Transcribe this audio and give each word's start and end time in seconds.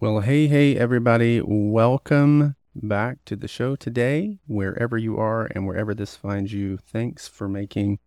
Well, 0.00 0.20
hey, 0.20 0.46
hey, 0.46 0.76
everybody. 0.76 1.42
Welcome 1.44 2.54
back 2.72 3.24
to 3.24 3.34
the 3.34 3.48
show 3.48 3.74
today, 3.74 4.38
wherever 4.46 4.96
you 4.96 5.16
are 5.16 5.46
and 5.46 5.66
wherever 5.66 5.92
this 5.92 6.14
finds 6.14 6.52
you. 6.52 6.76
Thanks 6.76 7.26
for 7.26 7.48
making 7.48 7.98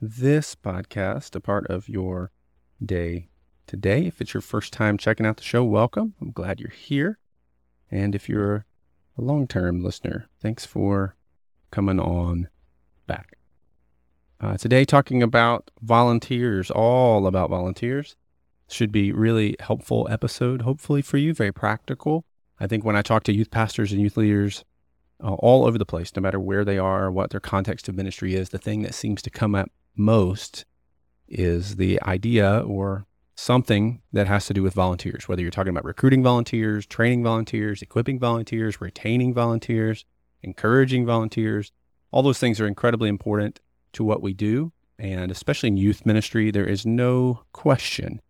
this 0.00 0.56
podcast 0.56 1.36
a 1.36 1.40
part 1.40 1.68
of 1.68 1.88
your 1.88 2.32
day 2.84 3.28
today. 3.68 4.06
If 4.06 4.20
it's 4.20 4.34
your 4.34 4.40
first 4.40 4.72
time 4.72 4.98
checking 4.98 5.24
out 5.24 5.36
the 5.36 5.44
show, 5.44 5.62
welcome. 5.62 6.14
I'm 6.20 6.32
glad 6.32 6.58
you're 6.58 6.68
here. 6.68 7.20
And 7.92 8.16
if 8.16 8.28
you're 8.28 8.64
a 9.16 9.22
long 9.22 9.46
term 9.46 9.84
listener, 9.84 10.26
thanks 10.40 10.66
for 10.66 11.14
coming 11.70 12.00
on 12.00 12.48
back. 13.06 13.38
Uh, 14.40 14.56
today, 14.56 14.84
talking 14.84 15.22
about 15.22 15.70
volunteers, 15.80 16.72
all 16.72 17.24
about 17.24 17.50
volunteers 17.50 18.16
should 18.68 18.92
be 18.92 19.12
really 19.12 19.56
helpful 19.60 20.08
episode, 20.10 20.62
hopefully 20.62 21.02
for 21.02 21.18
you, 21.18 21.32
very 21.32 21.52
practical. 21.52 22.24
I 22.58 22.66
think 22.66 22.84
when 22.84 22.96
I 22.96 23.02
talk 23.02 23.22
to 23.24 23.32
youth 23.32 23.50
pastors 23.50 23.92
and 23.92 24.00
youth 24.00 24.16
leaders 24.16 24.64
uh, 25.22 25.34
all 25.34 25.66
over 25.66 25.78
the 25.78 25.86
place, 25.86 26.14
no 26.16 26.22
matter 26.22 26.40
where 26.40 26.64
they 26.64 26.78
are, 26.78 27.10
what 27.10 27.30
their 27.30 27.40
context 27.40 27.88
of 27.88 27.94
ministry 27.94 28.34
is, 28.34 28.48
the 28.48 28.58
thing 28.58 28.82
that 28.82 28.94
seems 28.94 29.22
to 29.22 29.30
come 29.30 29.54
up 29.54 29.70
most 29.94 30.64
is 31.28 31.76
the 31.76 32.00
idea 32.02 32.60
or 32.60 33.06
something 33.36 34.00
that 34.12 34.26
has 34.26 34.46
to 34.46 34.54
do 34.54 34.62
with 34.62 34.74
volunteers, 34.74 35.28
whether 35.28 35.42
you're 35.42 35.50
talking 35.50 35.70
about 35.70 35.84
recruiting 35.84 36.22
volunteers, 36.22 36.86
training 36.86 37.22
volunteers, 37.22 37.82
equipping 37.82 38.18
volunteers, 38.18 38.80
retaining 38.80 39.34
volunteers, 39.34 40.04
encouraging 40.42 41.04
volunteers. 41.04 41.72
All 42.10 42.22
those 42.22 42.38
things 42.38 42.60
are 42.60 42.66
incredibly 42.66 43.08
important 43.08 43.60
to 43.92 44.04
what 44.04 44.22
we 44.22 44.32
do. 44.32 44.72
And 44.98 45.30
especially 45.30 45.68
in 45.68 45.76
youth 45.76 46.06
ministry, 46.06 46.50
there 46.50 46.66
is 46.66 46.86
no 46.86 47.42
question 47.52 48.22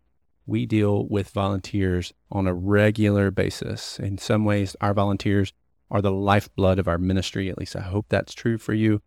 we 0.47 0.65
deal 0.65 1.05
with 1.07 1.29
volunteers 1.29 2.13
on 2.31 2.47
a 2.47 2.53
regular 2.53 3.29
basis. 3.29 3.99
In 3.99 4.17
some 4.17 4.45
ways, 4.45 4.75
our 4.79 4.93
volunteers 4.93 5.51
are 5.91 6.01
the 6.01 6.11
lifeblood 6.11 6.79
of 6.79 6.87
our 6.87 6.97
ministry. 6.97 7.49
At 7.49 7.57
least 7.57 7.75
I 7.75 7.81
hope 7.81 8.07
that's 8.09 8.33
true 8.33 8.57
for 8.57 8.73
you. 8.73 9.01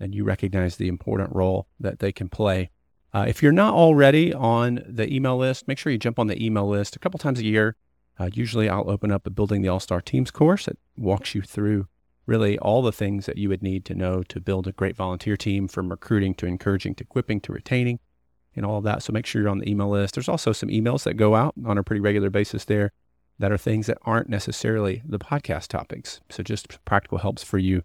And 0.00 0.14
you 0.14 0.24
recognize 0.24 0.76
the 0.76 0.88
important 0.88 1.34
role 1.34 1.68
that 1.78 2.00
they 2.00 2.10
can 2.10 2.28
play. 2.28 2.70
Uh, 3.12 3.24
if 3.28 3.42
you're 3.42 3.52
not 3.52 3.74
already 3.74 4.34
on 4.34 4.82
the 4.86 5.12
email 5.12 5.36
list, 5.36 5.68
make 5.68 5.78
sure 5.78 5.92
you 5.92 5.98
jump 5.98 6.18
on 6.18 6.26
the 6.26 6.44
email 6.44 6.68
list 6.68 6.96
a 6.96 6.98
couple 6.98 7.18
times 7.18 7.38
a 7.38 7.44
year. 7.44 7.76
Uh, 8.18 8.28
usually, 8.32 8.68
I'll 8.68 8.90
open 8.90 9.10
up 9.10 9.26
a 9.26 9.30
Building 9.30 9.62
the 9.62 9.68
All 9.68 9.80
Star 9.80 10.00
Teams 10.00 10.30
course 10.30 10.66
that 10.66 10.78
walks 10.96 11.34
you 11.34 11.42
through 11.42 11.86
really 12.26 12.58
all 12.58 12.82
the 12.82 12.92
things 12.92 13.26
that 13.26 13.38
you 13.38 13.48
would 13.48 13.62
need 13.62 13.84
to 13.84 13.94
know 13.94 14.22
to 14.24 14.40
build 14.40 14.66
a 14.66 14.72
great 14.72 14.96
volunteer 14.96 15.36
team 15.36 15.66
from 15.68 15.88
recruiting 15.88 16.34
to 16.34 16.46
encouraging 16.46 16.94
to 16.96 17.04
equipping 17.04 17.40
to 17.40 17.52
retaining 17.52 17.98
and 18.56 18.66
all 18.66 18.78
of 18.78 18.84
that. 18.84 19.02
So 19.02 19.12
make 19.12 19.26
sure 19.26 19.42
you're 19.42 19.50
on 19.50 19.58
the 19.58 19.70
email 19.70 19.90
list. 19.90 20.14
There's 20.14 20.28
also 20.28 20.52
some 20.52 20.68
emails 20.68 21.04
that 21.04 21.14
go 21.14 21.34
out 21.34 21.54
on 21.64 21.78
a 21.78 21.82
pretty 21.82 22.00
regular 22.00 22.30
basis 22.30 22.64
there 22.64 22.92
that 23.38 23.52
are 23.52 23.58
things 23.58 23.86
that 23.86 23.98
aren't 24.02 24.28
necessarily 24.28 25.02
the 25.04 25.18
podcast 25.18 25.68
topics. 25.68 26.20
So 26.30 26.42
just 26.42 26.84
practical 26.84 27.18
helps 27.18 27.42
for 27.42 27.58
you 27.58 27.82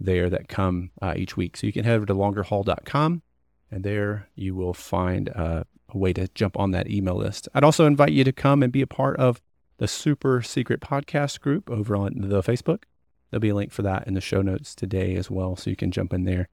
there 0.00 0.30
that 0.30 0.48
come 0.48 0.90
uh, 1.02 1.14
each 1.16 1.36
week. 1.36 1.56
So 1.56 1.66
you 1.66 1.72
can 1.72 1.84
head 1.84 1.96
over 1.96 2.06
to 2.06 2.14
longerhaul.com 2.14 3.22
and 3.70 3.84
there 3.84 4.28
you 4.34 4.54
will 4.54 4.74
find 4.74 5.28
uh, 5.30 5.64
a 5.88 5.98
way 5.98 6.12
to 6.12 6.28
jump 6.34 6.58
on 6.58 6.70
that 6.70 6.90
email 6.90 7.16
list. 7.16 7.48
I'd 7.54 7.64
also 7.64 7.86
invite 7.86 8.12
you 8.12 8.24
to 8.24 8.32
come 8.32 8.62
and 8.62 8.72
be 8.72 8.82
a 8.82 8.86
part 8.86 9.16
of 9.18 9.42
the 9.78 9.88
super 9.88 10.40
secret 10.42 10.80
podcast 10.80 11.40
group 11.40 11.70
over 11.70 11.96
on 11.96 12.14
the 12.16 12.42
Facebook. 12.42 12.84
There'll 13.30 13.40
be 13.40 13.50
a 13.50 13.54
link 13.54 13.72
for 13.72 13.82
that 13.82 14.06
in 14.06 14.14
the 14.14 14.20
show 14.20 14.40
notes 14.40 14.74
today 14.74 15.16
as 15.16 15.30
well. 15.30 15.56
So 15.56 15.70
you 15.70 15.76
can 15.76 15.90
jump 15.90 16.12
in 16.12 16.24
there 16.24 16.48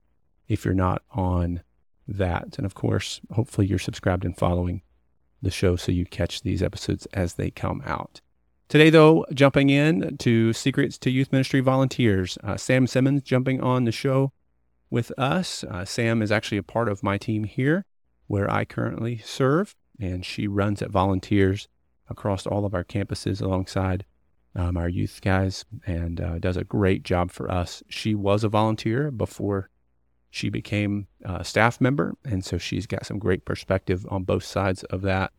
if 0.48 0.66
you're 0.66 0.74
not 0.74 1.04
on 1.12 1.62
that. 2.08 2.58
And 2.58 2.66
of 2.66 2.76
course, 2.76 3.22
hopefully 3.32 3.68
you're 3.68 3.80
subscribed 3.80 4.26
and 4.26 4.38
following 4.38 4.82
the 5.42 5.52
show 5.52 5.76
so 5.76 5.92
you 5.92 6.06
catch 6.06 6.42
these 6.42 6.64
episodes 6.64 7.06
as 7.14 7.36
they 7.36 7.52
come 7.52 7.82
out. 7.86 8.22
Today, 8.70 8.90
though, 8.90 9.26
jumping 9.34 9.70
in 9.70 10.18
to 10.18 10.54
Secrets 10.54 10.98
to 11.00 11.12
Youth 11.12 11.32
Ministry 11.32 11.60
Volunteers, 11.60 12.38
uh, 12.44 12.54
Samm 12.54 12.88
Simmons 12.88 13.22
jumping 13.22 13.62
on 13.62 13.84
the 13.84 13.92
show 13.92 14.32
with 14.90 15.12
us. 15.18 15.64
Uh, 15.64 15.84
Samm 15.84 16.24
is 16.24 16.32
actually 16.32 16.58
a 16.58 16.64
part 16.64 16.90
of 16.90 17.04
my 17.04 17.18
team 17.18 17.44
here 17.44 17.86
where 18.28 18.50
I 18.50 18.66
currently 18.66 19.18
serve, 19.18 19.76
and 20.00 20.26
she 20.26 20.48
runs 20.48 20.82
at 20.82 20.90
volunteers 20.90 21.68
across 22.10 22.48
all 22.48 22.66
of 22.66 22.74
our 22.74 22.84
campuses 22.84 23.42
alongside 23.42 24.06
um, 24.56 24.78
our 24.78 24.90
youth 24.90 25.20
guys 25.22 25.66
and 25.86 26.22
uh, 26.22 26.40
does 26.40 26.58
a 26.58 26.64
great 26.64 27.04
job 27.04 27.32
for 27.32 27.52
us. 27.52 27.84
She 27.90 28.16
was 28.16 28.44
a 28.44 28.50
volunteer 28.50 29.12
before 29.12 29.70
she 30.34 30.50
became 30.50 31.06
a 31.24 31.44
staff 31.46 31.80
member, 31.80 32.16
and 32.26 32.44
so 32.44 32.58
she's 32.58 32.88
got 32.88 33.06
some 33.06 33.20
great 33.20 33.46
perspective 33.46 34.04
on 34.10 34.24
both 34.24 34.44
sides 34.44 34.84
of 34.86 35.04
that. 35.04 35.32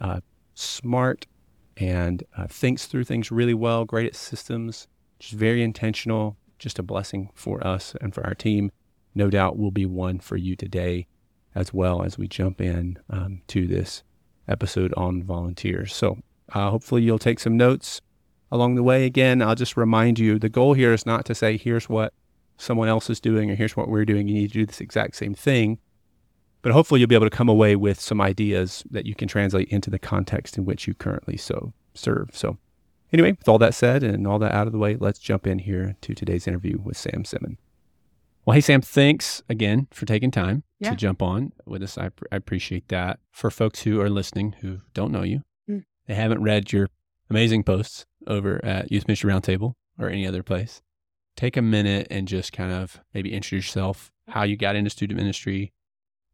Uh, 0.00 0.18
smart 0.54 1.28
and 1.76 2.24
uh, 2.36 2.48
thinks 2.48 2.86
through 2.86 3.04
things 3.04 3.30
really 3.30 3.54
well, 3.54 3.84
great 3.84 4.06
at 4.06 4.16
systems, 4.16 4.88
just 5.20 5.34
very 5.34 5.62
intentional, 5.62 6.36
just 6.58 6.80
a 6.80 6.82
blessing 6.82 7.30
for 7.34 7.64
us 7.64 7.94
and 8.00 8.12
for 8.16 8.26
our 8.26 8.34
team. 8.34 8.72
No 9.14 9.30
doubt 9.30 9.58
will 9.58 9.70
be 9.70 9.86
one 9.86 10.18
for 10.18 10.36
you 10.36 10.56
today 10.56 11.06
as 11.54 11.72
well 11.72 12.02
as 12.02 12.18
we 12.18 12.26
jump 12.26 12.60
in 12.60 12.98
um, 13.10 13.42
to 13.46 13.68
this 13.68 14.02
episode 14.48 14.92
on 14.96 15.22
volunteers. 15.22 15.94
So 15.94 16.18
uh, 16.52 16.68
hopefully 16.68 17.02
you'll 17.02 17.20
take 17.20 17.38
some 17.38 17.56
notes 17.56 18.00
along 18.50 18.74
the 18.74 18.82
way. 18.82 19.06
Again, 19.06 19.40
I'll 19.40 19.54
just 19.54 19.76
remind 19.76 20.18
you 20.18 20.40
the 20.40 20.48
goal 20.48 20.74
here 20.74 20.92
is 20.92 21.06
not 21.06 21.24
to 21.26 21.34
say, 21.36 21.56
here's 21.56 21.88
what 21.88 22.12
someone 22.62 22.88
else 22.88 23.10
is 23.10 23.20
doing 23.20 23.50
or 23.50 23.54
here's 23.54 23.76
what 23.76 23.88
we're 23.88 24.04
doing. 24.04 24.28
You 24.28 24.34
need 24.34 24.52
to 24.52 24.58
do 24.58 24.66
this 24.66 24.80
exact 24.80 25.16
same 25.16 25.34
thing. 25.34 25.78
But 26.62 26.72
hopefully 26.72 27.00
you'll 27.00 27.08
be 27.08 27.16
able 27.16 27.26
to 27.26 27.36
come 27.36 27.48
away 27.48 27.74
with 27.74 28.00
some 28.00 28.20
ideas 28.20 28.84
that 28.90 29.04
you 29.04 29.16
can 29.16 29.26
translate 29.26 29.68
into 29.68 29.90
the 29.90 29.98
context 29.98 30.56
in 30.56 30.64
which 30.64 30.86
you 30.86 30.94
currently 30.94 31.36
so 31.36 31.72
serve. 31.94 32.30
So 32.32 32.56
anyway, 33.12 33.32
with 33.32 33.48
all 33.48 33.58
that 33.58 33.74
said 33.74 34.04
and 34.04 34.26
all 34.28 34.38
that 34.38 34.52
out 34.52 34.68
of 34.68 34.72
the 34.72 34.78
way, 34.78 34.96
let's 34.96 35.18
jump 35.18 35.46
in 35.46 35.58
here 35.58 35.96
to 36.02 36.14
today's 36.14 36.46
interview 36.46 36.78
with 36.80 36.96
Samm 36.96 37.26
Simmons. 37.26 37.58
Well, 38.44 38.54
hey, 38.54 38.60
Samm, 38.60 38.84
thanks 38.84 39.42
again 39.48 39.88
for 39.92 40.06
taking 40.06 40.30
time 40.30 40.64
yeah. 40.80 40.90
to 40.90 40.96
jump 40.96 41.22
on 41.22 41.52
with 41.66 41.82
us. 41.82 41.96
I, 41.96 42.10
I, 42.32 42.36
appreciate 42.36 42.88
that. 42.88 43.20
For 43.30 43.50
folks 43.50 43.82
who 43.82 44.00
are 44.00 44.10
listening 44.10 44.56
who 44.60 44.80
don't 44.94 45.12
know 45.12 45.22
you, 45.22 45.42
mm. 45.70 45.84
they 46.06 46.14
haven't 46.14 46.42
read 46.42 46.72
your 46.72 46.88
amazing 47.30 47.62
posts 47.62 48.04
over 48.26 48.64
at 48.64 48.90
Youth 48.90 49.06
Ministry 49.06 49.32
Roundtable 49.32 49.74
or 49.96 50.08
any 50.08 50.26
other 50.26 50.42
place, 50.42 50.82
take 51.36 51.56
a 51.56 51.62
minute 51.62 52.06
and 52.10 52.28
just 52.28 52.52
kind 52.52 52.72
of 52.72 53.00
maybe 53.14 53.32
introduce 53.32 53.66
yourself, 53.66 54.12
how 54.28 54.42
you 54.42 54.56
got 54.56 54.76
into 54.76 54.90
student 54.90 55.18
ministry, 55.18 55.72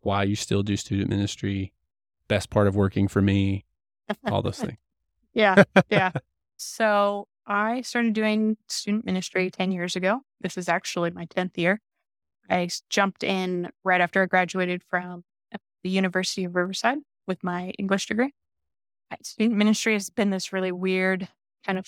why 0.00 0.22
you 0.22 0.36
still 0.36 0.62
do 0.62 0.76
student 0.76 1.08
ministry, 1.08 1.72
best 2.28 2.50
part 2.50 2.66
of 2.66 2.76
working 2.76 3.08
for 3.08 3.22
me, 3.22 3.64
all 4.26 4.42
those 4.42 4.58
things. 4.58 4.78
yeah. 5.34 5.62
Yeah. 5.90 6.12
so 6.56 7.28
I 7.46 7.80
started 7.82 8.12
doing 8.12 8.56
student 8.68 9.04
ministry 9.06 9.50
10 9.50 9.72
years 9.72 9.96
ago. 9.96 10.20
This 10.40 10.56
is 10.56 10.68
actually 10.68 11.10
my 11.10 11.26
10th 11.26 11.56
year. 11.56 11.80
I 12.50 12.68
jumped 12.88 13.22
in 13.22 13.70
right 13.84 14.00
after 14.00 14.22
I 14.22 14.26
graduated 14.26 14.82
from 14.82 15.24
the 15.82 15.90
University 15.90 16.44
of 16.44 16.54
Riverside 16.54 16.98
with 17.26 17.44
my 17.44 17.70
English 17.78 18.06
degree. 18.06 18.32
Student 19.22 19.56
ministry 19.56 19.94
has 19.94 20.10
been 20.10 20.30
this 20.30 20.52
really 20.52 20.72
weird, 20.72 21.28
kind 21.64 21.78
of 21.78 21.86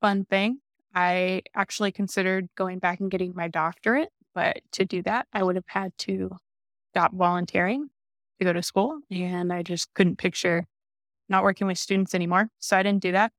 fun 0.00 0.24
thing. 0.24 0.60
I 0.94 1.42
actually 1.54 1.92
considered 1.92 2.48
going 2.54 2.78
back 2.78 3.00
and 3.00 3.10
getting 3.10 3.32
my 3.34 3.48
doctorate, 3.48 4.10
but 4.34 4.60
to 4.72 4.84
do 4.84 5.02
that, 5.02 5.26
I 5.32 5.42
would 5.42 5.56
have 5.56 5.64
had 5.66 5.96
to 5.98 6.36
stop 6.92 7.12
volunteering 7.14 7.88
to 8.38 8.44
go 8.44 8.52
to 8.52 8.62
school. 8.62 9.00
And 9.10 9.52
I 9.52 9.62
just 9.62 9.92
couldn't 9.94 10.16
picture 10.16 10.66
not 11.28 11.44
working 11.44 11.66
with 11.66 11.78
students 11.78 12.14
anymore. 12.14 12.48
So 12.58 12.76
I 12.76 12.82
didn't 12.82 13.02
do 13.02 13.12
that. 13.12 13.32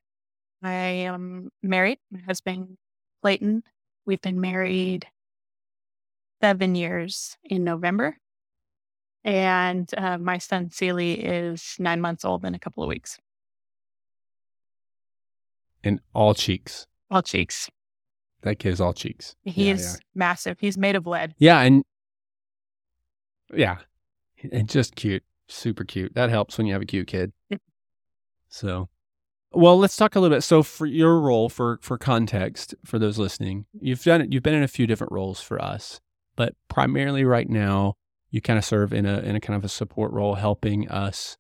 I 0.63 0.71
am 0.71 1.49
married. 1.61 1.99
My 2.11 2.21
husband, 2.21 2.77
Clayton, 3.21 3.63
we've 4.05 4.21
been 4.21 4.41
married 4.41 5.07
seven 6.41 6.73
years 6.75 7.37
in 7.43 7.63
November. 7.63 8.17
And 9.23 9.89
uh, 9.95 10.17
my 10.17 10.37
son, 10.37 10.69
Sealy, 10.71 11.13
is 11.13 11.75
nine 11.79 12.01
months 12.01 12.25
old 12.25 12.43
in 12.43 12.55
a 12.55 12.59
couple 12.59 12.83
of 12.83 12.89
weeks. 12.89 13.19
And 15.83 15.99
all 16.13 16.33
cheeks 16.33 16.87
all 17.13 17.21
cheeks. 17.21 17.69
That 18.41 18.59
kid 18.59 18.73
is 18.73 18.81
all 18.81 18.93
cheeks. 18.93 19.35
He 19.43 19.67
yeah, 19.67 19.73
is 19.73 19.83
yeah. 19.83 19.99
massive. 20.15 20.59
He's 20.59 20.77
made 20.77 20.95
of 20.95 21.07
lead. 21.07 21.33
Yeah, 21.37 21.61
and 21.61 21.83
yeah, 23.53 23.77
and 24.51 24.67
just 24.67 24.95
cute, 24.95 25.23
super 25.47 25.83
cute. 25.83 26.13
That 26.15 26.29
helps 26.29 26.57
when 26.57 26.67
you 26.67 26.73
have 26.73 26.81
a 26.81 26.85
cute 26.85 27.07
kid. 27.07 27.31
so, 28.49 28.89
well, 29.51 29.77
let's 29.77 29.95
talk 29.95 30.15
a 30.15 30.19
little 30.19 30.35
bit. 30.35 30.41
So, 30.41 30.61
for 30.61 30.85
your 30.85 31.19
role, 31.19 31.47
for 31.47 31.79
for 31.81 31.97
context, 31.97 32.75
for 32.83 32.99
those 32.99 33.17
listening, 33.17 33.65
you've 33.79 34.03
done 34.03 34.21
it. 34.21 34.33
You've 34.33 34.43
been 34.43 34.55
in 34.55 34.63
a 34.63 34.67
few 34.67 34.87
different 34.87 35.13
roles 35.13 35.39
for 35.39 35.61
us, 35.61 36.01
but 36.35 36.55
primarily 36.67 37.23
right 37.23 37.49
now, 37.49 37.95
you 38.29 38.41
kind 38.41 38.57
of 38.57 38.65
serve 38.65 38.91
in 38.91 39.05
a 39.05 39.19
in 39.19 39.35
a 39.35 39.39
kind 39.39 39.55
of 39.55 39.63
a 39.63 39.69
support 39.69 40.11
role, 40.11 40.35
helping 40.35 40.89
us 40.89 41.37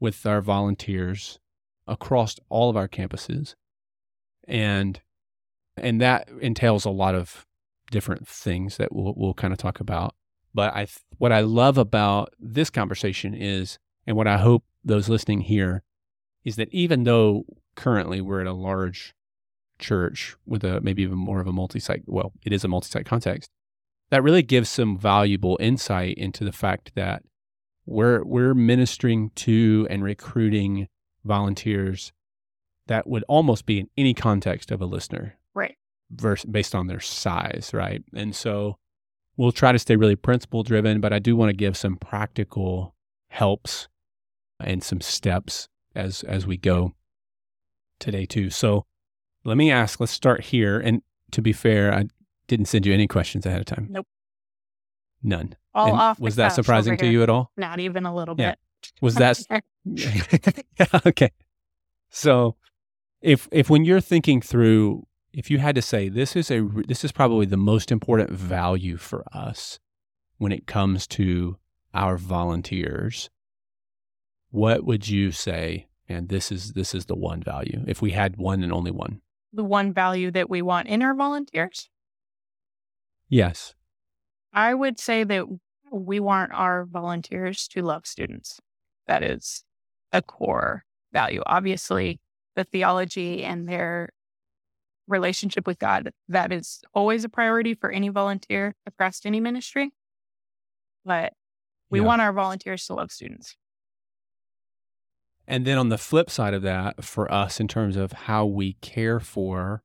with 0.00 0.24
our 0.24 0.40
volunteers 0.40 1.38
across 1.86 2.36
all 2.48 2.70
of 2.70 2.76
our 2.76 2.88
campuses, 2.88 3.54
and 4.46 5.00
and 5.82 6.00
that 6.00 6.28
entails 6.40 6.84
a 6.84 6.90
lot 6.90 7.14
of 7.14 7.46
different 7.90 8.26
things 8.26 8.76
that 8.76 8.94
we'll, 8.94 9.14
we'll 9.16 9.34
kind 9.34 9.52
of 9.52 9.58
talk 9.58 9.80
about. 9.80 10.14
But 10.54 10.74
I, 10.74 10.86
what 11.18 11.32
I 11.32 11.40
love 11.40 11.78
about 11.78 12.34
this 12.38 12.70
conversation 12.70 13.34
is, 13.34 13.78
and 14.06 14.16
what 14.16 14.26
I 14.26 14.38
hope 14.38 14.64
those 14.84 15.08
listening 15.08 15.42
here 15.42 15.82
is 16.44 16.56
that 16.56 16.72
even 16.72 17.04
though 17.04 17.44
currently 17.76 18.20
we're 18.20 18.40
at 18.40 18.46
a 18.46 18.52
large 18.52 19.14
church 19.78 20.36
with 20.44 20.64
a 20.64 20.80
maybe 20.80 21.02
even 21.02 21.18
more 21.18 21.40
of 21.40 21.46
a 21.46 21.52
multi-site 21.52 22.02
well 22.06 22.32
it 22.42 22.52
is 22.52 22.64
a 22.64 22.68
multi-site 22.68 23.06
context 23.06 23.48
that 24.10 24.22
really 24.22 24.42
gives 24.42 24.68
some 24.68 24.98
valuable 24.98 25.56
insight 25.60 26.16
into 26.18 26.44
the 26.44 26.50
fact 26.50 26.92
that 26.96 27.22
we're 27.86 28.24
we're 28.24 28.54
ministering 28.54 29.30
to 29.36 29.86
and 29.88 30.02
recruiting 30.02 30.88
volunteers 31.24 32.12
that 32.88 33.06
would 33.06 33.24
almost 33.28 33.66
be 33.66 33.78
in 33.78 33.88
any 33.96 34.14
context 34.14 34.72
of 34.72 34.80
a 34.80 34.86
listener 34.86 35.37
right. 35.58 35.76
versus 36.10 36.48
based 36.50 36.74
on 36.74 36.86
their 36.86 37.00
size 37.00 37.70
right? 37.74 38.02
And 38.14 38.34
so 38.34 38.78
we'll 39.36 39.52
try 39.52 39.72
to 39.72 39.78
stay 39.78 39.96
really 39.96 40.16
principle 40.16 40.62
driven 40.62 41.00
but 41.00 41.12
i 41.12 41.18
do 41.18 41.36
want 41.36 41.48
to 41.50 41.56
give 41.56 41.76
some 41.76 41.96
practical 41.96 42.94
helps 43.30 43.88
and 44.60 44.82
some 44.82 45.00
steps 45.00 45.68
as 45.94 46.22
as 46.24 46.46
we 46.46 46.56
go 46.56 46.92
today 48.00 48.26
too. 48.26 48.50
So 48.50 48.84
let 49.44 49.56
me 49.56 49.70
ask 49.70 50.00
let's 50.00 50.12
start 50.12 50.44
here. 50.44 50.78
And 50.80 51.02
to 51.32 51.42
be 51.42 51.52
fair 51.52 51.92
i 51.94 52.04
didn't 52.46 52.66
send 52.66 52.86
you 52.86 52.94
any 52.94 53.06
questions 53.06 53.44
ahead 53.46 53.60
of 53.60 53.66
time. 53.66 53.86
Nope. 53.90 54.06
none. 55.22 55.54
All 55.74 55.86
And 55.88 55.96
off 55.96 56.16
the 56.16 56.22
was 56.24 56.36
that 56.36 56.48
surprising 56.54 56.96
to 56.96 57.06
you 57.06 57.22
at 57.22 57.28
all? 57.30 57.52
Not 57.56 57.78
even 57.80 58.06
a 58.06 58.14
little 58.14 58.34
Yeah. 58.38 58.52
bit. 58.52 58.58
Was 59.02 59.14
that 59.16 59.40
yeah, 59.84 60.86
okay. 61.06 61.30
So, 62.10 62.56
if 63.20 63.48
if 63.52 63.68
when 63.68 63.84
you're 63.84 64.00
thinking 64.00 64.40
through, 64.40 65.06
if 65.38 65.52
you 65.52 65.58
had 65.58 65.76
to 65.76 65.82
say 65.82 66.08
this 66.08 66.34
is 66.34 66.50
a 66.50 66.68
this 66.88 67.04
is 67.04 67.12
probably 67.12 67.46
the 67.46 67.56
most 67.56 67.92
important 67.92 68.30
value 68.30 68.96
for 68.96 69.24
us 69.32 69.78
when 70.38 70.50
it 70.50 70.66
comes 70.66 71.06
to 71.06 71.56
our 71.94 72.16
volunteers, 72.16 73.30
what 74.50 74.84
would 74.84 75.06
you 75.06 75.30
say? 75.30 75.86
And 76.08 76.28
this 76.28 76.50
is 76.50 76.72
this 76.72 76.92
is 76.92 77.06
the 77.06 77.14
one 77.14 77.40
value. 77.40 77.84
If 77.86 78.02
we 78.02 78.10
had 78.10 78.36
one 78.36 78.64
and 78.64 78.72
only 78.72 78.90
one, 78.90 79.20
the 79.52 79.62
one 79.62 79.92
value 79.92 80.32
that 80.32 80.50
we 80.50 80.60
want 80.60 80.88
in 80.88 81.02
our 81.02 81.14
volunteers 81.14 81.88
yes, 83.28 83.76
I 84.52 84.74
would 84.74 84.98
say 84.98 85.22
that 85.22 85.44
we 85.92 86.18
want 86.18 86.50
our 86.52 86.84
volunteers 86.84 87.68
to 87.68 87.82
love 87.82 88.08
students. 88.08 88.58
That 89.06 89.22
is 89.22 89.62
a 90.12 90.20
core 90.20 90.84
value. 91.12 91.42
Obviously, 91.46 92.18
the 92.56 92.64
theology 92.64 93.44
and 93.44 93.68
their 93.68 94.08
relationship 95.08 95.66
with 95.66 95.78
God, 95.78 96.12
that 96.28 96.52
is 96.52 96.80
always 96.94 97.24
a 97.24 97.28
priority 97.28 97.74
for 97.74 97.90
any 97.90 98.08
volunteer 98.08 98.74
across 98.86 99.24
any 99.24 99.40
ministry. 99.40 99.90
But 101.04 101.32
we 101.90 102.00
Yeah. 102.00 102.06
want 102.06 102.22
our 102.22 102.32
volunteers 102.32 102.86
to 102.86 102.94
love 102.94 103.10
students. 103.10 103.56
And 105.46 105.66
then 105.66 105.78
on 105.78 105.88
the 105.88 105.98
flip 105.98 106.28
side 106.28 106.52
of 106.52 106.62
that, 106.62 107.02
for 107.02 107.30
us, 107.32 107.58
in 107.58 107.68
terms 107.68 107.96
of 107.96 108.12
how 108.12 108.44
we 108.44 108.74
care 108.74 109.18
for 109.18 109.82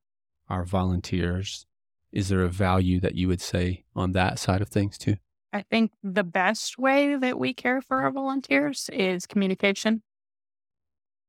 our 0.49 0.65
volunteers, 0.65 1.65
is 2.11 2.27
there 2.29 2.41
a 2.43 2.49
value 2.49 2.99
that 2.99 3.15
you 3.15 3.27
would 3.29 3.41
say 3.41 3.85
on 3.95 4.11
that 4.11 4.39
side 4.39 4.61
of 4.61 4.67
things 4.69 4.97
too? 4.97 5.15
I 5.53 5.61
think 5.61 5.93
the 6.03 6.23
best 6.23 6.77
way 6.77 7.15
that 7.15 7.39
we 7.39 7.53
care 7.53 7.81
for 7.81 8.01
our 8.01 8.11
volunteers 8.11 8.89
is 8.91 9.25
communication. 9.25 10.03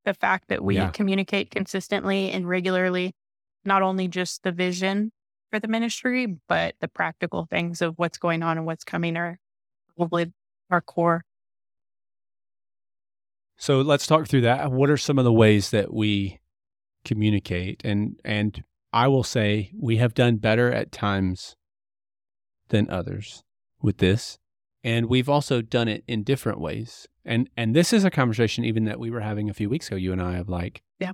The 0.03 0.13
fact 0.13 0.49
that 0.49 0.63
we 0.63 0.75
Yeah. 0.75 0.91
communicate 0.91 1.49
consistently 1.49 2.29
and 2.31 2.47
regularly, 2.47 3.15
not 3.65 3.81
only 3.81 4.07
just 4.07 4.43
the 4.43 4.51
vision 4.51 5.11
for 5.51 5.59
the 5.59 5.67
ministry, 5.67 6.37
but 6.47 6.75
the 6.79 6.87
practical 6.87 7.45
things 7.49 7.81
of 7.81 7.95
what's 7.97 8.17
going 8.17 8.43
on 8.43 8.57
and 8.57 8.65
what's 8.65 8.83
coming 8.83 9.17
are 9.17 9.39
probably 9.95 10.31
our 10.69 10.81
core. 10.81 11.23
So 13.57 13.81
let's 13.81 14.05
talk 14.07 14.27
through 14.27 14.41
that. 14.41 14.71
What 14.71 14.89
are 14.89 14.97
some 14.97 15.17
of 15.17 15.25
the 15.25 15.33
ways 15.33 15.69
that 15.71 15.93
we 15.93 16.39
communicate? 17.05 17.81
And 17.85 18.19
and 18.25 18.63
I 18.91 19.07
will 19.07 19.23
say 19.23 19.71
we 19.79 19.97
have 19.97 20.13
done 20.13 20.37
better 20.37 20.71
at 20.71 20.91
times 20.91 21.55
than 22.69 22.89
others 22.89 23.43
with 23.81 23.97
this. 23.97 24.37
And 24.83 25.07
we've 25.07 25.29
also 25.29 25.61
done 25.61 25.87
it 25.87 26.03
in 26.07 26.23
different 26.23 26.59
ways. 26.59 27.07
And 27.23 27.49
and 27.55 27.75
this 27.75 27.93
is 27.93 28.03
a 28.03 28.11
conversation 28.11 28.65
even 28.65 28.85
that 28.85 28.99
we 28.99 29.09
were 29.09 29.21
having 29.21 29.49
a 29.49 29.53
few 29.53 29.69
weeks 29.69 29.87
ago, 29.87 29.95
you 29.95 30.11
and 30.11 30.21
I 30.21 30.35
of 30.35 30.49
like 30.49 30.81
Yeah. 30.99 31.13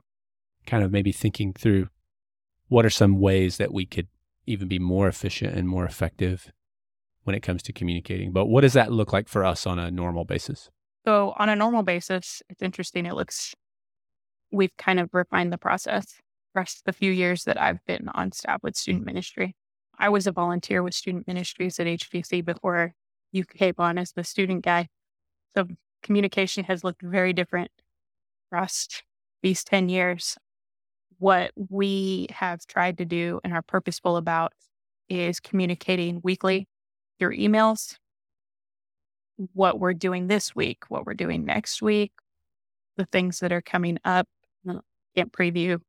kind 0.65 0.83
of 0.83 0.91
maybe 0.91 1.11
thinking 1.11 1.53
through 1.53 1.89
what 2.71 2.85
are 2.85 2.89
some 2.89 3.19
ways 3.19 3.57
that 3.57 3.73
we 3.73 3.85
could 3.85 4.07
even 4.47 4.65
be 4.69 4.79
more 4.79 5.09
efficient 5.09 5.53
and 5.57 5.67
more 5.67 5.83
effective 5.83 6.53
when 7.25 7.35
it 7.35 7.41
comes 7.41 7.61
to 7.61 7.73
communicating. 7.73 8.31
But 8.31 8.45
what 8.45 8.61
does 8.61 8.71
that 8.71 8.93
look 8.93 9.11
like 9.11 9.27
for 9.27 9.43
us 9.43 9.67
on 9.67 9.77
a 9.77 9.91
normal 9.91 10.23
basis? 10.23 10.69
So, 11.05 11.33
on 11.35 11.49
a 11.49 11.55
normal 11.55 11.83
basis, 11.83 12.41
it's 12.49 12.61
interesting. 12.61 13.05
It 13.05 13.13
looks, 13.13 13.53
we've 14.53 14.75
kind 14.77 15.01
of 15.01 15.09
refined 15.11 15.51
the 15.51 15.57
process 15.57 16.05
for 16.53 16.63
the 16.85 16.93
few 16.93 17.11
years 17.11 17.43
that 17.43 17.61
I've 17.61 17.85
been 17.85 18.07
on 18.13 18.31
staff 18.31 18.63
with 18.63 18.77
student 18.77 19.05
ministry. 19.05 19.53
I 19.99 20.07
was 20.07 20.25
a 20.25 20.31
volunteer 20.31 20.81
with 20.81 20.93
student 20.93 21.27
ministries 21.27 21.77
at 21.77 21.87
HBC 21.87 22.45
before 22.45 22.93
you 23.33 23.43
came 23.43 23.75
on 23.79 23.97
as 23.97 24.13
the 24.13 24.23
student 24.23 24.63
guy. 24.63 24.87
So, 25.57 25.67
communication 26.01 26.63
has 26.63 26.85
looked 26.85 27.01
very 27.01 27.33
different 27.33 27.71
across 28.47 28.87
these 29.43 29.61
10 29.65 29.89
years. 29.89 30.37
What 31.21 31.51
we 31.55 32.25
have 32.31 32.65
tried 32.65 32.97
to 32.97 33.05
do 33.05 33.39
and 33.43 33.53
are 33.53 33.61
purposeful 33.61 34.17
about 34.17 34.53
is 35.07 35.39
communicating 35.39 36.19
weekly 36.23 36.67
through 37.19 37.37
emails, 37.37 37.95
what 39.53 39.79
we're 39.79 39.93
doing 39.93 40.25
this 40.25 40.55
week, 40.55 40.85
what 40.89 41.05
we're 41.05 41.13
doing 41.13 41.45
next 41.45 41.79
week, 41.79 42.11
the 42.97 43.05
things 43.05 43.39
that 43.41 43.51
are 43.51 43.61
coming 43.61 43.99
up. 44.03 44.27
Can't 44.65 45.31
preview 45.31 45.79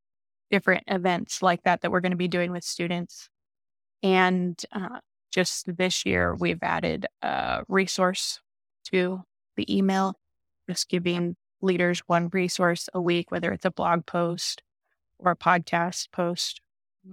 different 0.51 0.85
events 0.87 1.41
like 1.41 1.63
that 1.63 1.81
that 1.81 1.91
we're 1.91 2.01
going 2.01 2.11
to 2.11 2.17
be 2.17 2.29
doing 2.29 2.53
with 2.53 2.63
students. 2.63 3.31
And 4.03 4.63
uh, 4.71 4.99
just 5.31 5.79
this 5.79 6.05
year, 6.05 6.35
we've 6.35 6.63
added 6.63 7.07
a 7.23 7.63
resource 7.69 8.39
to 8.91 9.23
the 9.57 9.75
email, 9.75 10.13
just 10.69 10.91
giving 10.91 11.37
leaders 11.63 12.01
one 12.01 12.29
resource 12.35 12.91
a 12.93 13.01
week, 13.01 13.31
whether 13.31 13.51
it's 13.51 13.65
a 13.65 13.71
blog 13.71 14.05
post 14.05 14.63
or 15.23 15.33
a 15.33 15.37
podcast 15.37 16.11
post, 16.13 16.61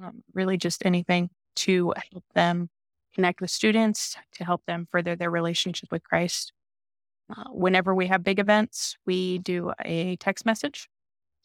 um, 0.04 0.24
really 0.34 0.58
just 0.58 0.86
anything 0.86 1.30
to 1.56 1.94
help 2.12 2.24
them 2.34 2.70
connect 3.13 3.42
with 3.42 3.51
students, 3.51 4.16
to 4.34 4.44
help 4.44 4.66
them 4.66 4.88
further 4.92 5.16
their 5.16 5.32
relationship 5.32 5.92
with 5.92 6.04
Christ. 6.04 6.54
Uh, 7.30 7.46
whenever 7.51 7.94
we 7.94 8.08
have 8.08 8.24
big 8.24 8.39
events, 8.39 8.98
we 9.06 9.38
do 9.39 9.72
a 9.86 10.16
text 10.18 10.46
message 10.46 10.89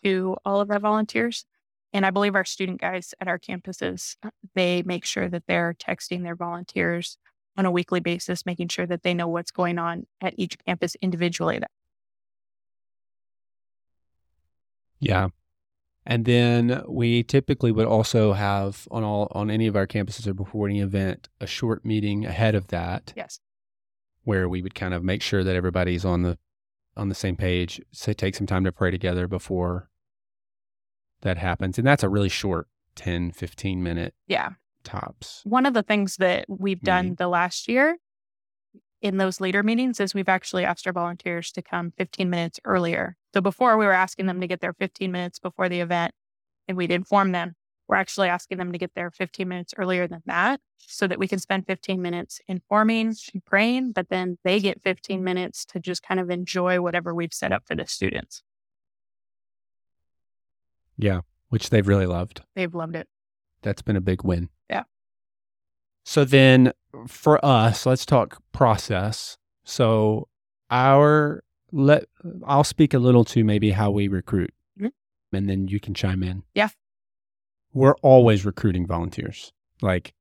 to 0.03 0.37
all 0.45 0.61
of 0.61 0.71
our 0.71 0.79
volunteers. 0.79 1.45
And 1.93 2.05
I 2.05 2.11
believe 2.11 2.35
our 2.35 2.45
student 2.45 2.81
guys 2.81 3.15
at 3.21 3.29
our 3.29 3.39
campuses, 3.39 4.17
uh, 4.23 4.31
they 4.55 4.83
make 4.83 5.05
sure 5.05 5.29
that 5.29 5.45
they're 5.47 5.75
texting 5.75 6.23
their 6.23 6.35
volunteers 6.35 7.19
on 7.57 7.67
a 7.67 7.71
weekly 7.71 8.01
basis, 8.01 8.45
making 8.47 8.69
sure 8.69 8.87
that 8.87 9.03
they 9.03 9.15
know 9.15 9.29
what's 9.29 9.53
going 9.53 9.79
on 9.79 10.07
at 10.21 10.35
each 10.37 10.59
campus 10.67 10.97
individually. 11.01 11.61
Yeah. 14.99 15.29
And 16.07 16.25
then 16.27 16.83
we 16.87 17.23
typically 17.23 17.73
would 17.73 17.87
also 17.87 18.35
have 18.35 18.87
on 18.91 19.03
all 19.05 19.29
on 19.33 19.51
any 19.51 19.67
of 19.67 19.75
our 19.77 19.87
campuses 19.87 20.27
or 20.27 20.35
before 20.35 20.69
any 20.69 20.81
event 20.81 21.29
a 21.41 21.47
short 21.47 21.85
meeting 21.85 22.27
ahead 22.27 22.55
of 22.55 22.69
that 22.69 23.13
Yes. 23.17 23.41
where 24.23 24.49
we 24.49 24.61
would 24.61 24.75
kind 24.75 24.93
of 24.93 25.03
make 25.03 25.23
sure 25.23 25.43
that 25.43 25.57
everybody's 25.57 26.05
on 26.05 26.23
the 26.23 26.39
on 26.97 27.09
the 27.09 27.15
same 27.15 27.37
page. 27.37 27.81
Say 27.93 28.13
take 28.13 28.35
some 28.35 28.47
time 28.47 28.65
to 28.65 28.73
pray 28.73 28.91
together 28.91 29.27
before 29.27 29.91
that 31.23 31.39
happens. 31.39 31.79
And 31.79 31.87
that's 31.87 32.03
a 32.03 32.09
really 32.09 32.29
short 32.29 32.69
10, 32.97 33.33
15 33.33 33.83
minute 33.83 34.15
Yeah. 34.29 34.51
tops. 34.85 35.41
One 35.45 35.65
of 35.67 35.75
the 35.75 35.83
things 35.83 36.17
that 36.17 36.45
we've 36.49 36.81
done 36.83 37.15
the 37.19 37.29
last 37.29 37.67
year 37.67 37.97
in 39.05 39.19
those 39.19 39.39
leader 39.39 39.63
meetings 39.63 40.01
is 40.01 40.15
we've 40.15 40.31
actually 40.31 40.65
asked 40.65 40.87
our 40.87 40.93
volunteers 40.93 41.53
to 41.53 41.61
come 41.61 41.93
15 41.99 42.31
minutes 42.31 42.59
earlier. 42.65 43.19
So 43.35 43.43
before 43.43 43.77
we 43.77 43.85
were 43.85 43.93
asking 43.93 44.25
them 44.25 44.41
to 44.41 44.47
get 44.47 44.63
there 44.63 44.73
15 44.73 45.13
minutes 45.13 45.39
before 45.39 45.69
the 45.69 45.81
event 45.81 46.13
and 46.67 46.77
we'd 46.79 46.91
inform 46.91 47.33
them, 47.33 47.55
we're 47.87 47.97
actually 47.97 48.31
asking 48.31 48.57
them 48.57 48.73
to 48.73 48.79
get 48.79 48.93
there 48.95 49.11
15 49.11 49.47
minutes 49.47 49.75
earlier 49.77 50.09
than 50.09 50.23
that 50.25 50.59
so 50.79 51.07
that 51.07 51.19
we 51.19 51.29
can 51.29 51.39
spend 51.39 51.67
15 51.67 52.01
minutes 52.01 52.41
informing 52.49 53.15
and 53.35 53.45
praying, 53.45 53.93
but 53.93 54.09
then 54.09 54.39
they 54.43 54.59
get 54.59 54.83
15 54.83 55.23
minutes 55.23 55.67
to 55.67 55.81
just 55.81 56.03
kind 56.03 56.19
of 56.19 56.31
enjoy 56.31 56.81
whatever 56.81 57.15
we've 57.15 57.35
set 57.35 57.53
up 57.53 57.65
for 57.67 57.75
the 57.75 57.87
students. 57.87 58.43
Yeah, 60.97 61.21
which 61.51 61.69
they've 61.69 61.87
really 61.87 62.07
loved. 62.07 62.41
They've 62.57 62.75
loved 62.75 62.97
it. 62.97 63.07
That's 63.61 63.83
been 63.83 63.97
a 63.97 64.01
big 64.01 64.25
win. 64.25 64.49
So 66.05 66.25
then 66.25 66.73
for 67.09 67.45
us, 67.45 67.87
let's 67.87 68.05
talk 68.07 68.43
process. 68.53 69.37
So 69.65 70.29
our 70.71 71.43
let 71.73 72.05
I'll 72.47 72.65
speak 72.65 72.95
a 72.95 72.99
little 72.99 73.25
to 73.27 73.43
maybe 73.43 73.71
how 73.71 73.91
we 73.91 74.07
recruit. 74.09 74.53
Mhm. 74.81 74.93
And 75.33 75.49
then 75.49 75.67
you 75.69 75.81
can 75.81 75.95
chime 75.95 76.23
in. 76.23 76.43
Yeah. 76.55 76.69
We're 77.73 77.97
always 78.03 78.45
recruiting 78.45 78.87
volunteers. 78.87 79.53
Like 79.83 80.15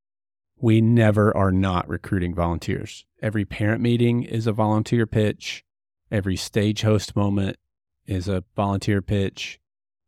we 0.58 0.82
never 0.82 1.36
are 1.36 1.52
not 1.52 1.88
recruiting 1.88 2.34
volunteers. 2.34 3.06
Every 3.22 3.46
parent 3.46 3.82
meeting 3.82 4.24
is 4.24 4.48
a 4.48 4.54
volunteer 4.54 5.06
pitch. 5.06 5.64
Every 6.10 6.36
stage 6.38 6.82
host 6.82 7.16
moment 7.16 7.58
is 8.06 8.28
a 8.28 8.44
volunteer 8.56 9.02
pitch. 9.02 9.60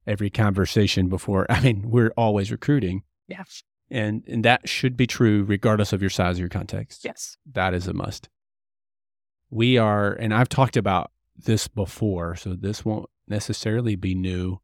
every 0.08 0.30
conversation 0.30 1.10
before. 1.10 1.48
I 1.50 1.60
mean, 1.62 1.90
we're 1.90 2.14
always 2.16 2.52
recruiting. 2.52 3.02
Yeah. 3.28 3.44
And 3.90 4.24
and 4.28 4.44
that 4.44 4.68
should 4.68 4.98
be 4.98 5.08
true 5.08 5.44
regardless 5.44 5.94
of 5.94 6.02
your 6.02 6.10
size 6.10 6.38
or 6.38 6.42
your 6.42 6.50
context. 6.50 7.06
Yes. 7.06 7.38
That 7.52 7.74
is 7.74 7.88
a 7.88 7.94
must. 7.94 8.30
We 9.50 9.78
are 9.78 10.14
and 10.14 10.34
I've 10.34 10.50
talked 10.50 10.76
about 10.76 11.12
this 11.38 11.68
before, 11.68 12.36
so 12.36 12.56
this 12.56 12.84
won't 12.84 13.10
necessarily 13.28 13.96
be 13.96 14.16
new 14.16 14.60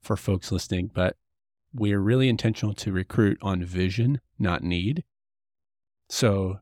for 0.00 0.16
folks 0.16 0.50
listening, 0.50 0.90
but 0.92 1.16
we 1.72 1.92
are 1.92 2.00
really 2.00 2.28
intentional 2.28 2.74
to 2.74 2.92
recruit 2.92 3.38
on 3.40 3.64
vision, 3.64 4.20
not 4.38 4.62
need. 4.62 5.04
So, 6.08 6.60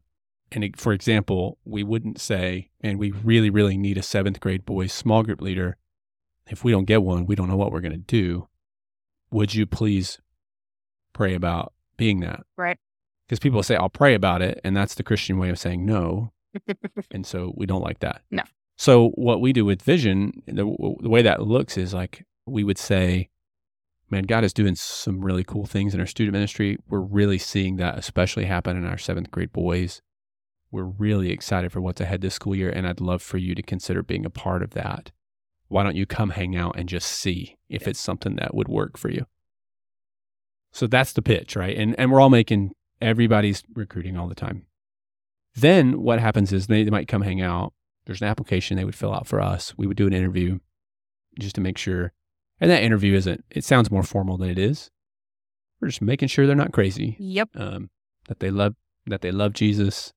and 0.52 0.78
for 0.78 0.92
example, 0.92 1.58
we 1.64 1.82
wouldn't 1.82 2.20
say, 2.20 2.70
and 2.80 2.98
we 2.98 3.10
really, 3.10 3.50
really 3.50 3.76
need 3.76 3.98
a 3.98 4.02
seventh 4.02 4.40
grade 4.40 4.64
boys 4.64 4.92
small 4.92 5.22
group 5.22 5.40
leader. 5.40 5.76
If 6.48 6.64
we 6.64 6.72
don't 6.72 6.84
get 6.84 7.02
one, 7.02 7.26
we 7.26 7.34
don't 7.34 7.48
know 7.48 7.56
what 7.56 7.72
we're 7.72 7.80
going 7.80 7.92
to 7.92 7.98
do. 7.98 8.48
Would 9.30 9.54
you 9.54 9.66
please 9.66 10.20
pray 11.12 11.34
about 11.34 11.72
being 12.00 12.20
that? 12.20 12.40
Right. 12.56 12.78
Because 13.26 13.38
people 13.38 13.62
say, 13.62 13.76
I'll 13.76 13.88
pray 13.88 14.14
about 14.14 14.42
it. 14.42 14.60
And 14.64 14.76
that's 14.76 14.94
the 14.94 15.04
Christian 15.04 15.38
way 15.38 15.50
of 15.50 15.58
saying 15.58 15.86
no. 15.86 16.32
and 17.12 17.24
so 17.24 17.52
we 17.56 17.66
don't 17.66 17.82
like 17.82 18.00
that. 18.00 18.22
No. 18.30 18.42
So 18.76 19.10
what 19.10 19.40
we 19.40 19.52
do 19.52 19.64
with 19.64 19.82
vision, 19.82 20.42
the, 20.46 20.64
the 21.00 21.08
way 21.08 21.22
that 21.22 21.42
looks 21.42 21.76
is 21.76 21.94
like 21.94 22.24
we 22.46 22.64
would 22.64 22.78
say, 22.78 23.28
man, 24.10 24.24
God 24.24 24.42
is 24.42 24.52
doing 24.52 24.74
some 24.74 25.20
really 25.20 25.44
cool 25.44 25.66
things 25.66 25.94
in 25.94 26.00
our 26.00 26.06
student 26.06 26.32
ministry. 26.32 26.78
We're 26.88 27.00
really 27.00 27.38
seeing 27.38 27.76
that, 27.76 27.98
especially 27.98 28.46
happen 28.46 28.76
in 28.76 28.86
our 28.86 28.98
seventh 28.98 29.30
grade 29.30 29.52
boys. 29.52 30.00
We're 30.72 30.84
really 30.84 31.30
excited 31.30 31.72
for 31.72 31.80
what's 31.80 32.00
ahead 32.00 32.20
this 32.20 32.34
school 32.34 32.54
year, 32.54 32.70
and 32.70 32.86
I'd 32.86 33.00
love 33.00 33.22
for 33.22 33.38
you 33.38 33.54
to 33.54 33.62
consider 33.62 34.02
being 34.02 34.24
a 34.24 34.30
part 34.30 34.62
of 34.62 34.70
that. 34.70 35.10
Why 35.68 35.82
don't 35.82 35.96
you 35.96 36.06
come 36.06 36.30
hang 36.30 36.56
out 36.56 36.76
and 36.78 36.88
just 36.88 37.08
see 37.08 37.56
if 37.68 37.86
it's 37.86 38.00
something 38.00 38.36
that 38.36 38.54
would 38.54 38.68
work 38.68 38.96
for 38.96 39.10
you? 39.10 39.26
So 40.72 40.86
that's 40.86 41.12
the 41.12 41.22
pitch, 41.22 41.56
right? 41.56 41.76
And 41.76 41.98
and 41.98 42.10
we're 42.10 42.20
all 42.20 42.30
making 42.30 42.72
everybody's 43.00 43.62
recruiting 43.74 44.16
all 44.16 44.28
the 44.28 44.34
time. 44.34 44.66
Then 45.54 46.02
what 46.02 46.20
happens 46.20 46.52
is 46.52 46.66
they, 46.66 46.84
they 46.84 46.90
might 46.90 47.08
come 47.08 47.22
hang 47.22 47.40
out. 47.40 47.72
There's 48.06 48.20
an 48.20 48.28
application 48.28 48.76
they 48.76 48.84
would 48.84 48.94
fill 48.94 49.14
out 49.14 49.26
for 49.26 49.40
us. 49.40 49.74
We 49.76 49.86
would 49.86 49.96
do 49.96 50.06
an 50.06 50.12
interview 50.12 50.58
just 51.38 51.54
to 51.56 51.60
make 51.60 51.78
sure 51.78 52.12
and 52.60 52.70
that 52.70 52.82
interview 52.82 53.14
isn't, 53.14 53.44
it 53.50 53.64
sounds 53.64 53.90
more 53.90 54.02
formal 54.02 54.36
than 54.36 54.50
it 54.50 54.58
is. 54.58 54.90
We're 55.80 55.88
just 55.88 56.02
making 56.02 56.28
sure 56.28 56.46
they're 56.46 56.54
not 56.54 56.72
crazy. 56.72 57.16
Yep. 57.18 57.50
Um, 57.54 57.90
that 58.28 58.40
they 58.40 58.50
love, 58.50 58.74
that 59.06 59.22
they 59.22 59.32
love 59.32 59.54
Jesus, 59.54 60.12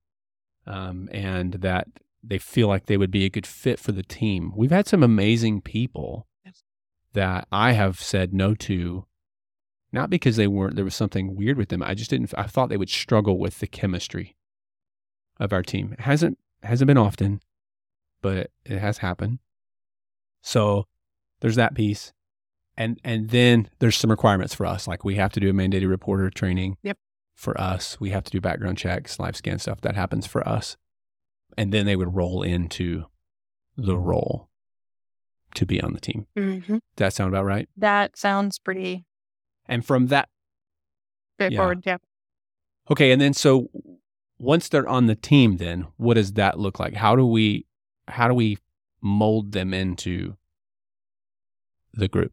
um, 0.68 1.08
and 1.12 1.54
that 1.54 1.88
they 2.22 2.38
feel 2.38 2.68
like 2.68 2.86
they 2.86 2.98
would 2.98 3.12
be 3.12 3.24
a 3.24 3.30
good 3.30 3.48
fit 3.48 3.80
for 3.80 3.94
the 3.94 4.04
team. 4.04 4.52
We've 4.56 4.72
had 4.72 4.88
some 4.88 5.04
amazing 5.04 5.62
people 5.62 6.28
that 7.14 7.48
I 7.52 7.72
have 7.74 8.02
said 8.02 8.34
no 8.34 8.56
to, 8.56 9.06
not 9.94 10.10
because 10.10 10.36
they 10.36 10.48
weren't, 10.48 10.76
there 10.76 10.86
was 10.86 10.96
something 10.96 11.36
weird 11.36 11.58
with 11.58 11.70
them. 11.70 11.84
I 11.84 11.94
just 11.94 12.10
didn't, 12.10 12.34
I 12.38 12.44
thought 12.44 12.70
they 12.70 12.78
would 12.78 12.90
struggle 12.90 13.38
with 13.38 13.60
the 13.60 13.68
chemistry 13.68 14.36
of 15.40 15.54
our 15.54 15.64
team. 15.64 15.94
It 15.94 16.02
hasn't, 16.02 16.38
hasn't 16.64 16.88
been 16.88 16.98
often, 16.98 17.42
but 18.22 18.52
it 18.66 18.80
has 18.80 18.98
happened. 19.00 19.40
So 20.42 20.88
there's 21.40 21.56
that 21.56 21.76
piece 21.76 22.14
and 22.78 23.00
and 23.04 23.30
then 23.30 23.70
there's 23.80 23.98
some 23.98 24.10
requirements 24.10 24.54
for 24.54 24.66
us 24.66 24.88
like 24.88 25.04
we 25.04 25.16
have 25.16 25.32
to 25.34 25.40
do 25.40 25.50
a 25.50 25.54
mandated 25.54 25.90
reporter 25.90 26.30
training 26.30 26.78
yep 26.82 26.98
for 27.36 27.60
us 27.60 28.00
we 28.00 28.10
have 28.10 28.24
to 28.24 28.32
do 28.32 28.42
background 28.42 28.78
checks 28.78 29.20
live 29.20 29.36
scan 29.36 29.60
stuff 29.60 29.82
that 29.82 29.96
happens 29.96 30.26
for 30.26 30.48
us 30.48 30.78
and 31.58 31.72
then 31.72 31.86
they 31.86 31.96
would 31.96 32.16
roll 32.16 32.42
into 32.42 33.06
the 33.78 33.98
role 33.98 34.50
to 35.56 35.66
be 35.66 35.82
on 35.82 35.94
the 35.94 36.00
team 36.00 36.26
mm-hmm. 36.38 36.74
does 36.74 36.82
that 36.96 37.14
sound 37.14 37.34
about 37.34 37.46
right 37.46 37.70
that 37.78 38.18
sounds 38.18 38.58
pretty 38.60 39.06
and 39.68 39.86
from 39.86 40.08
that 40.08 40.30
straightforward 41.36 41.84
yeah. 41.86 41.94
yeah 41.94 41.98
okay 42.92 43.12
and 43.12 43.22
then 43.22 43.34
so 43.34 43.70
once 44.40 44.70
they're 44.70 44.88
on 44.88 45.08
the 45.08 45.16
team 45.16 45.58
then 45.58 45.88
what 45.98 46.16
does 46.16 46.34
that 46.34 46.60
look 46.60 46.80
like 46.80 46.94
how 46.96 47.16
do 47.16 47.26
we 47.26 47.66
how 48.08 48.28
do 48.28 48.34
we 48.34 48.58
mold 49.02 49.52
them 49.52 49.74
into 49.74 50.36
the 51.94 52.08
group 52.08 52.32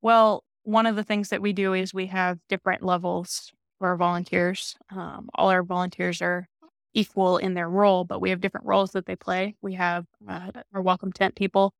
well, 0.00 0.44
one 0.62 0.86
of 0.86 0.96
the 0.96 1.04
things 1.04 1.30
that 1.30 1.42
we 1.42 1.52
do 1.52 1.72
is 1.72 1.92
we 1.92 2.06
have 2.06 2.38
different 2.48 2.82
levels 2.82 3.52
for 3.78 3.88
our 3.88 3.96
volunteers. 3.96 4.76
Um, 4.90 5.28
all 5.34 5.50
our 5.50 5.62
volunteers 5.62 6.22
are 6.22 6.48
equal 6.94 7.38
in 7.38 7.54
their 7.54 7.68
role, 7.68 8.04
but 8.04 8.20
we 8.20 8.30
have 8.30 8.40
different 8.40 8.66
roles 8.66 8.92
that 8.92 9.06
they 9.06 9.16
play. 9.16 9.56
We 9.62 9.74
have 9.74 10.06
uh, 10.28 10.50
our 10.74 10.82
welcome 10.82 11.12
tent 11.12 11.36
people 11.36 11.74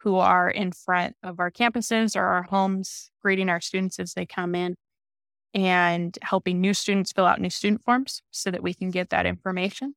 who 0.00 0.16
are 0.16 0.48
in 0.48 0.72
front 0.72 1.16
of 1.22 1.40
our 1.40 1.50
campuses 1.50 2.16
or 2.16 2.22
our 2.22 2.44
homes, 2.44 3.10
greeting 3.20 3.48
our 3.48 3.60
students 3.60 3.98
as 3.98 4.14
they 4.14 4.26
come 4.26 4.54
in 4.54 4.76
and 5.54 6.18
helping 6.22 6.60
new 6.60 6.74
students 6.74 7.12
fill 7.12 7.26
out 7.26 7.40
new 7.40 7.50
student 7.50 7.82
forms 7.82 8.22
so 8.30 8.50
that 8.50 8.62
we 8.62 8.74
can 8.74 8.90
get 8.90 9.10
that 9.10 9.26
information. 9.26 9.94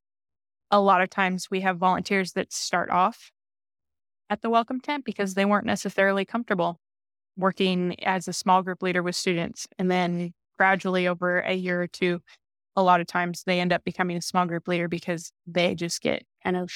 A 0.70 0.80
lot 0.80 1.02
of 1.02 1.10
times 1.10 1.50
we 1.50 1.60
have 1.60 1.76
volunteers 1.76 2.32
that 2.32 2.52
start 2.52 2.90
off 2.90 3.30
at 4.30 4.40
the 4.40 4.50
welcome 4.50 4.80
tent 4.80 5.04
because 5.04 5.34
they 5.34 5.44
weren't 5.44 5.66
necessarily 5.66 6.24
comfortable 6.24 6.80
working 7.36 8.02
as 8.04 8.26
a 8.26 8.32
small 8.32 8.62
group 8.62 8.82
leader 8.82 9.02
with 9.02 9.14
students. 9.14 9.66
And 9.78 9.90
then 9.90 10.32
gradually 10.56 11.06
over 11.06 11.40
a 11.40 11.54
year 11.54 11.82
or 11.82 11.86
two, 11.86 12.20
a 12.74 12.82
lot 12.82 13.00
of 13.00 13.06
times 13.06 13.44
they 13.44 13.60
end 13.60 13.72
up 13.72 13.84
becoming 13.84 14.16
a 14.16 14.22
small 14.22 14.46
group 14.46 14.66
leader 14.66 14.88
because 14.88 15.32
they 15.46 15.74
just 15.74 16.00
get 16.00 16.24
kind 16.42 16.56
of 16.56 16.70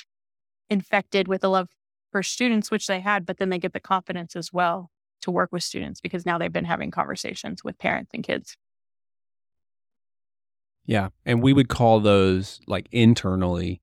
infected 0.68 1.28
with 1.28 1.42
a 1.45 1.49
love 1.49 1.68
for 2.16 2.23
students, 2.23 2.70
which 2.70 2.87
they 2.87 2.99
had, 2.99 3.26
but 3.26 3.37
then 3.37 3.50
they 3.50 3.58
get 3.58 3.75
the 3.75 3.78
confidence 3.78 4.35
as 4.37 4.50
well 4.50 4.90
to 5.20 5.30
work 5.30 5.52
with 5.52 5.62
students 5.62 6.00
because 6.00 6.25
now 6.25 6.38
they've 6.38 6.50
been 6.50 6.64
having 6.64 6.90
conversations 6.90 7.62
with 7.62 7.76
parents 7.76 8.11
and 8.14 8.25
kids. 8.25 8.56
Yeah. 10.87 11.11
And 11.26 11.42
we 11.42 11.52
would 11.52 11.68
call 11.68 12.00
those 12.00 12.58
like 12.66 12.88
internally, 12.90 13.82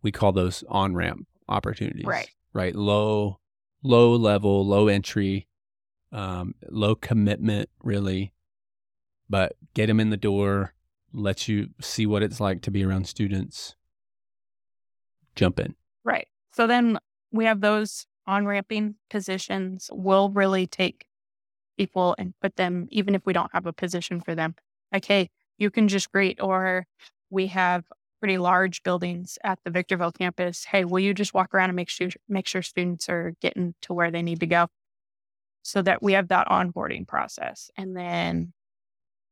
we 0.00 0.10
call 0.12 0.32
those 0.32 0.64
on 0.66 0.94
ramp 0.94 1.26
opportunities. 1.46 2.06
Right. 2.06 2.30
Right. 2.54 2.74
Low, 2.74 3.38
low 3.82 4.16
level, 4.16 4.64
low 4.64 4.88
entry 4.88 5.46
um, 6.10 6.54
low 6.70 6.94
commitment, 6.94 7.68
really, 7.82 8.32
but 9.28 9.56
get 9.74 9.88
them 9.88 10.00
in 10.00 10.08
the 10.08 10.16
door, 10.16 10.72
let 11.12 11.48
you 11.48 11.68
see 11.82 12.06
what 12.06 12.22
it's 12.22 12.40
like 12.40 12.62
to 12.62 12.70
be 12.70 12.82
around 12.82 13.06
students. 13.06 13.76
Jump 15.34 15.60
in. 15.60 15.74
Right. 16.02 16.28
So 16.52 16.66
then 16.66 16.98
we 17.32 17.44
have 17.44 17.60
those 17.60 18.06
on 18.26 18.46
ramping 18.46 18.96
positions. 19.10 19.90
We'll 19.92 20.30
really 20.30 20.66
take 20.66 21.06
people 21.78 22.14
and 22.18 22.34
put 22.40 22.56
them, 22.56 22.88
even 22.90 23.14
if 23.14 23.22
we 23.26 23.32
don't 23.32 23.50
have 23.52 23.66
a 23.66 23.72
position 23.72 24.20
for 24.20 24.34
them. 24.34 24.54
Like, 24.92 25.04
hey, 25.04 25.30
you 25.58 25.70
can 25.70 25.88
just 25.88 26.10
greet, 26.12 26.40
or 26.40 26.86
we 27.30 27.48
have 27.48 27.84
pretty 28.20 28.38
large 28.38 28.82
buildings 28.82 29.38
at 29.44 29.58
the 29.64 29.70
Victorville 29.70 30.12
campus. 30.12 30.64
Hey, 30.64 30.84
will 30.84 31.00
you 31.00 31.12
just 31.14 31.34
walk 31.34 31.54
around 31.54 31.70
and 31.70 31.76
make 31.76 31.88
sure 31.90 32.08
make 32.28 32.46
sure 32.46 32.62
students 32.62 33.08
are 33.08 33.34
getting 33.40 33.74
to 33.82 33.92
where 33.94 34.10
they 34.10 34.22
need 34.22 34.40
to 34.40 34.46
go? 34.46 34.68
so 35.66 35.82
that 35.82 36.00
we 36.00 36.12
have 36.12 36.28
that 36.28 36.46
onboarding 36.46 37.08
process. 37.08 37.72
And 37.76 37.96
then 37.96 38.52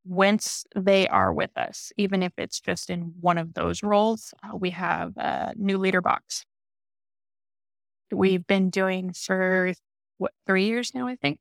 once 0.04 0.64
they 0.74 1.06
are 1.06 1.32
with 1.32 1.56
us, 1.56 1.92
even 1.96 2.24
if 2.24 2.32
it's 2.36 2.60
just 2.60 2.90
in 2.90 3.12
one 3.20 3.38
of 3.38 3.54
those 3.54 3.84
roles, 3.84 4.34
uh, 4.42 4.56
we 4.56 4.70
have 4.70 5.16
a 5.16 5.52
new 5.54 5.78
leader 5.78 6.00
box. 6.00 6.44
We've 8.14 8.46
been 8.46 8.70
doing 8.70 9.12
for 9.12 9.74
what, 10.18 10.32
three 10.46 10.66
years 10.66 10.94
now, 10.94 11.06
I 11.06 11.16
think? 11.16 11.40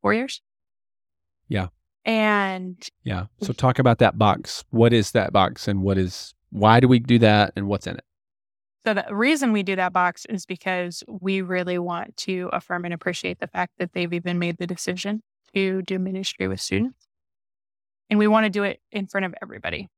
Four 0.00 0.14
years? 0.14 0.42
Yeah. 1.48 1.68
And 2.04 2.84
yeah. 3.04 3.26
So 3.42 3.52
talk 3.52 3.78
about 3.78 3.98
that 3.98 4.18
box. 4.18 4.64
What 4.70 4.92
is 4.92 5.12
that 5.12 5.32
box 5.32 5.68
and 5.68 5.82
what 5.82 5.98
is, 5.98 6.34
why 6.50 6.80
do 6.80 6.88
we 6.88 6.98
do 6.98 7.18
that 7.20 7.52
and 7.54 7.68
what's 7.68 7.86
in 7.86 7.94
it? 7.96 8.04
So 8.84 8.94
the 8.94 9.06
reason 9.14 9.52
we 9.52 9.62
do 9.62 9.76
that 9.76 9.92
box 9.92 10.26
is 10.28 10.44
because 10.44 11.04
we 11.06 11.40
really 11.40 11.78
want 11.78 12.16
to 12.18 12.50
affirm 12.52 12.84
and 12.84 12.92
appreciate 12.92 13.38
the 13.38 13.46
fact 13.46 13.74
that 13.78 13.92
they've 13.92 14.12
even 14.12 14.40
made 14.40 14.58
the 14.58 14.66
decision 14.66 15.22
to 15.54 15.82
do 15.82 16.00
ministry 16.00 16.48
with 16.48 16.60
students. 16.60 17.06
And 18.10 18.18
we 18.18 18.26
want 18.26 18.44
to 18.44 18.50
do 18.50 18.64
it 18.64 18.80
in 18.90 19.06
front 19.06 19.26
of 19.26 19.34
everybody 19.40 19.88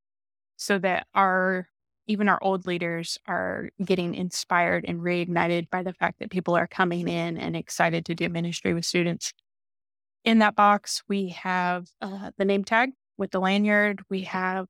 so 0.56 0.78
that 0.78 1.06
our 1.14 1.66
even 2.06 2.28
our 2.28 2.38
old 2.42 2.66
leaders 2.66 3.18
are 3.26 3.70
getting 3.84 4.14
inspired 4.14 4.84
and 4.86 5.00
reignited 5.00 5.70
by 5.70 5.82
the 5.82 5.92
fact 5.92 6.18
that 6.18 6.30
people 6.30 6.54
are 6.54 6.66
coming 6.66 7.08
in 7.08 7.38
and 7.38 7.56
excited 7.56 8.04
to 8.06 8.14
do 8.14 8.28
ministry 8.28 8.74
with 8.74 8.84
students. 8.84 9.32
In 10.24 10.38
that 10.38 10.56
box, 10.56 11.02
we 11.08 11.28
have 11.30 11.88
uh, 12.00 12.30
the 12.36 12.44
name 12.44 12.64
tag 12.64 12.90
with 13.16 13.30
the 13.30 13.40
lanyard. 13.40 14.02
We 14.08 14.22
have 14.22 14.66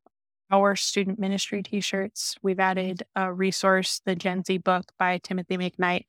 our 0.51 0.77
student 0.77 1.19
ministry 1.19 1.63
t-shirts. 1.63 2.37
We've 2.43 2.61
added 2.61 3.03
a 3.17 3.33
resource, 3.33 4.01
the 4.05 4.15
Gen 4.15 4.45
Z 4.45 4.59
book 4.59 4.93
by 4.99 5.19
Timothy 5.19 5.57
McKnight, 5.57 6.05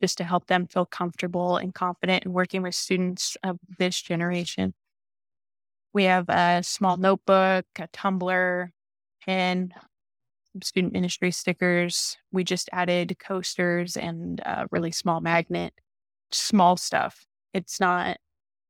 just 0.00 0.18
to 0.18 0.24
help 0.24 0.46
them 0.46 0.66
feel 0.66 0.86
comfortable 0.86 1.56
and 1.56 1.74
confident 1.74 2.24
in 2.24 2.32
working 2.32 2.62
with 2.62 2.74
students 2.74 3.36
of 3.42 3.58
this 3.78 4.00
generation. 4.00 4.74
We 5.92 6.04
have 6.04 6.28
a 6.28 6.62
small 6.62 6.96
notebook, 6.96 7.66
a 7.78 7.88
tumbler, 7.92 8.72
pen, 9.24 9.72
student 10.64 10.92
ministry 10.92 11.30
stickers. 11.30 12.16
We 12.32 12.44
just 12.44 12.68
added 12.72 13.16
coasters 13.18 13.96
and 13.96 14.40
a 14.40 14.66
really 14.70 14.90
small 14.92 15.20
magnet, 15.20 15.72
small 16.30 16.76
stuff. 16.76 17.26
It's 17.52 17.80
not 17.80 18.18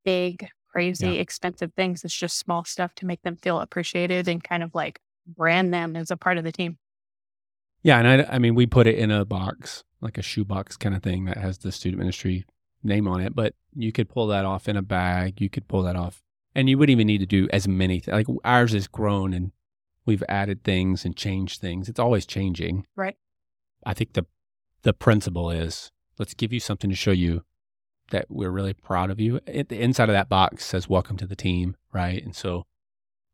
big, 0.05 0.49
crazy, 0.71 1.07
Yeah. 1.07 1.21
expensive 1.21 1.73
things. 1.75 2.05
It's 2.05 2.17
just 2.17 2.39
small 2.39 2.65
stuff 2.65 2.95
to 2.97 3.07
make 3.07 3.23
them 3.23 3.37
feel 3.37 3.61
appreciated 3.61 4.29
and 4.29 4.43
kind 4.43 4.63
of 4.63 4.75
like 4.75 5.01
brand 5.27 5.73
them 5.75 5.97
as 5.97 6.11
a 6.11 6.17
part 6.17 6.39
of 6.39 6.45
the 6.45 6.53
team. 6.53 6.79
Yeah, 7.83 7.99
and 7.99 8.23
I, 8.23 8.35
I 8.35 8.39
mean, 8.39 8.55
we 8.55 8.67
put 8.67 8.87
it 8.87 8.99
in 8.99 9.11
a 9.11 9.25
box, 9.25 9.85
like 10.01 10.19
a 10.19 10.23
shoebox 10.23 10.77
kind 10.77 10.95
of 10.95 11.03
thing 11.03 11.25
that 11.27 11.37
has 11.39 11.59
the 11.59 11.71
student 11.73 11.99
ministry 11.99 12.45
name 12.83 13.07
on 13.07 13.21
it. 13.21 13.35
But 13.35 13.55
you 13.75 13.93
could 13.93 14.09
pull 14.09 14.27
that 14.29 14.45
off 14.45 14.69
in 14.69 14.77
a 14.77 14.83
bag. 14.83 15.41
You 15.41 15.49
could 15.51 15.69
pull 15.69 15.83
that 15.83 15.97
off, 15.97 16.23
and 16.55 16.69
you 16.69 16.79
wouldn't 16.79 16.93
even 16.93 17.07
need 17.07 17.19
to 17.19 17.27
do 17.27 17.49
as 17.53 17.69
many. 17.69 18.01
Th- 18.01 18.13
like 18.13 18.27
ours 18.45 18.75
is 18.75 18.89
grown, 18.89 19.33
and 19.33 19.53
we've 20.07 20.23
added 20.29 20.65
things 20.65 21.05
and 21.05 21.17
changed 21.17 21.61
things. 21.61 21.89
It's 21.89 22.01
always 22.01 22.25
changing. 22.25 22.87
Right. 22.97 23.17
I 23.85 23.93
think 23.93 24.15
the 24.15 24.27
the 24.83 24.93
principle 24.93 25.51
is 25.51 25.91
let's 26.19 26.35
give 26.35 26.53
you 26.53 26.61
something 26.61 26.89
to 26.91 26.97
show 26.97 27.11
you 27.11 27.43
that 28.11 28.27
we're 28.29 28.51
really 28.51 28.73
proud 28.73 29.11
of 29.11 29.21
you. 29.21 29.41
At 29.47 29.69
the 29.69 29.81
inside 29.81 30.09
of 30.09 30.15
that 30.15 30.29
box 30.29 30.65
says 30.65 30.89
"Welcome 30.89 31.17
to 31.19 31.27
the 31.27 31.37
team," 31.37 31.77
right? 31.93 32.23
And 32.25 32.35
so 32.35 32.67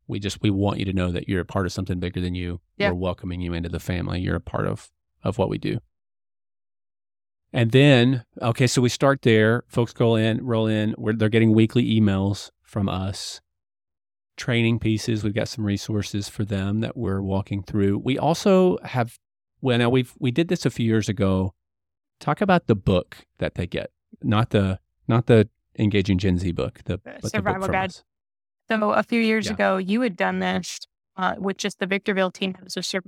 we 0.07 0.19
just 0.19 0.43
we 0.43 0.51
want 0.51 0.79
you 0.79 0.85
to 0.87 0.93
know 0.93 1.13
that 1.13 1.29
you're 1.29 1.43
a 1.43 1.47
part 1.47 1.67
of 1.67 1.73
something 1.73 2.01
bigger 2.01 2.21
than 2.21 2.35
you. 2.35 2.61
Yeah. 2.77 2.89
We're 2.89 2.97
welcoming 2.97 3.41
you 3.41 3.53
into 3.53 3.69
the 3.69 3.81
family. 3.81 4.21
You're 4.21 4.37
a 4.37 4.41
part 4.41 4.67
of 4.67 4.91
of 5.23 5.39
what 5.39 5.49
we 5.49 5.59
do. 5.59 5.79
And 7.53 7.71
then, 7.71 8.25
okay, 8.41 8.67
so 8.67 8.81
we 8.81 8.89
start 8.89 9.23
there. 9.23 9.65
Folks 9.69 9.93
go 9.93 10.17
in, 10.17 10.45
roll 10.45 10.67
in. 10.67 10.95
We're, 10.97 11.13
they're 11.13 11.29
getting 11.29 11.53
weekly 11.53 11.85
emails 11.85 12.51
from 12.63 12.89
us, 12.89 13.43
training 14.37 14.79
pieces. 14.79 15.23
We've 15.25 15.35
got 15.35 15.49
some 15.49 15.65
resources 15.65 16.29
for 16.29 16.45
them 16.45 16.81
that 16.81 16.97
we're 16.97 17.21
walking 17.23 17.63
through. 17.63 17.99
We 17.99 18.19
also 18.19 18.79
have, 18.85 19.19
well, 19.61 19.79
now 19.79 19.91
we've 19.91 20.13
we 20.19 20.31
did 20.31 20.49
this 20.49 20.65
a 20.67 20.71
few 20.71 20.87
years 20.87 21.09
ago. 21.09 21.55
Talk 22.21 22.41
about 22.41 22.67
the 22.67 22.75
book 22.77 23.19
that 23.39 23.55
they 23.57 23.67
get, 23.67 23.91
not 24.23 24.51
the 24.51 24.79
not 25.09 25.27
the 25.27 25.49
engaging 25.79 26.19
Gen 26.19 26.39
Z 26.39 26.53
book, 26.53 26.81
the 26.85 26.99
but 26.99 27.17
the 27.17 27.21
book 27.23 27.31
Survival 27.31 27.69
Guide. 27.69 27.91
us. 27.91 28.05
So 28.71 28.93
a 28.93 29.03
few 29.03 29.21
years 29.21 29.47
Yeah. 29.47 29.53
ago, 29.55 29.77
you 29.77 30.01
had 30.03 30.17
done 30.17 30.39
this 30.39 30.81
uh, 31.17 31.35
with 31.39 31.57
just 31.59 31.79
the 31.79 31.87
Victorville 31.87 32.31
team. 32.31 32.55
It 32.59 32.65
was 32.65 32.77
a 32.77 32.83
sur- 32.83 33.03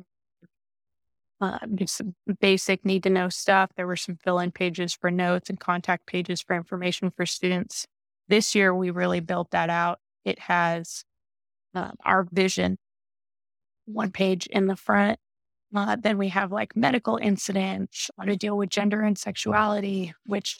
uh, 1.40 1.59
just 1.75 1.97
some 1.97 2.14
basic 2.40 2.85
need 2.85 3.02
to 3.02 3.11
know 3.11 3.28
stuff. 3.28 3.71
There 3.76 3.87
were 3.87 3.97
some 3.97 4.16
fill 4.16 4.38
in 4.38 4.50
pages 4.50 4.95
for 4.95 5.11
notes 5.11 5.49
and 5.50 5.59
contact 5.61 6.07
pages 6.07 6.40
for 6.40 6.57
information 6.57 7.11
for 7.11 7.25
students. 7.26 7.87
This 8.28 8.54
year, 8.54 8.75
we 8.75 8.90
really 8.90 9.21
built 9.21 9.50
that 9.50 9.71
out. 9.71 10.00
It 10.25 10.38
has 10.40 11.04
uh, 11.75 11.93
our 12.04 12.26
vision, 12.31 12.78
one 13.87 14.11
page 14.11 14.47
in 14.47 14.66
the 14.66 14.76
front. 14.76 15.19
Uh, 15.75 15.97
then 16.00 16.19
we 16.19 16.28
have 16.28 16.52
like 16.52 16.76
medical 16.76 17.16
incidents, 17.16 18.11
how 18.16 18.25
to 18.25 18.37
deal 18.37 18.57
with 18.57 18.71
gender 18.71 19.00
and 19.00 19.19
sexuality, 19.19 20.14
which 20.26 20.59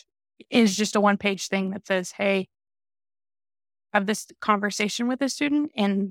is 0.51 0.77
just 0.77 0.97
a 0.97 1.01
one 1.01 1.17
page 1.17 1.47
thing 1.49 1.71
that 1.71 1.87
says, 1.87 2.13
hey, 2.13 2.49
have 3.93 4.07
this 4.07 4.27
conversation 4.41 5.07
with 5.07 5.23
a 5.23 5.29
student 5.29 5.71
and 5.77 6.11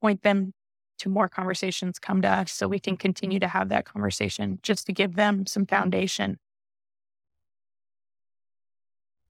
point 0.00 0.22
them 0.22 0.54
to 0.98 1.10
more 1.10 1.28
conversations 1.28 1.98
come 1.98 2.22
to 2.22 2.28
us 2.28 2.52
so 2.52 2.66
we 2.66 2.78
can 2.78 2.96
continue 2.96 3.38
to 3.38 3.48
have 3.48 3.68
that 3.68 3.84
conversation 3.84 4.58
just 4.62 4.86
to 4.86 4.92
give 4.92 5.16
them 5.16 5.44
some 5.44 5.66
foundation 5.66 6.38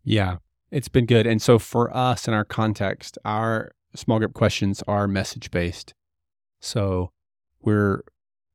Yeah, 0.05 0.37
it's 0.71 0.89
been 0.89 1.07
good. 1.07 1.27
And 1.27 1.41
so 1.41 1.59
for 1.59 1.95
us 1.97 2.29
in 2.29 2.35
our 2.35 2.45
context, 2.45 3.19
our 3.25 3.73
small 3.95 4.19
group 4.19 4.35
questions 4.35 4.83
are 4.87 5.07
message 5.09 5.51
based. 5.51 5.95
So 6.61 7.13
we're 7.61 8.03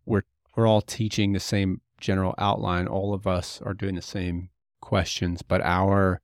we're 0.06 0.24
we're 0.56 0.68
all 0.68 0.82
teaching 0.82 1.34
the 1.34 1.40
same 1.40 1.82
general 2.00 2.36
outline. 2.38 2.88
All 2.88 3.14
of 3.14 3.28
us 3.28 3.62
are 3.62 3.74
doing 3.74 3.96
the 3.96 4.02
same 4.02 4.50
questions, 4.82 5.42
but 5.42 5.62
our 5.62 6.22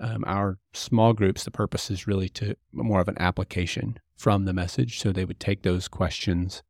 um, 0.00 0.24
our 0.26 0.58
small 0.72 1.12
groups, 1.12 1.44
the 1.44 1.50
purpose 1.50 1.90
is 1.90 2.06
really 2.06 2.28
to 2.30 2.54
more 2.72 3.00
of 3.00 3.08
an 3.08 3.18
application 3.18 3.98
from 4.16 4.44
the 4.44 4.52
message. 4.52 5.00
So 5.00 5.12
they 5.12 5.24
would 5.24 5.40
take 5.40 5.62
those 5.62 5.88
questions 5.88 6.62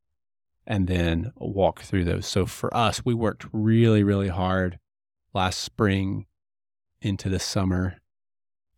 and 0.67 0.87
then 0.87 1.33
walk 1.37 1.81
through 1.81 2.05
those. 2.05 2.27
So 2.27 2.47
for 2.47 2.75
us, 2.75 3.05
we 3.05 3.15
worked 3.15 3.47
really, 3.53 4.03
really 4.03 4.29
hard 4.29 4.79
last 5.35 5.61
spring 5.61 6.27
into 7.01 7.29
the 7.29 7.39
summer 7.39 7.97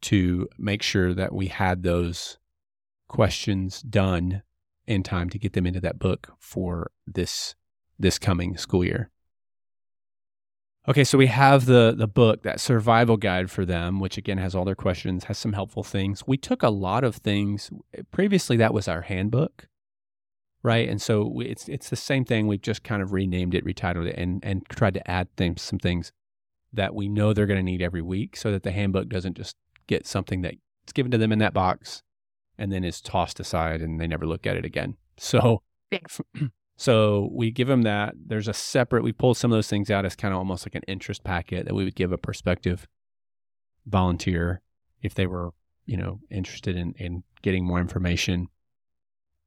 to 0.02 0.48
make 0.58 0.82
sure 0.82 1.14
that 1.14 1.32
we 1.32 1.46
had 1.46 1.82
those 1.82 2.38
questions 3.10 3.82
done 3.82 4.42
in 4.86 5.02
time 5.02 5.28
to 5.28 5.38
get 5.38 5.52
them 5.52 5.66
into 5.66 5.80
that 5.80 5.98
book 5.98 6.32
for 6.38 6.92
this 7.06 7.56
this 7.98 8.18
coming 8.18 8.56
school 8.56 8.84
year. 8.84 9.10
Okay, 10.88 11.02
so 11.02 11.18
we 11.18 11.26
have 11.26 11.66
the 11.66 11.92
the 11.96 12.06
book, 12.06 12.44
that 12.44 12.60
survival 12.60 13.16
guide 13.16 13.50
for 13.50 13.66
them, 13.66 13.98
which 13.98 14.16
again 14.16 14.38
has 14.38 14.54
all 14.54 14.64
their 14.64 14.76
questions, 14.76 15.24
has 15.24 15.38
some 15.38 15.52
helpful 15.52 15.82
things. 15.82 16.22
We 16.26 16.36
took 16.36 16.62
a 16.62 16.70
lot 16.70 17.02
of 17.02 17.16
things 17.16 17.70
previously 18.12 18.56
that 18.58 18.72
was 18.72 18.86
our 18.86 19.02
handbook, 19.02 19.66
right? 20.62 20.88
And 20.88 21.02
so 21.02 21.40
it's 21.40 21.68
it's 21.68 21.90
the 21.90 21.96
same 21.96 22.24
thing. 22.24 22.46
We've 22.46 22.62
just 22.62 22.84
kind 22.84 23.02
of 23.02 23.12
renamed 23.12 23.54
it, 23.54 23.64
retitled 23.64 24.06
it, 24.06 24.14
and 24.16 24.42
and 24.44 24.64
tried 24.68 24.94
to 24.94 25.10
add 25.10 25.28
things, 25.36 25.62
some 25.62 25.80
things 25.80 26.12
that 26.72 26.94
we 26.94 27.08
know 27.08 27.32
they're 27.32 27.46
going 27.46 27.58
to 27.58 27.72
need 27.72 27.82
every 27.82 28.02
week, 28.02 28.36
so 28.36 28.52
that 28.52 28.62
the 28.62 28.70
handbook 28.70 29.08
doesn't 29.08 29.36
just 29.36 29.56
get 29.88 30.06
something 30.06 30.42
that's 30.42 30.92
given 30.94 31.10
to 31.10 31.18
them 31.18 31.32
in 31.32 31.40
that 31.40 31.52
box 31.52 32.04
and 32.60 32.70
then 32.72 32.84
is 32.84 33.00
tossed 33.00 33.40
aside 33.40 33.80
and 33.80 33.98
they 33.98 34.06
never 34.06 34.26
look 34.26 34.46
at 34.46 34.56
it 34.56 34.64
again. 34.64 34.96
So, 35.16 35.62
so 36.76 37.28
we 37.32 37.50
give 37.50 37.66
them 37.68 37.82
that. 37.82 38.14
There's 38.26 38.46
a 38.48 38.52
separate. 38.52 39.02
We 39.02 39.12
pull 39.12 39.34
some 39.34 39.50
of 39.50 39.56
those 39.56 39.68
things 39.68 39.90
out 39.90 40.04
as 40.04 40.14
kind 40.14 40.32
of 40.32 40.38
almost 40.38 40.66
like 40.66 40.74
an 40.76 40.82
interest 40.86 41.24
packet 41.24 41.66
that 41.66 41.74
we 41.74 41.84
would 41.84 41.96
give 41.96 42.12
a 42.12 42.18
prospective 42.18 42.86
volunteer 43.86 44.60
if 45.02 45.14
they 45.14 45.26
were, 45.26 45.50
you 45.86 45.96
know, 45.96 46.20
interested 46.30 46.76
in 46.76 46.92
in 46.98 47.24
getting 47.42 47.64
more 47.64 47.80
information. 47.80 48.48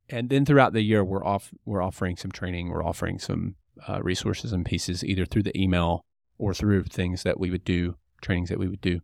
And 0.10 0.30
then 0.30 0.46
throughout 0.46 0.74
the 0.74 0.82
year, 0.82 1.04
we're 1.04 1.24
off 1.26 1.54
we're 1.66 1.82
offering 1.82 2.18
some 2.18 2.32
training. 2.32 2.70
We're 2.70 2.84
offering 2.86 3.20
some 3.20 3.56
uh, 3.88 4.02
resources 4.02 4.52
and 4.52 4.66
pieces 4.66 5.04
either 5.04 5.26
through 5.26 5.44
the 5.44 5.58
email 5.60 6.06
or 6.38 6.54
through 6.54 6.84
things 6.86 7.24
that 7.24 7.40
we 7.40 7.50
would 7.50 7.64
do, 7.64 7.96
trainings 8.22 8.50
that 8.50 8.60
we 8.60 8.68
would 8.68 8.82
do. 8.82 9.02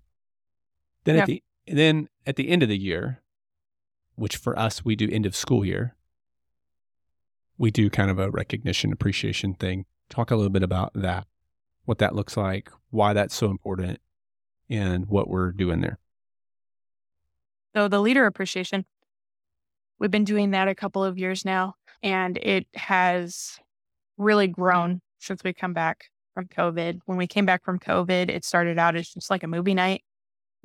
Then 1.06 1.16
Yeah. 1.16 1.22
at 1.22 1.28
the 1.28 1.44
then 1.68 2.10
at 2.26 2.36
the 2.36 2.50
end 2.50 2.64
of 2.64 2.70
the 2.70 2.78
year, 2.78 3.22
which 4.20 4.36
for 4.36 4.58
us 4.60 4.84
we 4.84 4.96
do 4.96 5.10
end 5.12 5.26
of 5.26 5.36
school 5.36 5.66
year, 5.66 5.96
we 7.58 7.72
do 7.72 7.90
kind 7.90 8.12
of 8.12 8.20
a 8.20 8.30
recognition 8.30 8.92
appreciation 8.92 9.54
thing. 9.54 9.86
Talk 10.10 10.32
a 10.32 10.36
little 10.36 10.52
bit 10.52 10.64
about 10.64 10.92
that, 10.94 11.28
what 11.86 12.00
that 12.00 12.16
looks 12.16 12.36
like, 12.36 12.70
why 12.90 13.14
that's 13.14 13.36
so 13.36 13.50
important, 13.50 14.00
and 14.70 15.08
what 15.08 15.30
we're 15.30 15.52
doing 15.52 15.82
there. 15.82 16.00
So 17.76 17.88
the 17.88 18.02
leader 18.02 18.26
appreciation, 18.26 18.86
we've 20.00 20.12
been 20.12 20.24
doing 20.24 20.52
that 20.52 20.68
a 20.68 20.76
couple 20.76 21.04
of 21.04 21.18
years 21.18 21.46
now, 21.46 21.76
and 22.02 22.38
it 22.38 22.68
has 22.76 23.60
really 24.18 24.48
grown 24.48 25.02
since 25.20 25.44
we 25.44 25.54
come 25.54 25.74
back 25.74 26.06
from 26.34 26.48
COVID. 26.48 27.00
When 27.06 27.18
we 27.18 27.28
came 27.28 27.46
back 27.46 27.64
from 27.64 27.80
COVID, 27.80 28.30
it 28.30 28.44
started 28.44 28.80
out 28.80 28.96
as 28.96 29.10
just 29.10 29.30
like 29.30 29.44
a 29.44 29.48
movie 29.48 29.74
night 29.74 30.04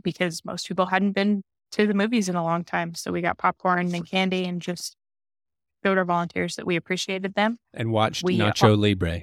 because 0.03 0.45
most 0.45 0.67
people 0.67 0.87
hadn't 0.87 1.13
been 1.13 1.43
to 1.75 1.89
the 1.89 1.95
movies 1.95 2.29
in 2.29 2.37
a 2.37 2.43
long 2.43 2.63
time. 2.63 2.95
So 2.95 3.11
we 3.11 3.21
got 3.21 3.37
popcorn 3.37 3.93
and 3.93 4.09
candy 4.09 4.45
and 4.45 4.63
just 4.63 4.97
showed 5.85 5.99
our 5.99 6.05
volunteers 6.05 6.55
that 6.55 6.67
we 6.67 6.77
appreciated 6.77 7.35
them. 7.35 7.59
And 7.73 7.91
watched 7.91 8.23
We- 8.23 8.41
uh, 8.41 8.53
Nacho 8.53 8.79
Libre. 8.79 9.23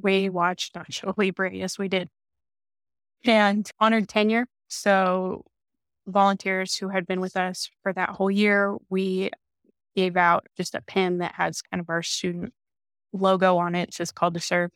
We 0.00 0.28
watched 0.28 0.74
Nacho 0.74 1.12
Libre. 1.16 1.52
Yes, 1.52 1.78
we 1.78 1.88
did. 1.88 2.08
And 3.24 3.68
honored 3.80 4.08
tenure. 4.08 4.46
So 4.68 5.44
volunteers 6.06 6.76
who 6.76 6.88
had 6.88 7.06
been 7.06 7.20
with 7.20 7.36
us 7.36 7.68
for 7.82 7.92
that 7.92 8.10
whole 8.10 8.30
year, 8.30 8.76
we 8.88 9.30
gave 9.96 10.16
out 10.16 10.46
just 10.56 10.76
a 10.76 10.80
pin 10.80 11.18
that 11.18 11.34
has 11.34 11.60
kind 11.60 11.80
of 11.80 11.90
our 11.90 12.02
student 12.02 12.54
logo 13.12 13.58
on 13.58 13.74
it. 13.74 13.88
It 13.88 13.94
says 13.94 14.12
called 14.12 14.34
to 14.34 14.40
serve. 14.40 14.70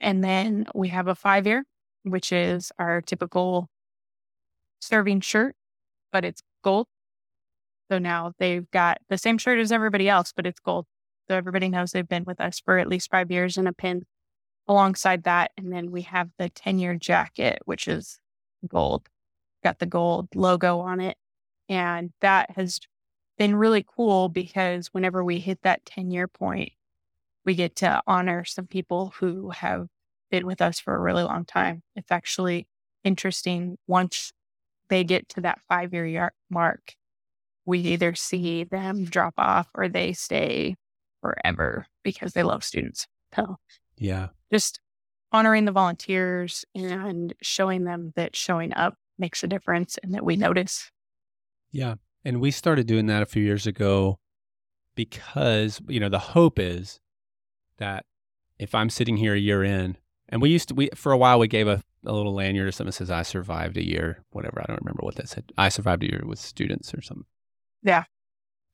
And 0.00 0.22
then 0.22 0.66
we 0.74 0.88
have 0.88 1.08
a 1.08 1.14
five 1.14 1.46
year, 1.46 1.64
which 2.02 2.30
is 2.30 2.70
our 2.78 3.00
typical 3.00 3.70
serving 4.80 5.20
shirt, 5.20 5.54
but 6.12 6.24
it's 6.24 6.42
gold. 6.62 6.86
So 7.90 7.98
now 7.98 8.32
they've 8.38 8.70
got 8.70 8.98
the 9.08 9.18
same 9.18 9.38
shirt 9.38 9.58
as 9.58 9.72
everybody 9.72 10.08
else, 10.08 10.32
but 10.34 10.46
it's 10.46 10.60
gold. 10.60 10.86
So 11.28 11.36
everybody 11.36 11.68
knows 11.68 11.92
they've 11.92 12.08
been 12.08 12.24
with 12.24 12.40
us 12.40 12.60
for 12.60 12.78
at 12.78 12.88
least 12.88 13.10
five 13.10 13.30
years 13.30 13.56
and 13.56 13.68
a 13.68 13.72
pin 13.72 14.04
alongside 14.68 15.24
that. 15.24 15.50
And 15.56 15.72
then 15.72 15.90
we 15.90 16.02
have 16.02 16.30
the 16.38 16.48
10 16.48 16.78
year 16.78 16.94
jacket, 16.94 17.60
which 17.64 17.88
is 17.88 18.18
gold, 18.66 19.08
got 19.64 19.78
the 19.78 19.86
gold 19.86 20.28
logo 20.34 20.80
on 20.80 21.00
it. 21.00 21.16
And 21.68 22.10
that 22.20 22.50
has 22.52 22.80
been 23.38 23.56
really 23.56 23.84
cool 23.96 24.28
because 24.28 24.88
whenever 24.88 25.24
we 25.24 25.38
hit 25.38 25.62
that 25.62 25.84
10 25.86 26.10
year 26.10 26.28
point, 26.28 26.72
we 27.44 27.54
get 27.54 27.76
to 27.76 28.02
honor 28.06 28.44
some 28.44 28.66
people 28.66 29.12
who 29.18 29.50
have 29.50 29.86
been 30.30 30.46
with 30.46 30.60
us 30.60 30.78
for 30.78 30.94
a 30.94 31.00
really 31.00 31.22
long 31.22 31.44
time. 31.44 31.82
It's 31.96 32.10
actually 32.10 32.68
interesting 33.02 33.76
once 33.86 34.32
they 34.90 35.04
get 35.04 35.28
to 35.30 35.40
that 35.42 35.60
five 35.68 35.94
year 35.94 36.32
mark, 36.50 36.94
we 37.64 37.78
either 37.78 38.14
see 38.14 38.64
them 38.64 39.04
drop 39.04 39.34
off 39.38 39.68
or 39.74 39.88
they 39.88 40.12
stay 40.12 40.76
forever 41.22 41.86
because 42.02 42.32
they 42.32 42.42
love 42.42 42.62
students. 42.64 43.06
So 43.34 43.56
Yeah. 43.96 44.28
just 44.52 44.80
honoring 45.32 45.64
the 45.64 45.72
volunteers 45.72 46.64
and 46.74 47.32
showing 47.40 47.84
them 47.84 48.12
that 48.16 48.34
showing 48.34 48.74
up 48.74 48.94
makes 49.18 49.44
a 49.44 49.46
difference 49.46 49.98
and 50.02 50.12
that 50.14 50.24
we 50.24 50.36
notice. 50.36 50.90
Yeah. 51.70 51.94
And 52.24 52.40
we 52.40 52.50
started 52.50 52.86
doing 52.86 53.06
that 53.06 53.22
a 53.22 53.26
few 53.26 53.42
years 53.42 53.66
ago 53.66 54.18
because, 54.94 55.80
you 55.88 56.00
know, 56.00 56.08
the 56.08 56.18
hope 56.18 56.58
is 56.58 57.00
that 57.78 58.04
if 58.58 58.74
I'm 58.74 58.90
sitting 58.90 59.16
here 59.16 59.34
a 59.34 59.38
year 59.38 59.62
in, 59.62 59.96
and 60.28 60.42
we 60.42 60.50
used 60.50 60.68
to, 60.68 60.74
we, 60.74 60.90
for 60.94 61.12
a 61.12 61.16
while, 61.18 61.38
we 61.38 61.48
gave 61.48 61.68
a, 61.68 61.82
a 62.04 62.12
little 62.12 62.34
lanyard 62.34 62.68
or 62.68 62.72
something 62.72 62.88
that 62.88 62.94
says, 62.94 63.10
I 63.10 63.22
survived 63.22 63.76
a 63.76 63.86
year, 63.86 64.24
whatever. 64.30 64.60
I 64.60 64.66
don't 64.66 64.80
remember 64.80 65.02
what 65.02 65.16
that 65.16 65.28
said. 65.28 65.44
I 65.58 65.68
survived 65.68 66.02
a 66.02 66.10
year 66.10 66.22
with 66.24 66.38
students 66.38 66.94
or 66.94 67.02
something. 67.02 67.26
Yeah. 67.82 68.04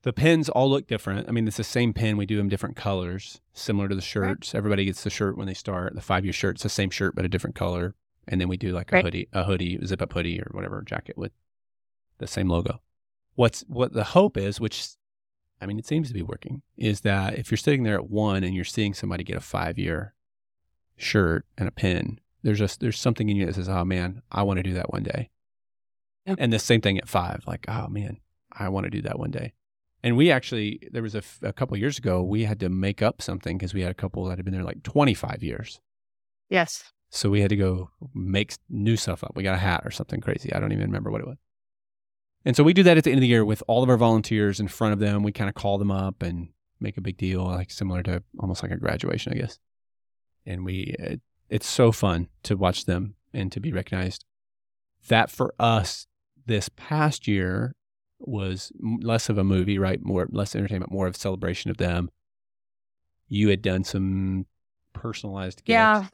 The 0.03 0.13
pins 0.13 0.47
all 0.47 0.69
look 0.69 0.87
different. 0.87 1.27
I 1.27 1.31
mean, 1.31 1.47
it's 1.47 1.57
the 1.57 1.63
same 1.63 1.93
pin. 1.93 2.17
We 2.17 2.25
do 2.25 2.37
them 2.37 2.49
different 2.49 2.75
colors, 2.75 3.41
similar 3.53 3.89
to 3.89 3.95
the 3.95 4.01
shirts. 4.01 4.53
Right. 4.53 4.57
Everybody 4.57 4.85
gets 4.85 5.03
the 5.03 5.09
shirt 5.09 5.37
when 5.37 5.47
they 5.47 5.53
start. 5.53 5.95
The 5.95 6.01
five 6.01 6.23
year 6.23 6.33
shirt, 6.33 6.55
it's 6.55 6.63
the 6.63 6.69
same 6.69 6.89
shirt, 6.89 7.15
but 7.15 7.25
a 7.25 7.29
different 7.29 7.55
color. 7.55 7.95
And 8.27 8.39
then 8.39 8.47
we 8.47 8.57
do 8.57 8.71
like 8.71 8.91
a 8.91 9.01
hoodie, 9.01 9.27
a 9.33 9.43
hoodie, 9.43 9.79
zip 9.85 10.01
up 10.01 10.13
hoodie 10.13 10.39
or 10.39 10.49
whatever 10.51 10.81
jacket 10.81 11.17
with 11.17 11.31
the 12.17 12.27
same 12.27 12.49
logo. 12.49 12.81
What's 13.35 13.61
what 13.67 13.93
the 13.93 14.03
hope 14.03 14.37
is, 14.37 14.59
which 14.59 14.89
I 15.61 15.65
mean, 15.65 15.79
it 15.79 15.87
seems 15.87 16.07
to 16.07 16.13
be 16.13 16.21
working, 16.21 16.61
is 16.75 17.01
that 17.01 17.37
if 17.37 17.51
you're 17.51 17.57
sitting 17.57 17.83
there 17.83 17.95
at 17.95 18.09
one 18.09 18.43
and 18.43 18.53
you're 18.53 18.65
seeing 18.65 18.93
somebody 18.93 19.23
get 19.23 19.37
a 19.37 19.41
five 19.41 19.77
year 19.77 20.13
shirt 20.97 21.45
and 21.57 21.67
a 21.67 21.71
pin, 21.71 22.19
there's 22.43 22.59
just 22.59 22.79
there's 22.79 22.99
something 22.99 23.29
in 23.29 23.37
you 23.37 23.45
that 23.45 23.55
says, 23.55 23.69
"Oh 23.69 23.83
man, 23.83 24.21
I 24.31 24.43
want 24.43 24.57
to 24.57 24.63
do 24.63 24.73
that 24.73 24.91
one 24.91 25.03
day." 25.03 25.29
And 26.37 26.51
the 26.51 26.59
same 26.59 26.81
thing 26.81 26.97
at 26.97 27.07
five, 27.07 27.43
like, 27.47 27.65
"Oh 27.67 27.87
man, 27.87 28.17
I 28.51 28.69
want 28.69 28.85
to 28.85 28.89
do 28.89 29.01
that 29.03 29.19
one 29.19 29.31
day." 29.31 29.53
And 30.03 30.15
we 30.15 30.31
actually, 30.31 30.79
there 30.91 31.01
was 31.01 31.15
a, 31.15 31.19
f- 31.19 31.39
a 31.41 31.51
couple 31.51 31.75
years 31.75 31.97
ago, 31.97 32.21
we 32.21 32.43
had 32.43 32.59
to 32.59 32.69
make 32.69 33.01
up 33.01 33.21
something 33.21 33.57
because 33.57 33.73
we 33.73 33.81
had 33.81 33.91
a 33.91 33.95
couple 33.95 34.25
that 34.25 34.37
had 34.37 34.45
been 34.45 34.53
there 34.53 34.63
like 34.63 34.83
25 34.83 35.41
years. 35.41 35.81
Yes. 36.49 36.93
So 37.09 37.29
we 37.29 37.41
had 37.41 37.49
to 37.49 37.55
go 37.55 37.89
make 38.13 38.53
new 38.69 38.95
stuff 38.95 39.23
up. 39.23 39.33
We 39.35 39.43
got 39.43 39.55
a 39.55 39.59
hat 39.59 39.81
or 39.85 39.91
something 39.91 40.21
crazy. 40.21 40.53
I 40.53 40.59
don't 40.59 40.71
even 40.71 40.85
remember 40.85 41.09
what 41.09 41.21
it 41.21 41.27
was. 41.27 41.37
And 42.45 42.55
so 42.55 42.63
we 42.63 42.73
do 42.73 42.83
that 42.83 42.97
at 42.97 43.03
the 43.03 43.11
end 43.11 43.17
of 43.17 43.21
the 43.21 43.27
year 43.27 43.43
with 43.43 43.63
all 43.67 43.83
of 43.83 43.89
our 43.89 43.97
volunteers 43.97 44.59
in 44.59 44.67
front 44.67 44.93
of 44.93 44.99
them. 44.99 45.23
We 45.23 45.31
kind 45.31 45.49
of 45.49 45.55
call 45.55 45.77
them 45.77 45.91
up 45.91 46.21
and 46.21 46.49
make 46.79 46.97
a 46.97 47.01
big 47.01 47.17
deal, 47.17 47.43
like 47.43 47.71
similar 47.71 48.03
to 48.03 48.23
almost 48.39 48.61
like 48.61 48.71
a 48.71 48.77
graduation, 48.77 49.33
I 49.33 49.37
guess. 49.37 49.59
And 50.45 50.63
we, 50.63 50.95
it, 50.99 51.21
it's 51.49 51.67
so 51.67 51.91
fun 51.91 52.27
to 52.43 52.55
watch 52.55 52.85
them 52.85 53.15
and 53.33 53.51
to 53.51 53.59
be 53.59 53.71
recognized. 53.71 54.25
That 55.07 55.31
for 55.31 55.53
us 55.59 56.07
this 56.45 56.69
past 56.69 57.27
year 57.27 57.75
was 58.19 58.71
less 58.81 59.29
of 59.29 59.37
a 59.37 59.43
movie, 59.43 59.79
right? 59.79 60.03
More, 60.03 60.27
less 60.31 60.55
entertainment, 60.55 60.91
more 60.91 61.07
of 61.07 61.15
celebration 61.15 61.71
of 61.71 61.77
them. 61.77 62.09
You 63.27 63.49
had 63.49 63.61
done 63.61 63.83
some 63.83 64.45
personalized 64.93 65.59
gifts. 65.59 65.69
Yeah. 65.73 66.05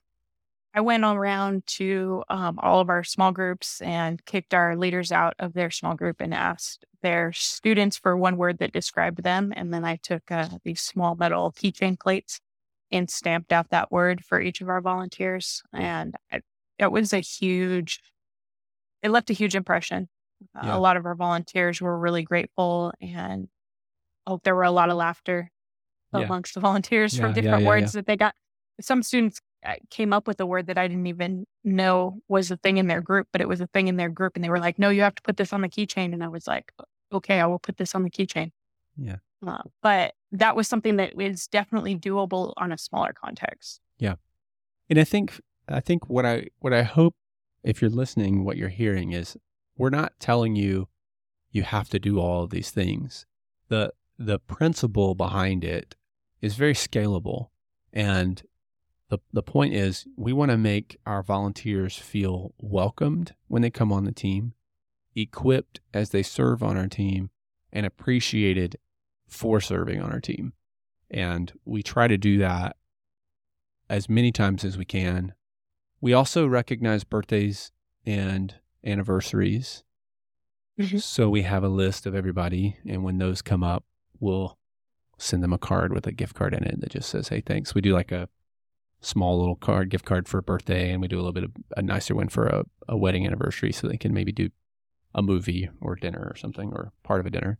I 0.75 0.81
went 0.81 1.03
around 1.03 1.67
to 1.67 2.23
um, 2.29 2.59
all 2.61 2.79
of 2.79 2.89
our 2.89 3.03
small 3.03 3.31
groups 3.31 3.79
and 3.81 4.23
kicked 4.25 4.55
our 4.55 4.75
leaders 4.75 5.11
out 5.11 5.35
of 5.37 5.53
their 5.53 5.69
small 5.69 5.93
group 5.93 6.19
and 6.19 6.33
asked 6.33 6.83
their 7.03 7.31
students 7.31 7.95
for 7.95 8.17
one 8.17 8.37
word 8.37 8.57
that 8.57 8.73
described 8.73 9.21
them. 9.21 9.53
And 9.55 9.71
then 9.71 9.85
I 9.85 9.97
took 9.97 10.31
uh, 10.31 10.49
these 10.63 10.81
small 10.81 11.15
metal 11.15 11.51
keychain 11.51 11.99
plates 11.99 12.41
and 12.93 13.09
stamped 13.09 13.51
out 13.51 13.71
that 13.71 13.91
word 13.91 14.23
for 14.23 14.39
each 14.39 14.61
of 14.61 14.69
our 14.69 14.79
volunteers. 14.79 15.63
And 15.73 16.15
it, 16.79 16.91
was 16.91 17.11
a 17.11 17.19
huge, 17.19 17.99
it 19.01 19.09
left 19.09 19.29
a 19.29 19.33
huge 19.33 19.55
impression. 19.55 20.07
Yeah. 20.55 20.77
A 20.77 20.79
lot 20.79 20.95
of 20.95 21.05
our 21.05 21.15
volunteers 21.15 21.81
were 21.81 21.97
really 21.97 22.23
grateful 22.23 22.93
and 23.01 23.47
oh, 24.27 24.39
there 24.43 24.55
were 24.55 24.63
a 24.63 24.71
lot 24.71 24.89
of 24.89 24.97
laughter 24.97 25.49
yeah. 26.13 26.21
amongst 26.21 26.53
the 26.53 26.59
volunteers 26.59 27.17
yeah, 27.17 27.23
from 27.23 27.33
different 27.33 27.65
words 27.65 27.93
that 27.93 28.05
they 28.05 28.15
got. 28.15 28.35
Some 28.79 29.03
students 29.03 29.39
uh, 29.65 29.75
came 29.89 30.13
up 30.13 30.27
with 30.27 30.39
a 30.39 30.45
word 30.45 30.67
that 30.67 30.77
I 30.77 30.87
didn't 30.87 31.07
even 31.07 31.45
know 31.63 32.19
was 32.27 32.51
a 32.51 32.57
thing 32.57 32.77
in 32.77 32.87
their 32.87 33.01
group, 33.01 33.27
but 33.31 33.41
it 33.41 33.47
was 33.47 33.61
a 33.61 33.67
thing 33.67 33.87
in 33.87 33.97
their 33.97 34.09
group. 34.09 34.33
And 34.35 34.43
they 34.43 34.49
were 34.49 34.59
like, 34.59 34.77
no, 34.77 34.89
you 34.89 35.01
have 35.01 35.15
to 35.15 35.21
put 35.21 35.37
this 35.37 35.53
on 35.53 35.61
the 35.61 35.69
keychain. 35.69 36.13
And 36.13 36.23
I 36.23 36.27
was 36.27 36.47
like, 36.47 36.71
okay, 37.11 37.39
I 37.39 37.45
will 37.45 37.59
put 37.59 37.77
this 37.77 37.95
on 37.95 38.03
the 38.03 38.09
keychain. 38.09 38.51
Yeah. 38.97 39.17
Uh, 39.45 39.63
but 39.81 40.15
that 40.31 40.55
was 40.55 40.67
something 40.67 40.97
that 40.97 41.19
is 41.19 41.47
definitely 41.47 41.97
doable 41.97 42.53
on 42.57 42.71
a 42.71 42.77
smaller 42.77 43.13
context. 43.13 43.81
Yeah. 43.97 44.15
And 44.89 44.99
I 44.99 45.03
think, 45.03 45.39
I 45.67 45.79
think 45.79 46.09
what 46.09 46.25
I, 46.25 46.47
what 46.59 46.73
I 46.73 46.83
hope 46.83 47.15
if 47.63 47.81
you're 47.81 47.91
listening, 47.91 48.43
what 48.43 48.57
you're 48.57 48.69
hearing 48.69 49.11
is 49.13 49.37
we're 49.77 49.89
not 49.89 50.13
telling 50.19 50.55
you 50.55 50.87
you 51.51 51.63
have 51.63 51.89
to 51.89 51.99
do 51.99 52.19
all 52.19 52.43
of 52.43 52.49
these 52.49 52.71
things. 52.71 53.25
The, 53.69 53.93
the 54.17 54.39
principle 54.39 55.15
behind 55.15 55.63
it 55.63 55.95
is 56.41 56.55
very 56.55 56.73
scalable 56.73 57.49
and 57.93 58.41
the, 59.13 59.19
the 59.31 59.43
point 59.43 59.75
is, 59.75 60.07
we 60.17 60.33
want 60.33 60.49
to 60.49 60.57
make 60.57 60.97
our 61.05 61.21
volunteers 61.21 61.99
feel 61.99 62.55
welcomed 62.57 63.35
when 63.47 63.61
they 63.61 63.69
come 63.69 63.91
on 63.91 64.05
the 64.05 64.11
team, 64.11 64.55
equipped 65.15 65.81
as 65.93 66.09
they 66.09 66.23
serve 66.23 66.63
on 66.63 66.77
our 66.77 66.87
team, 66.87 67.29
and 67.71 67.85
appreciated 67.85 68.75
for 69.33 69.59
serving 69.59 70.01
on 70.01 70.11
our 70.11 70.21
team. 70.21 70.53
And 71.09 71.51
we 71.65 71.83
try 71.83 72.07
to 72.07 72.17
do 72.17 72.37
that 72.37 72.75
as 73.89 74.09
many 74.09 74.31
times 74.31 74.63
as 74.63 74.77
we 74.77 74.85
can. 74.85 75.33
We 76.01 76.13
also 76.13 76.47
recognize 76.47 77.03
birthdays 77.03 77.71
and 78.05 78.55
anniversaries. 78.85 79.83
Mm-hmm. 80.79 80.97
So 80.97 81.29
we 81.29 81.43
have 81.43 81.63
a 81.63 81.69
list 81.69 82.05
of 82.05 82.15
everybody. 82.15 82.77
And 82.87 83.03
when 83.03 83.17
those 83.17 83.41
come 83.41 83.63
up, 83.63 83.85
we'll 84.19 84.57
send 85.17 85.43
them 85.43 85.53
a 85.53 85.57
card 85.57 85.93
with 85.93 86.07
a 86.07 86.11
gift 86.11 86.35
card 86.35 86.53
in 86.53 86.63
it 86.63 86.81
that 86.81 86.91
just 86.91 87.09
says, 87.09 87.27
hey, 87.27 87.41
thanks. 87.41 87.75
We 87.75 87.81
do 87.81 87.93
like 87.93 88.11
a 88.11 88.27
small 89.01 89.39
little 89.39 89.55
card, 89.55 89.89
gift 89.89 90.05
card 90.05 90.27
for 90.27 90.39
a 90.39 90.43
birthday, 90.43 90.91
and 90.91 91.01
we 91.01 91.07
do 91.07 91.17
a 91.17 91.21
little 91.21 91.33
bit 91.33 91.43
of 91.43 91.51
a 91.77 91.81
nicer 91.81 92.15
one 92.15 92.29
for 92.29 92.47
a, 92.47 92.63
a 92.87 92.97
wedding 92.97 93.25
anniversary 93.25 93.71
so 93.71 93.87
they 93.87 93.97
can 93.97 94.13
maybe 94.13 94.31
do 94.31 94.49
a 95.13 95.21
movie 95.21 95.69
or 95.79 95.95
dinner 95.95 96.27
or 96.29 96.35
something 96.35 96.71
or 96.73 96.91
part 97.03 97.19
of 97.19 97.25
a 97.25 97.29
dinner. 97.29 97.59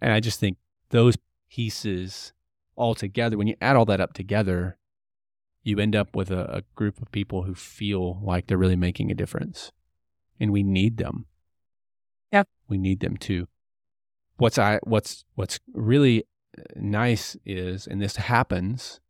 And 0.00 0.12
I 0.12 0.20
just 0.20 0.40
think 0.40 0.56
those 0.90 1.16
pieces 1.50 2.32
all 2.76 2.94
together, 2.94 3.36
when 3.36 3.46
you 3.46 3.56
add 3.60 3.76
all 3.76 3.84
that 3.86 4.00
up 4.00 4.12
together, 4.12 4.78
you 5.62 5.78
end 5.78 5.96
up 5.96 6.14
with 6.14 6.30
a, 6.30 6.58
a 6.58 6.62
group 6.74 7.00
of 7.00 7.10
people 7.10 7.42
who 7.42 7.54
feel 7.54 8.20
like 8.22 8.46
they're 8.46 8.58
really 8.58 8.76
making 8.76 9.10
a 9.10 9.14
difference. 9.14 9.72
And 10.38 10.52
we 10.52 10.62
need 10.62 10.98
them. 10.98 11.26
Yeah. 12.32 12.44
We 12.68 12.78
need 12.78 13.00
them 13.00 13.16
too. 13.16 13.48
What's 14.36 14.58
I 14.58 14.78
what's 14.82 15.24
what's 15.34 15.58
really 15.72 16.24
uh, 16.58 16.62
nice 16.76 17.36
is, 17.46 17.86
and 17.86 18.02
this 18.02 18.16
happens, 18.16 19.00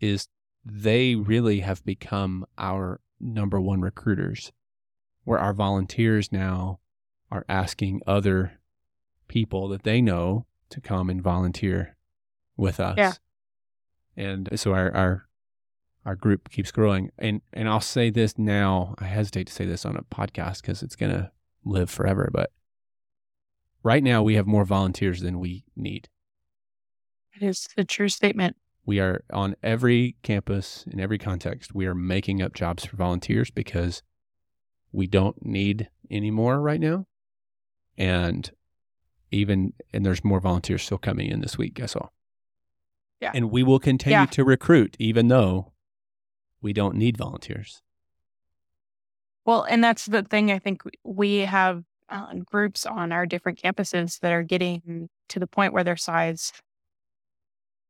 is 0.00 0.26
they 0.64 1.14
really 1.14 1.60
have 1.60 1.84
become 1.84 2.44
our 2.58 3.00
number 3.20 3.60
one 3.60 3.80
recruiters, 3.80 4.52
where 5.22 5.38
our 5.38 5.54
volunteers 5.54 6.32
now 6.32 6.80
are 7.30 7.44
asking 7.48 8.02
other 8.06 8.58
people 9.28 9.68
that 9.68 9.84
they 9.84 10.00
know 10.00 10.45
to 10.70 10.80
come 10.80 11.10
and 11.10 11.22
volunteer 11.22 11.96
with 12.56 12.80
us. 12.80 12.96
Yeah. 12.96 13.12
And 14.16 14.48
so 14.58 14.72
our, 14.72 14.94
our 14.94 15.26
our 16.04 16.14
group 16.14 16.50
keeps 16.50 16.70
growing. 16.70 17.10
And 17.18 17.42
and 17.52 17.68
I'll 17.68 17.80
say 17.80 18.10
this 18.10 18.38
now, 18.38 18.94
I 18.98 19.04
hesitate 19.04 19.48
to 19.48 19.52
say 19.52 19.66
this 19.66 19.84
on 19.84 19.96
a 19.96 20.02
podcast 20.02 20.62
because 20.62 20.82
it's 20.82 20.96
gonna 20.96 21.32
live 21.64 21.90
forever, 21.90 22.30
but 22.32 22.50
right 23.82 24.02
now 24.02 24.22
we 24.22 24.36
have 24.36 24.46
more 24.46 24.64
volunteers 24.64 25.20
than 25.20 25.40
we 25.40 25.64
need. 25.76 26.08
It 27.34 27.44
is 27.44 27.68
a 27.76 27.84
true 27.84 28.08
statement. 28.08 28.56
We 28.86 29.00
are 29.00 29.24
on 29.32 29.56
every 29.62 30.16
campus 30.22 30.84
in 30.90 31.00
every 31.00 31.18
context. 31.18 31.74
We 31.74 31.86
are 31.86 31.94
making 31.94 32.40
up 32.40 32.54
jobs 32.54 32.84
for 32.84 32.96
volunteers 32.96 33.50
because 33.50 34.02
we 34.92 35.08
don't 35.08 35.44
need 35.44 35.90
any 36.08 36.30
more 36.30 36.60
right 36.60 36.80
now. 36.80 37.06
And 37.98 38.48
even, 39.36 39.72
and 39.92 40.04
there's 40.04 40.24
more 40.24 40.40
volunteers 40.40 40.82
still 40.82 40.98
coming 40.98 41.28
in 41.28 41.40
this 41.40 41.56
week, 41.58 41.80
I 41.80 41.86
saw. 41.86 42.08
Yeah. 43.20 43.32
And 43.34 43.50
we 43.50 43.62
will 43.62 43.78
continue 43.78 44.18
yeah. 44.18 44.26
to 44.26 44.44
recruit 44.44 44.96
even 44.98 45.28
though 45.28 45.72
we 46.60 46.72
don't 46.72 46.96
need 46.96 47.16
volunteers. 47.16 47.82
Well, 49.44 49.62
and 49.62 49.82
that's 49.82 50.06
the 50.06 50.22
thing. 50.22 50.50
I 50.50 50.58
think 50.58 50.82
we 51.04 51.38
have 51.38 51.84
uh, 52.08 52.34
groups 52.44 52.84
on 52.84 53.12
our 53.12 53.26
different 53.26 53.62
campuses 53.62 54.20
that 54.20 54.32
are 54.32 54.42
getting 54.42 55.08
to 55.28 55.38
the 55.38 55.46
point 55.46 55.72
where 55.72 55.84
their 55.84 55.96
size 55.96 56.52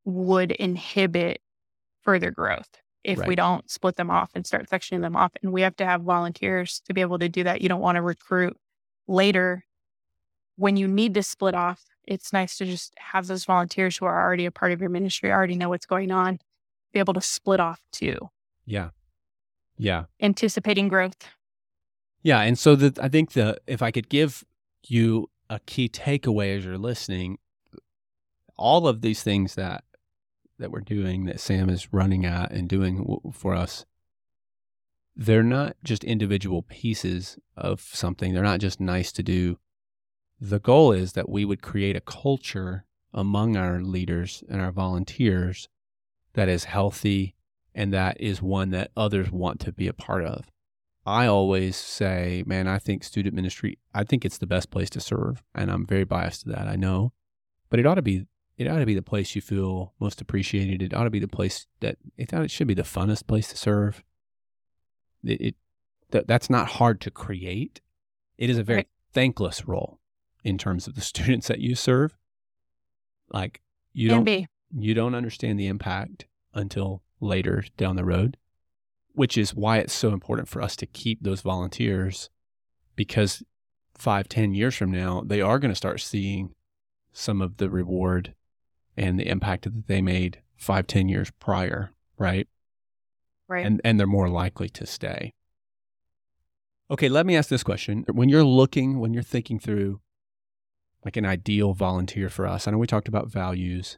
would 0.05 0.51
inhibit 0.51 1.41
further 2.03 2.31
growth 2.31 2.69
if 3.03 3.19
right. 3.19 3.27
we 3.27 3.35
don't 3.35 3.69
split 3.69 3.95
them 3.95 4.09
off 4.09 4.31
and 4.35 4.45
start 4.45 4.69
sectioning 4.69 5.01
them 5.01 5.15
off. 5.15 5.31
And 5.41 5.51
we 5.51 5.61
have 5.61 5.75
to 5.77 5.85
have 5.85 6.01
volunteers 6.01 6.81
to 6.85 6.93
be 6.93 7.01
able 7.01 7.19
to 7.19 7.29
do 7.29 7.43
that. 7.43 7.61
You 7.61 7.69
don't 7.69 7.81
want 7.81 7.95
to 7.95 8.01
recruit 8.01 8.57
later 9.07 9.65
when 10.57 10.75
you 10.75 10.87
need 10.87 11.13
to 11.13 11.23
split 11.23 11.55
off. 11.55 11.85
It's 12.03 12.31
nice 12.33 12.57
to 12.57 12.65
just 12.65 12.93
have 12.97 13.27
those 13.27 13.45
volunteers 13.45 13.97
who 13.97 14.05
are 14.05 14.23
already 14.23 14.45
a 14.45 14.51
part 14.51 14.71
of 14.71 14.81
your 14.81 14.89
ministry, 14.89 15.31
already 15.31 15.55
know 15.55 15.69
what's 15.69 15.85
going 15.85 16.11
on, 16.11 16.39
be 16.93 16.99
able 16.99 17.13
to 17.13 17.21
split 17.21 17.59
off 17.59 17.81
too. 17.91 18.29
Yeah. 18.65 18.89
Yeah. 19.77 20.05
Anticipating 20.21 20.87
growth. 20.87 21.17
Yeah. 22.21 22.41
And 22.41 22.57
so 22.57 22.75
that 22.75 22.99
I 22.99 23.09
think 23.09 23.33
the 23.33 23.59
if 23.67 23.81
I 23.81 23.91
could 23.91 24.09
give 24.09 24.43
you 24.87 25.29
a 25.49 25.59
key 25.59 25.89
takeaway 25.89 26.57
as 26.57 26.65
you're 26.65 26.77
listening, 26.77 27.37
all 28.57 28.87
of 28.87 29.01
these 29.01 29.23
things 29.23 29.55
that 29.55 29.83
that 30.59 30.71
we're 30.71 30.81
doing 30.81 31.25
that 31.25 31.37
Samm 31.37 31.69
is 31.69 31.93
running 31.93 32.25
at 32.25 32.51
and 32.51 32.67
doing 32.67 33.19
for 33.33 33.53
us 33.53 33.85
they're 35.17 35.43
not 35.43 35.75
just 35.83 36.03
individual 36.03 36.61
pieces 36.61 37.39
of 37.57 37.81
something. 37.81 38.33
They're 38.33 38.43
not 38.43 38.59
just 38.59 38.79
nice 38.79 39.11
to 39.13 39.23
do. 39.23 39.57
The 40.39 40.59
goal 40.59 40.91
is 40.91 41.13
that 41.13 41.29
we 41.29 41.45
would 41.45 41.61
create 41.61 41.95
a 41.95 42.01
culture 42.01 42.85
among 43.13 43.57
our 43.57 43.81
leaders 43.81 44.43
and 44.49 44.61
our 44.61 44.71
volunteers 44.71 45.67
that 46.33 46.47
is 46.47 46.65
healthy 46.65 47.35
and 47.73 47.91
that 47.93 48.19
is 48.19 48.41
one 48.41 48.69
that 48.71 48.91
others 48.95 49.31
want 49.31 49.59
to 49.61 49.71
be 49.71 49.87
a 49.87 49.93
part 49.93 50.23
of. 50.23 50.51
I 51.05 51.25
always 51.25 51.75
say, 51.75 52.43
man, 52.45 52.67
I 52.67 52.79
think 52.79 53.03
student 53.03 53.33
ministry, 53.33 53.79
I 53.93 54.03
think 54.03 54.25
it's 54.25 54.37
the 54.37 54.45
best 54.45 54.69
place 54.69 54.89
to 54.91 54.99
serve. 54.99 55.41
And 55.55 55.71
I'm 55.71 55.85
very 55.85 56.03
biased 56.03 56.41
to 56.41 56.49
that, 56.49 56.67
I 56.67 56.75
know. 56.75 57.13
But 57.69 57.79
it 57.79 57.85
ought 57.85 57.95
to 57.95 58.01
be 58.01 58.27
it 58.57 58.67
ought 58.67 58.79
to 58.79 58.87
be 58.87 58.95
the 58.95 59.03
place 59.03 59.35
you 59.35 59.41
feel 59.41 59.93
most 59.99 60.19
appreciated. 60.19 60.81
It 60.81 60.93
ought 60.93 61.03
to 61.03 61.11
be 61.11 61.19
the 61.19 61.27
place 61.27 61.67
that 61.79 61.97
it, 62.17 62.33
ought, 62.33 62.43
it 62.43 62.51
should 62.51 62.67
be 62.67 62.73
the 62.73 62.81
funnest 62.81 63.27
place 63.27 63.49
to 63.49 63.57
serve 63.57 64.03
it, 65.23 65.41
it 65.41 65.55
that 66.09 66.27
that's 66.27 66.49
not 66.49 66.67
hard 66.67 66.99
to 67.01 67.11
create. 67.11 67.81
It 68.37 68.49
is 68.49 68.57
a 68.57 68.63
very 68.63 68.77
right. 68.77 68.87
thankless 69.13 69.67
role 69.67 69.99
in 70.43 70.57
terms 70.57 70.87
of 70.87 70.95
the 70.95 71.01
students 71.13 71.47
that 71.47 71.59
you 71.59 71.75
serve. 71.75 72.15
Like 73.31 73.61
you 73.93 74.09
don't 74.09 74.47
you 74.75 74.93
don't 74.93 75.15
understand 75.15 75.59
the 75.59 75.67
impact 75.67 76.25
until 76.53 77.01
later 77.19 77.63
down 77.77 77.95
the 77.95 78.05
road, 78.05 78.37
which 79.13 79.37
is 79.37 79.55
why 79.55 79.77
it's 79.77 79.93
so 79.93 80.09
important 80.09 80.47
for 80.47 80.61
us 80.61 80.75
to 80.77 80.85
keep 80.85 81.21
those 81.21 81.41
volunteers 81.41 82.29
because 82.95 83.43
five, 83.95 84.29
ten 84.29 84.53
years 84.53 84.75
from 84.75 84.91
now, 84.91 85.23
they 85.25 85.41
are 85.41 85.59
going 85.59 85.71
to 85.71 85.75
start 85.75 85.99
seeing 85.99 86.53
some 87.11 87.41
of 87.41 87.57
the 87.57 87.69
reward 87.69 88.33
and 88.95 89.19
the 89.19 89.27
impact 89.27 89.63
that 89.63 89.87
they 89.87 90.01
made 90.01 90.41
five, 90.55 90.87
ten 90.87 91.09
years 91.09 91.31
prior, 91.39 91.91
right? 92.17 92.47
Right. 93.47 93.65
And 93.65 93.81
and 93.83 93.99
they're 93.99 94.07
more 94.07 94.29
likely 94.29 94.69
to 94.69 94.85
stay. 94.85 95.33
Okay, 96.89 97.09
let 97.09 97.25
me 97.25 97.35
ask 97.35 97.49
this 97.49 97.63
question. 97.63 98.05
When 98.09 98.29
you're 98.29 98.43
looking, 98.43 98.99
when 98.99 99.13
you're 99.13 99.23
thinking 99.23 99.59
through 99.59 99.99
like 101.07 101.15
an 101.15 101.25
ideal 101.25 101.73
volunteer 101.73 102.27
for 102.27 102.45
us, 102.45 102.67
I 102.67 102.71
know 102.71 102.77
we 102.77 102.85
talked 102.85 103.07
about 103.07 103.29
values. 103.29 103.97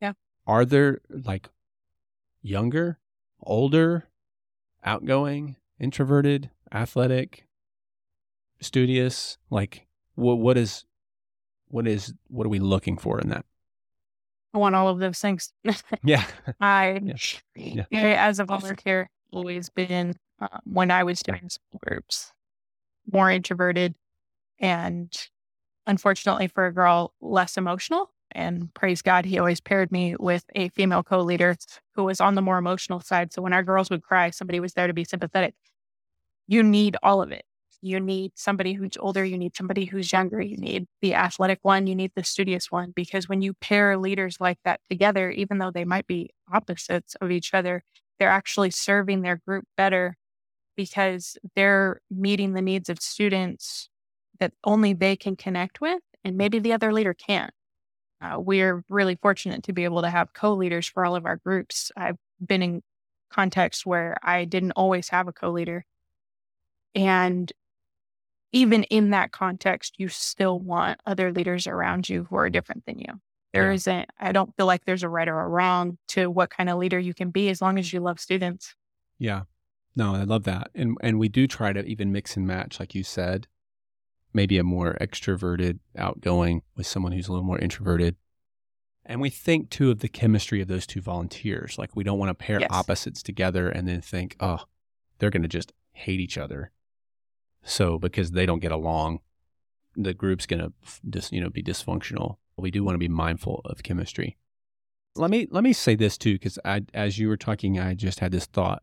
Yeah. 0.00 0.14
Are 0.46 0.64
there 0.64 1.02
like 1.10 1.50
younger, 2.40 2.98
older, 3.42 4.08
outgoing, 4.82 5.56
introverted, 5.78 6.48
athletic, 6.72 7.46
studious? 8.62 9.36
Like 9.50 9.86
what 10.14 10.38
what 10.38 10.56
is 10.56 10.86
what 11.68 11.86
is 11.86 12.14
what 12.28 12.46
are 12.46 12.48
we 12.48 12.60
looking 12.60 12.96
for 12.96 13.20
in 13.20 13.28
that? 13.28 13.44
I 14.54 14.58
want 14.58 14.74
all 14.74 14.88
of 14.88 14.98
those 14.98 15.18
things. 15.18 15.52
yeah. 16.02 16.24
I, 16.62 16.98
yeah. 17.54 17.84
as 17.92 18.38
a 18.38 18.46
volunteer, 18.46 19.10
always 19.32 19.68
been, 19.68 20.14
uh, 20.40 20.48
when 20.64 20.90
I 20.90 21.04
was 21.04 21.20
doing 21.20 21.50
small 21.50 21.78
groups, 21.86 22.32
more 23.12 23.30
introverted 23.30 23.96
and 24.58 25.14
unfortunately 25.86 26.48
for 26.48 26.66
a 26.66 26.72
girl, 26.72 27.12
less 27.20 27.56
emotional. 27.56 28.10
And 28.32 28.72
praise 28.74 29.02
God, 29.02 29.24
he 29.24 29.38
always 29.38 29.60
paired 29.60 29.92
me 29.92 30.16
with 30.18 30.44
a 30.54 30.68
female 30.70 31.02
co 31.02 31.20
leader 31.20 31.56
who 31.94 32.04
was 32.04 32.20
on 32.20 32.34
the 32.34 32.42
more 32.42 32.58
emotional 32.58 33.00
side. 33.00 33.32
So 33.32 33.40
when 33.40 33.52
our 33.52 33.62
girls 33.62 33.88
would 33.90 34.02
cry, 34.02 34.30
somebody 34.30 34.60
was 34.60 34.74
there 34.74 34.86
to 34.86 34.92
be 34.92 35.04
sympathetic. 35.04 35.54
You 36.46 36.62
need 36.62 36.96
all 37.02 37.22
of 37.22 37.32
it. 37.32 37.44
You 37.82 38.00
need 38.00 38.32
somebody 38.34 38.72
who's 38.72 38.96
older, 38.98 39.24
you 39.24 39.38
need 39.38 39.54
somebody 39.54 39.84
who's 39.84 40.10
younger, 40.10 40.40
you 40.40 40.56
need 40.56 40.86
the 41.02 41.14
athletic 41.14 41.60
one, 41.62 41.86
you 41.86 41.94
need 41.94 42.10
the 42.16 42.24
studious 42.24 42.70
one. 42.70 42.92
Because 42.96 43.28
when 43.28 43.42
you 43.42 43.54
pair 43.54 43.96
leaders 43.96 44.38
like 44.40 44.58
that 44.64 44.80
together, 44.90 45.30
even 45.30 45.58
though 45.58 45.70
they 45.70 45.84
might 45.84 46.06
be 46.06 46.30
opposites 46.52 47.14
of 47.20 47.30
each 47.30 47.54
other, 47.54 47.84
they're 48.18 48.30
actually 48.30 48.70
serving 48.70 49.22
their 49.22 49.40
group 49.46 49.64
better 49.76 50.16
because 50.76 51.36
they're 51.54 52.00
meeting 52.10 52.54
the 52.54 52.62
needs 52.62 52.88
of 52.88 53.00
students 53.00 53.88
that 54.40 54.52
only 54.64 54.92
they 54.92 55.16
can 55.16 55.36
connect 55.36 55.80
with, 55.80 56.00
and 56.24 56.36
maybe 56.36 56.58
the 56.58 56.72
other 56.72 56.92
leader 56.92 57.14
can't. 57.14 57.52
Uh, 58.20 58.40
we're 58.40 58.82
really 58.88 59.16
fortunate 59.20 59.62
to 59.64 59.72
be 59.72 59.84
able 59.84 60.02
to 60.02 60.10
have 60.10 60.32
co 60.32 60.54
leaders 60.54 60.86
for 60.86 61.04
all 61.04 61.16
of 61.16 61.26
our 61.26 61.36
groups. 61.36 61.90
I've 61.96 62.16
been 62.44 62.62
in 62.62 62.82
contexts 63.30 63.84
where 63.84 64.16
I 64.22 64.44
didn't 64.44 64.72
always 64.72 65.08
have 65.10 65.28
a 65.28 65.32
co 65.32 65.50
leader. 65.50 65.84
And 66.94 67.52
even 68.52 68.84
in 68.84 69.10
that 69.10 69.32
context, 69.32 69.96
you 69.98 70.08
still 70.08 70.58
want 70.58 71.00
other 71.04 71.30
leaders 71.32 71.66
around 71.66 72.08
you 72.08 72.26
who 72.30 72.36
are 72.36 72.48
different 72.48 72.86
than 72.86 72.98
you. 72.98 73.20
There 73.52 73.72
yeah. 73.72 73.92
not 73.92 74.10
I 74.18 74.32
don't 74.32 74.54
feel 74.56 74.66
like 74.66 74.84
there's 74.84 75.02
a 75.02 75.08
right 75.08 75.28
or 75.28 75.40
a 75.40 75.48
wrong 75.48 75.98
to 76.08 76.30
what 76.30 76.50
kind 76.50 76.68
of 76.68 76.78
leader 76.78 76.98
you 76.98 77.14
can 77.14 77.30
be 77.30 77.48
as 77.48 77.60
long 77.60 77.78
as 77.78 77.92
you 77.92 78.00
love 78.00 78.20
students. 78.20 78.74
Yeah. 79.18 79.42
No, 79.94 80.14
I 80.14 80.24
love 80.24 80.44
that. 80.44 80.70
And 80.74 80.96
and 81.00 81.18
we 81.18 81.28
do 81.28 81.46
try 81.46 81.72
to 81.72 81.84
even 81.84 82.12
mix 82.12 82.36
and 82.36 82.46
match, 82.46 82.78
like 82.78 82.94
you 82.94 83.02
said, 83.02 83.46
maybe 84.36 84.58
a 84.58 84.62
more 84.62 84.96
extroverted, 85.00 85.78
outgoing 85.96 86.62
with 86.76 86.86
someone 86.86 87.10
who's 87.10 87.26
a 87.26 87.32
little 87.32 87.46
more 87.46 87.58
introverted. 87.58 88.14
And 89.04 89.20
we 89.20 89.30
think 89.30 89.70
too 89.70 89.90
of 89.90 90.00
the 90.00 90.08
chemistry 90.08 90.60
of 90.60 90.68
those 90.68 90.86
two 90.86 91.00
volunteers. 91.00 91.78
Like 91.78 91.96
we 91.96 92.04
don't 92.04 92.18
want 92.18 92.28
to 92.28 92.34
pair 92.34 92.60
yes. 92.60 92.68
opposites 92.70 93.22
together 93.22 93.68
and 93.68 93.88
then 93.88 94.02
think, 94.02 94.36
oh, 94.38 94.64
they're 95.18 95.30
going 95.30 95.42
to 95.42 95.48
just 95.48 95.72
hate 95.92 96.20
each 96.20 96.36
other. 96.36 96.70
So 97.64 97.98
because 97.98 98.32
they 98.32 98.44
don't 98.44 98.60
get 98.60 98.72
along, 98.72 99.20
the 99.96 100.12
group's 100.12 100.44
going 100.44 100.60
to 100.60 100.72
dis, 101.08 101.32
you 101.32 101.40
know 101.40 101.48
be 101.48 101.62
dysfunctional. 101.62 102.36
We 102.58 102.70
do 102.70 102.84
want 102.84 102.94
to 102.94 102.98
be 102.98 103.08
mindful 103.08 103.62
of 103.64 103.82
chemistry. 103.82 104.36
Let 105.14 105.30
me 105.30 105.48
let 105.50 105.64
me 105.64 105.72
say 105.72 105.94
this 105.94 106.18
too, 106.18 106.34
because 106.34 106.58
I 106.62 106.82
as 106.92 107.18
you 107.18 107.28
were 107.28 107.38
talking, 107.38 107.80
I 107.80 107.94
just 107.94 108.20
had 108.20 108.32
this 108.32 108.44
thought. 108.44 108.82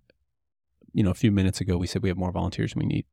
You 0.93 1.03
know, 1.03 1.11
a 1.11 1.15
few 1.15 1.31
minutes 1.31 1.61
ago, 1.61 1.77
we 1.77 1.87
said 1.87 2.01
we 2.01 2.09
have 2.09 2.17
more 2.17 2.31
volunteers 2.31 2.73
than 2.73 2.81
we 2.81 2.87
need. 2.87 3.05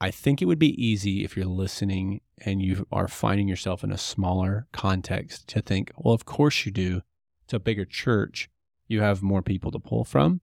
I 0.00 0.10
think 0.10 0.42
it 0.42 0.44
would 0.44 0.58
be 0.58 0.82
easy 0.82 1.24
if 1.24 1.36
you're 1.36 1.46
listening 1.46 2.20
and 2.44 2.60
you 2.60 2.86
are 2.92 3.08
finding 3.08 3.48
yourself 3.48 3.82
in 3.82 3.90
a 3.90 3.98
smaller 3.98 4.66
context 4.72 5.48
to 5.48 5.62
think, 5.62 5.90
well, 5.96 6.14
of 6.14 6.24
course 6.24 6.66
you 6.66 6.72
do. 6.72 7.02
It's 7.44 7.54
a 7.54 7.58
bigger 7.58 7.84
church. 7.84 8.50
You 8.88 9.00
have 9.00 9.22
more 9.22 9.42
people 9.42 9.70
to 9.70 9.78
pull 9.78 10.04
from. 10.04 10.40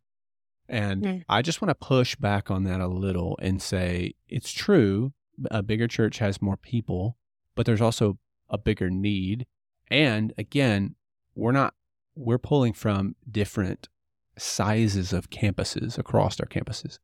And 0.68 1.04
mm. 1.04 1.24
I 1.30 1.42
just 1.42 1.62
want 1.62 1.70
to 1.70 1.86
push 1.86 2.16
back 2.16 2.50
on 2.50 2.64
that 2.64 2.80
a 2.80 2.88
little 2.88 3.38
and 3.42 3.62
say 3.62 4.16
it's 4.28 4.52
true. 4.52 5.14
A 5.52 5.62
bigger 5.62 5.88
church 5.88 6.20
has 6.20 6.42
more 6.42 6.58
people, 6.58 7.18
but 7.56 7.66
there's 7.66 7.82
also 7.82 8.18
a 8.50 8.58
bigger 8.58 8.90
need. 8.90 9.46
And 9.90 10.34
again, 10.38 10.96
we're 11.36 11.52
not, 11.52 11.76
we're 12.16 12.38
pulling 12.40 12.74
from 12.74 13.16
different 13.30 13.90
sizes 14.38 15.14
of 15.14 15.30
campuses 15.30 15.98
across 15.98 16.40
our 16.40 16.48
campuses. 16.48 17.00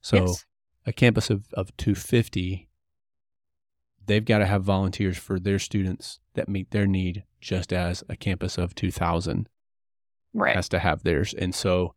So 0.00 0.16
yes. 0.16 0.46
A 0.86 0.92
campus 0.92 1.30
of, 1.30 1.46
of 1.52 1.76
250, 1.76 2.68
they've 4.06 4.24
got 4.24 4.38
to 4.38 4.46
have 4.46 4.62
volunteers 4.62 5.18
for 5.18 5.38
their 5.38 5.58
students 5.58 6.20
that 6.34 6.48
meet 6.48 6.70
their 6.70 6.86
need, 6.86 7.24
just 7.40 7.72
as 7.72 8.04
a 8.08 8.16
campus 8.16 8.56
of 8.56 8.74
2,000 8.74 9.48
right. 10.32 10.54
has 10.54 10.68
to 10.68 10.78
have 10.78 11.02
theirs. 11.02 11.34
And 11.36 11.54
so 11.54 11.94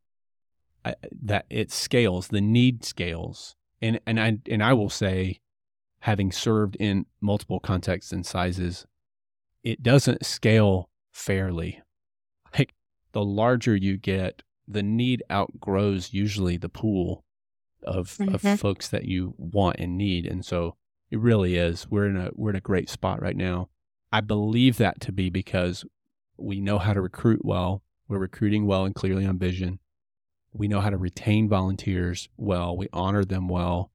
that 1.21 1.45
it 1.49 1.71
scales, 1.71 2.29
the 2.29 2.41
need 2.41 2.83
scales. 2.83 3.55
And, 3.81 3.99
and 4.05 4.19
I, 4.19 4.39
and 4.49 4.63
I 4.63 4.73
will 4.73 4.89
say, 4.89 5.39
having 5.99 6.31
served 6.31 6.75
in 6.77 7.05
multiple 7.21 7.59
contexts 7.59 8.11
and 8.11 8.25
sizes, 8.25 8.85
it 9.63 9.83
doesn't 9.83 10.25
scale 10.25 10.89
fairly. 11.11 11.81
Like 12.57 12.73
the 13.11 13.23
larger 13.23 13.75
you 13.75 13.97
get, 13.97 14.41
the 14.67 14.83
need 14.83 15.23
outgrows 15.31 16.13
usually 16.13 16.57
the 16.57 16.69
pool 16.69 17.23
of, 17.83 18.09
mm-hmm. 18.17 18.35
of 18.35 18.59
folks 18.59 18.87
that 18.89 19.05
you 19.05 19.33
want 19.37 19.77
and 19.79 19.97
need. 19.97 20.25
And 20.25 20.45
so 20.45 20.75
it 21.11 21.19
really 21.19 21.55
is. 21.55 21.89
We're 21.89 22.07
in 22.07 22.17
a 22.17 22.29
we're 22.33 22.51
in 22.51 22.55
a 22.55 22.61
great 22.61 22.89
spot 22.89 23.21
right 23.21 23.35
now. 23.35 23.69
I 24.11 24.21
believe 24.21 24.77
that 24.77 24.99
to 25.01 25.11
be 25.11 25.29
because 25.29 25.85
we 26.37 26.59
know 26.61 26.79
how 26.79 26.93
to 26.93 27.01
recruit 27.01 27.43
well. 27.43 27.83
We're 28.07 28.19
recruiting 28.19 28.65
well 28.65 28.85
and 28.85 28.95
clearly 28.95 29.25
on 29.25 29.37
vision. 29.37 29.79
We 30.51 30.67
know 30.67 30.81
how 30.81 30.89
to 30.89 30.97
retain 30.97 31.47
volunteers 31.47 32.27
well. 32.37 32.75
We 32.75 32.87
honor 32.91 33.23
them 33.23 33.47
well. 33.47 33.91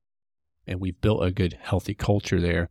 And 0.67 0.81
we've 0.81 1.01
built 1.01 1.25
a 1.25 1.33
good, 1.33 1.59
healthy 1.61 1.95
culture 1.95 2.41
there. 2.41 2.71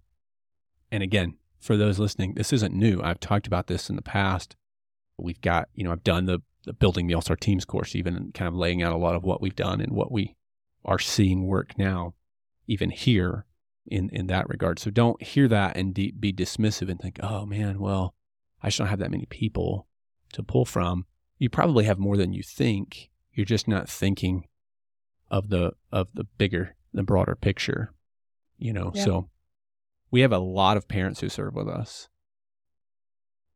And 0.91 1.03
again, 1.03 1.37
for 1.59 1.75
those 1.75 1.99
listening, 1.99 2.33
this 2.35 2.53
isn't 2.53 2.73
new. 2.73 3.01
I've 3.03 3.19
talked 3.19 3.47
about 3.47 3.67
this 3.67 3.89
in 3.89 3.95
the 3.95 4.01
past. 4.01 4.55
We've 5.17 5.41
got, 5.41 5.69
you 5.75 5.83
know, 5.83 5.91
I've 5.91 6.03
done 6.03 6.25
the, 6.25 6.41
the 6.65 6.73
building 6.73 7.07
the 7.07 7.13
All 7.13 7.21
Star 7.21 7.35
Teams 7.35 7.65
course, 7.65 7.95
even 7.95 8.31
kind 8.33 8.47
of 8.47 8.55
laying 8.55 8.81
out 8.81 8.93
a 8.93 8.97
lot 8.97 9.15
of 9.15 9.23
what 9.23 9.41
we've 9.41 9.55
done 9.55 9.81
and 9.81 9.91
what 9.91 10.11
we 10.11 10.35
are 10.85 10.99
seeing 10.99 11.45
work 11.45 11.77
now, 11.77 12.13
even 12.67 12.89
here 12.89 13.45
in, 13.85 14.09
in 14.09 14.27
that 14.27 14.49
regard. 14.49 14.79
So 14.79 14.89
don't 14.91 15.21
hear 15.21 15.47
that 15.47 15.77
and 15.77 15.93
de- 15.93 16.11
be 16.11 16.33
dismissive 16.33 16.89
and 16.89 16.99
think, 16.99 17.19
oh 17.21 17.45
man, 17.45 17.79
well, 17.79 18.15
I 18.61 18.67
just 18.67 18.77
don't 18.77 18.87
have 18.87 18.99
that 18.99 19.11
many 19.11 19.25
people 19.25 19.87
to 20.33 20.43
pull 20.43 20.65
from. 20.65 21.05
You 21.37 21.49
probably 21.49 21.85
have 21.85 21.99
more 21.99 22.17
than 22.17 22.33
you 22.33 22.43
think 22.43 23.09
you're 23.33 23.45
just 23.45 23.67
not 23.67 23.89
thinking 23.89 24.47
of 25.29 25.49
the 25.49 25.73
of 25.91 26.07
the 26.13 26.23
bigger 26.37 26.75
the 26.93 27.03
broader 27.03 27.35
picture 27.35 27.91
you 28.57 28.71
know 28.71 28.91
yeah. 28.93 29.03
so 29.03 29.29
we 30.11 30.21
have 30.21 30.31
a 30.31 30.37
lot 30.37 30.77
of 30.77 30.87
parents 30.87 31.19
who 31.21 31.29
serve 31.29 31.55
with 31.55 31.67
us 31.67 32.07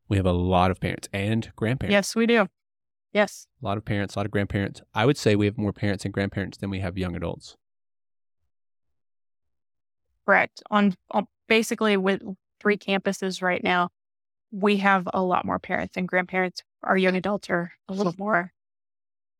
we 0.10 0.18
have 0.18 0.26
a 0.26 0.32
lot 0.32 0.72
of 0.72 0.80
parents 0.80 1.08
and 1.14 1.52
grandparents 1.56 1.92
yes 1.92 2.16
we 2.16 2.26
do 2.26 2.48
Yes. 3.14 3.48
A 3.62 3.66
lot 3.66 3.78
of 3.78 3.86
parents, 3.86 4.16
a 4.16 4.20
lot 4.20 4.26
of 4.26 4.32
grandparents. 4.32 4.82
I 4.94 5.06
would 5.06 5.18
say 5.18 5.36
we 5.36 5.46
have 5.46 5.58
more 5.58 5.74
parents 5.74 6.06
and 6.06 6.14
grandparents 6.14 6.58
than 6.58 6.70
we 6.70 6.80
have 6.80 6.98
young 6.98 7.16
adults. 7.16 7.56
Correct. 10.26 10.62
On, 10.70 10.94
on 11.12 11.26
basically 11.48 11.98
with 11.98 12.22
three 12.60 12.78
campuses 12.78 13.42
right 13.42 13.64
now, 13.64 13.90
we 14.52 14.78
have 14.78 15.08
a 15.14 15.22
lot 15.22 15.46
more 15.46 15.60
parents 15.60 15.96
and 15.98 16.08
grandparents. 16.08 16.62
Our 16.84 16.98
young 16.98 17.16
adults 17.16 17.50
are 17.50 17.72
a 17.88 17.94
little 17.94 18.14
more 18.18 18.52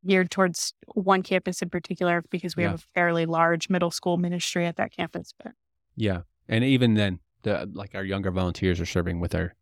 geared 0.06 0.30
towards 0.30 0.72
one 0.94 1.22
campus 1.22 1.60
in 1.60 1.68
particular 1.70 2.22
because 2.30 2.56
we 2.56 2.62
Yeah. 2.62 2.70
have 2.70 2.80
a 2.80 2.84
fairly 2.94 3.26
large 3.26 3.68
middle 3.68 3.90
school 3.90 4.16
ministry 4.16 4.64
at 4.66 4.76
that 4.76 4.92
campus. 4.92 5.34
But 5.42 5.52
Yeah. 5.96 6.22
And 6.48 6.64
even 6.64 6.94
then, 6.94 7.20
the 7.42 7.68
like 7.72 7.94
our 7.94 8.04
younger 8.04 8.30
volunteers 8.30 8.80
are 8.80 8.86
serving 8.86 9.20
with 9.20 9.34
our 9.34 9.54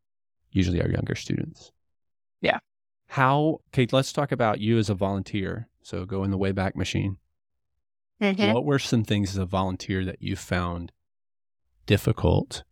usually 0.52 0.80
our 0.80 0.88
younger 0.88 1.14
students. 1.14 1.72
Yeah. 2.40 2.58
How 3.08 3.60
Kate, 3.72 3.92
let's 3.92 4.12
talk 4.12 4.32
about 4.32 4.60
you 4.60 4.78
as 4.78 4.90
a 4.90 4.94
volunteer. 4.94 5.68
So 5.82 6.04
go 6.04 6.24
in 6.24 6.30
the 6.30 6.38
Wayback 6.38 6.74
Machine. 6.74 7.18
Mm-hmm. 8.20 8.52
What 8.52 8.64
were 8.64 8.78
some 8.78 9.04
things 9.04 9.30
as 9.30 9.36
a 9.36 9.44
volunteer 9.44 10.04
that 10.04 10.22
you 10.22 10.36
found 10.36 10.92
difficult 11.84 12.64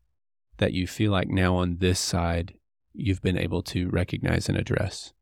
that 0.58 0.72
you 0.72 0.86
feel 0.86 1.12
like 1.12 1.28
now 1.28 1.56
on 1.56 1.78
this 1.78 1.98
side 1.98 2.54
you've 2.92 3.22
been 3.22 3.38
able 3.38 3.62
to 3.62 3.88
recognize 3.88 4.48
and 4.48 4.56
address? 4.56 5.12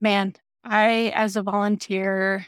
Man, 0.00 0.34
I, 0.62 1.12
as 1.14 1.36
a 1.36 1.42
volunteer, 1.42 2.46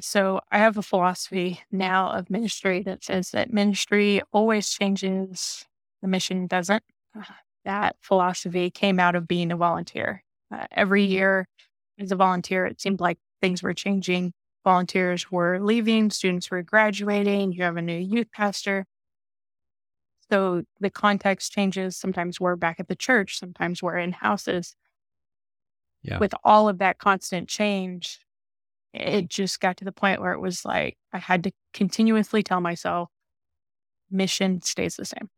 so 0.00 0.40
I 0.50 0.58
have 0.58 0.76
a 0.76 0.82
philosophy 0.82 1.60
now 1.70 2.10
of 2.10 2.30
ministry 2.30 2.82
that 2.84 3.04
says 3.04 3.30
that 3.30 3.52
ministry 3.52 4.22
always 4.32 4.70
changes, 4.70 5.66
the 6.00 6.08
mission 6.08 6.46
doesn't. 6.46 6.82
That 7.66 7.96
philosophy 8.00 8.70
came 8.70 8.98
out 8.98 9.14
of 9.14 9.28
being 9.28 9.52
a 9.52 9.56
volunteer. 9.56 10.22
Uh, 10.50 10.66
every 10.70 11.04
year 11.04 11.46
as 11.98 12.12
a 12.12 12.16
volunteer, 12.16 12.64
it 12.64 12.80
seemed 12.80 13.00
like 13.00 13.18
things 13.42 13.62
were 13.62 13.74
changing. 13.74 14.32
Volunteers 14.64 15.30
were 15.30 15.60
leaving, 15.60 16.10
students 16.10 16.50
were 16.50 16.62
graduating, 16.62 17.52
you 17.52 17.62
have 17.64 17.76
a 17.76 17.82
new 17.82 17.98
youth 17.98 18.28
pastor. 18.32 18.86
So 20.30 20.62
the 20.80 20.90
context 20.90 21.52
changes. 21.52 21.96
Sometimes 21.96 22.40
we're 22.40 22.56
back 22.56 22.80
at 22.80 22.88
the 22.88 22.96
church, 22.96 23.38
sometimes 23.38 23.82
we're 23.82 23.98
in 23.98 24.12
houses 24.12 24.74
Yeah. 26.02 26.18
with 26.18 26.34
all 26.44 26.68
of 26.68 26.78
that 26.78 26.98
constant 26.98 27.48
change, 27.48 28.20
it 28.92 29.28
just 29.28 29.60
got 29.60 29.76
to 29.78 29.84
the 29.84 29.92
point 29.92 30.20
where 30.20 30.32
it 30.32 30.40
was 30.40 30.64
like 30.64 30.96
I 31.12 31.18
had 31.18 31.44
to 31.44 31.52
continuously 31.74 32.42
tell 32.42 32.60
myself 32.60 33.10
mission 34.10 34.62
stays 34.62 34.96
the 34.96 35.04
same. 35.04 35.28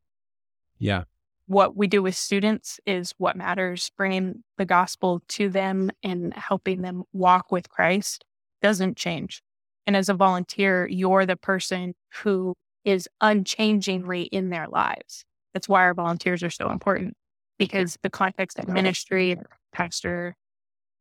Yeah. 0.78 1.04
What 1.48 1.74
we 1.74 1.86
do 1.86 2.02
with 2.02 2.14
students 2.14 2.78
is 2.86 3.14
what 3.16 3.34
matters. 3.34 3.90
Bringing 3.96 4.44
the 4.58 4.66
gospel 4.66 5.22
to 5.28 5.48
them 5.48 5.90
and 6.02 6.34
helping 6.34 6.82
them 6.82 7.04
walk 7.14 7.50
with 7.50 7.70
Christ 7.70 8.24
doesn't 8.60 8.98
change. 8.98 9.42
And 9.86 9.96
as 9.96 10.10
a 10.10 10.14
volunteer, 10.14 10.86
you're 10.86 11.24
the 11.24 11.36
person 11.36 11.94
who 12.22 12.54
is 12.84 13.08
unchangingly 13.22 14.24
in 14.24 14.50
their 14.50 14.68
lives. 14.68 15.24
That's 15.54 15.70
why 15.70 15.80
our 15.80 15.94
volunteers 15.94 16.42
are 16.42 16.50
so 16.50 16.70
important 16.70 17.16
because 17.58 17.96
the 18.02 18.10
context 18.10 18.58
of 18.58 18.68
ministry, 18.68 19.36
pastor, 19.72 20.36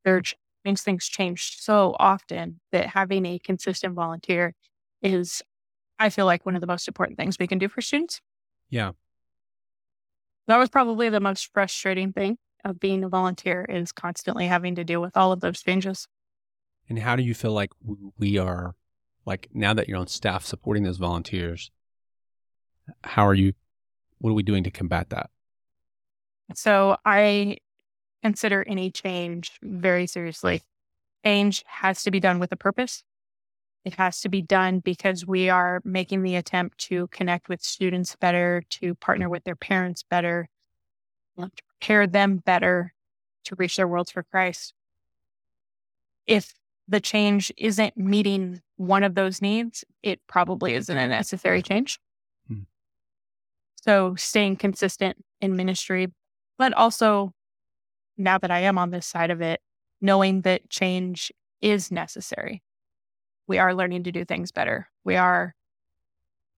church 0.05 0.38
means 0.63 0.81
things 0.81 1.10
change 1.10 1.57
so 1.60 1.93
often 1.99 2.62
that 2.71 2.88
having 2.88 3.25
a 3.25 3.38
consistent 3.39 3.95
volunteer 3.95 4.53
is, 5.01 5.41
I 5.99 6.10
feel 6.10 6.25
like, 6.25 6.45
one 6.45 6.55
of 6.55 6.62
the 6.62 6.67
most 6.67 6.88
important 6.88 7.17
things 7.17 7.38
we 7.38 7.47
can 7.47 7.57
do 7.57 7.67
for 7.67 7.81
students. 7.81 8.21
Yeah. 8.69 8.91
That 10.47 10.57
was 10.57 10.69
probably 10.69 11.10
the 11.10 11.19
most 11.19 11.51
frustrating 11.53 12.13
thing 12.13 12.38
of 12.63 12.79
being 12.79 13.03
a 13.03 13.10
volunteer 13.10 13.65
is 13.67 13.91
constantly 13.91 14.47
having 14.47 14.75
to 14.75 14.83
deal 14.83 15.01
with 15.01 15.15
all 15.15 15.31
of 15.31 15.41
those 15.41 15.62
changes. 15.62 16.07
And 16.89 16.99
how 16.99 17.15
do 17.15 17.23
you 17.23 17.33
feel 17.33 17.51
like 17.51 17.71
we 18.17 18.38
are, 18.38 18.75
like 19.25 19.49
now 19.53 19.73
that 19.73 19.88
you're 19.89 19.99
on 19.99 20.07
staff 20.07 20.45
supporting 20.45 20.83
those 20.83 20.97
volunteers, 20.97 21.69
how 23.03 23.27
are 23.27 23.33
you, 23.33 23.53
what 24.19 24.31
are 24.31 24.36
we 24.36 24.43
doing 24.43 24.63
to 24.63 24.71
combat 24.71 25.10
that? 25.10 25.29
So 26.55 26.95
I 27.03 27.57
consider 28.23 28.63
any 28.65 28.89
change 28.89 29.60
very 29.62 30.07
seriously. 30.07 30.63
Change 31.25 31.63
has 31.67 32.03
to 32.03 32.12
be 32.12 32.21
done 32.21 32.39
with 32.39 32.53
a 32.53 32.57
purpose. 32.57 33.03
It 33.88 33.93
has 33.93 34.19
to 34.19 34.28
be 34.28 34.41
done 34.41 34.80
because 34.80 35.26
we 35.26 35.50
are 35.50 35.82
making 35.86 36.23
the 36.23 36.36
attempt 36.36 36.78
to 36.89 37.08
connect 37.08 37.47
with 37.47 37.63
students 37.63 38.17
better, 38.17 38.62
to 38.71 38.95
partner 38.95 39.30
with 39.30 39.45
their 39.45 39.56
parents 39.56 40.04
better, 40.04 40.50
to 41.38 41.50
prepare 41.80 42.06
them 42.06 42.36
better 42.36 42.93
to 43.45 43.56
reach 43.56 43.78
their 43.78 43.88
worlds 43.88 44.12
for 44.12 44.23
Christ. 44.23 44.73
If 46.26 46.54
the 46.89 47.00
change 47.00 47.50
isn't 47.56 47.95
meeting 47.95 48.62
one 48.76 49.04
of 49.04 49.15
those 49.15 49.41
needs, 49.41 49.86
it 50.04 50.19
probably 50.28 50.73
isn't 50.73 50.97
a 50.97 51.08
necessary 51.08 51.62
change. 51.62 51.97
Hmm. 52.50 52.63
So 53.82 54.15
staying 54.15 54.58
consistent 54.58 55.15
in 55.39 55.56
ministry, 55.56 56.08
but 56.58 56.73
also 56.73 57.32
now 58.17 58.38
that 58.38 58.52
I 58.52 58.60
am 58.60 58.78
on 58.78 58.89
this 58.89 59.08
side 59.08 59.32
of 59.32 59.39
it, 59.39 59.62
knowing 60.02 60.41
that 60.41 60.69
change 60.69 61.32
is 61.62 61.89
necessary. 61.89 62.62
We 63.47 63.57
are 63.57 63.73
learning 63.73 64.03
to 64.03 64.12
do 64.12 64.25
things 64.25 64.51
better. 64.51 64.89
We 65.03 65.15
are 65.15 65.55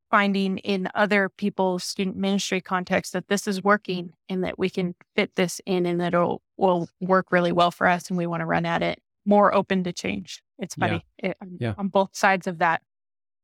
finding 0.09 0.57
in 0.59 0.89
other 0.95 1.29
people's 1.29 1.83
student 1.83 2.17
ministry 2.17 2.61
context 2.61 3.13
that 3.13 3.27
this 3.27 3.47
is 3.47 3.63
working 3.63 4.05
mm. 4.05 4.13
and 4.27 4.43
that 4.43 4.57
we 4.57 4.69
can 4.69 4.95
fit 5.15 5.35
this 5.35 5.61
in 5.65 5.85
and 5.85 6.01
that 6.01 6.13
it'll 6.13 6.41
will 6.57 6.89
work 6.99 7.31
really 7.31 7.51
well 7.51 7.71
for 7.71 7.87
us 7.87 8.09
and 8.09 8.17
we 8.17 8.27
want 8.27 8.41
to 8.41 8.45
run 8.45 8.65
at 8.65 8.81
it. 8.81 9.01
More 9.25 9.53
open 9.53 9.83
to 9.83 9.93
change. 9.93 10.41
It's 10.57 10.75
Yeah. 10.77 10.87
funny. 10.87 11.05
It, 11.19 11.37
Yeah. 11.59 11.75
on 11.77 11.89
both 11.89 12.15
sides 12.15 12.47
of 12.47 12.57
that. 12.57 12.81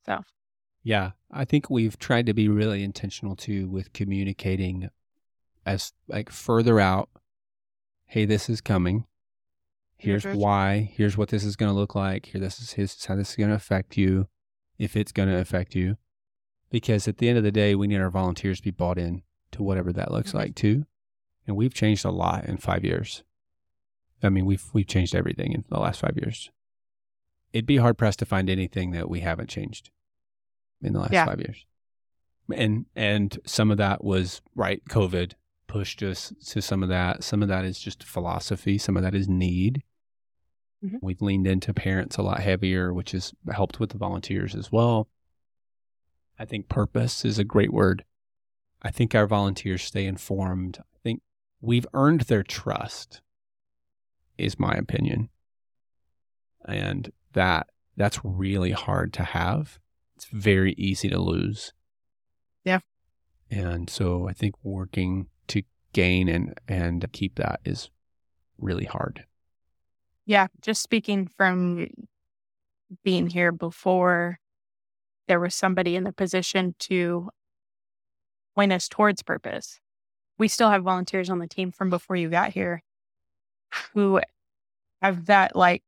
So 0.05 0.23
Yeah. 0.83 1.11
I 1.31 1.45
think 1.45 1.69
we've 1.69 1.99
tried 1.99 2.25
to 2.25 2.33
be 2.33 2.47
really 2.47 2.83
intentional 2.83 3.35
too 3.35 3.69
with 3.69 3.93
communicating 3.93 4.89
as 5.65 5.93
like 6.07 6.31
further 6.31 6.79
out. 6.79 7.09
Hey, 8.07 8.25
this 8.25 8.49
is 8.49 8.61
coming. 8.61 9.05
Here's 10.05 10.25
why. 10.25 10.91
Here's 10.93 11.17
what 11.17 11.29
this 11.29 11.43
is 11.43 11.55
going 11.55 11.71
to 11.71 11.77
look 11.77 11.95
like. 11.95 12.27
Here, 12.27 12.41
this 12.41 12.59
is 12.59 12.73
his, 12.73 13.03
how 13.05 13.15
this 13.15 13.31
is 13.31 13.35
going 13.35 13.49
to 13.49 13.55
affect 13.55 13.97
you, 13.97 14.27
if 14.77 14.95
it's 14.95 15.11
going 15.11 15.29
to 15.29 15.37
affect 15.37 15.75
you. 15.75 15.97
Because 16.69 17.07
at 17.07 17.17
the 17.17 17.29
end 17.29 17.37
of 17.37 17.43
the 17.43 17.51
day, 17.51 17.75
we 17.75 17.87
need 17.87 17.97
our 18.01 18.09
volunteers 18.09 18.57
to 18.57 18.63
be 18.63 18.71
bought 18.71 18.97
in 18.97 19.23
to 19.51 19.63
whatever 19.63 19.93
that 19.93 20.11
looks 20.11 20.31
Mhm. 20.31 20.35
like 20.35 20.55
too. 20.55 20.85
And 21.47 21.55
we've 21.55 21.73
changed 21.73 22.03
a 22.05 22.11
lot 22.11 22.45
in 22.45 22.57
five 22.57 22.83
years. 22.83 23.23
I 24.23 24.29
mean, 24.29 24.45
we've 24.45 24.63
we've 24.73 24.87
changed 24.87 25.13
everything 25.15 25.51
in 25.53 25.63
the 25.69 25.79
last 25.79 25.99
five 26.01 26.17
years. 26.17 26.49
It'd 27.53 27.65
be 27.67 27.77
hard 27.77 27.97
pressed 27.97 28.19
to 28.19 28.25
find 28.25 28.49
anything 28.49 28.91
that 28.91 29.09
we 29.09 29.19
haven't 29.21 29.49
changed 29.49 29.91
in 30.81 30.93
the 30.93 30.99
last 30.99 31.13
Yeah. 31.13 31.25
five 31.25 31.39
years. 31.39 31.65
And 32.53 32.85
and 32.95 33.39
some 33.45 33.71
of 33.71 33.77
that 33.77 34.03
was 34.03 34.41
right. 34.55 34.83
COVID 34.89 35.33
pushed 35.67 36.01
us 36.03 36.33
to 36.47 36.61
some 36.61 36.83
of 36.83 36.89
that. 36.89 37.23
Some 37.23 37.41
of 37.43 37.47
that 37.49 37.63
is 37.65 37.79
just 37.79 38.03
philosophy. 38.03 38.77
Some 38.77 38.97
of 38.97 39.03
that 39.03 39.15
is 39.15 39.27
need. 39.29 39.83
Mhm. 40.85 40.99
We've 41.01 41.21
leaned 41.21 41.47
into 41.47 41.73
parents 41.73 42.17
a 42.17 42.21
lot 42.21 42.39
heavier, 42.41 42.93
which 42.93 43.11
has 43.11 43.33
helped 43.51 43.79
with 43.79 43.89
the 43.91 43.97
volunteers 43.97 44.55
as 44.55 44.71
well. 44.71 45.07
I 46.37 46.45
think 46.45 46.69
purpose 46.69 47.25
is 47.25 47.39
a 47.39 47.43
great 47.43 47.73
word. 47.73 48.05
I 48.81 48.91
think 48.91 49.15
our 49.15 49.25
volunteers 49.25 49.83
stay 49.83 50.05
informed. 50.05 50.79
I 50.79 50.97
think 51.01 51.21
we've 51.61 51.87
earned 51.93 52.21
their 52.21 52.43
trust, 52.43 53.21
is 54.37 54.59
my 54.59 54.73
opinion. 54.73 55.29
And 56.67 57.11
that 57.33 57.67
that's 57.95 58.19
really 58.23 58.71
hard 58.71 59.13
to 59.13 59.23
have. 59.23 59.79
It's 60.15 60.25
very 60.25 60.73
easy 60.73 61.09
to 61.09 61.19
lose. 61.19 61.73
Yeah. 62.63 62.79
And 63.49 63.89
so 63.89 64.27
I 64.27 64.33
think 64.33 64.55
working 64.63 65.29
to 65.47 65.63
gain 65.93 66.27
and 66.27 66.53
and 66.67 67.09
keep 67.13 67.35
that 67.35 67.61
is 67.63 67.89
really 68.57 68.85
hard. 68.85 69.25
Yeah, 70.25 70.47
just 70.61 70.81
speaking 70.81 71.27
from 71.37 71.87
being 73.03 73.27
here 73.27 73.51
before, 73.51 74.39
there 75.27 75.39
was 75.39 75.55
somebody 75.55 75.95
in 75.95 76.03
the 76.03 76.13
position 76.13 76.75
to 76.79 77.29
point 78.55 78.71
us 78.71 78.87
towards 78.87 79.21
purpose. 79.23 79.79
We 80.37 80.47
still 80.47 80.69
have 80.69 80.83
volunteers 80.83 81.29
on 81.29 81.39
the 81.39 81.47
team 81.47 81.71
from 81.71 81.89
before 81.89 82.15
you 82.15 82.29
got 82.29 82.51
here 82.51 82.81
who 83.93 84.19
have 85.01 85.25
that, 85.25 85.55
like, 85.55 85.83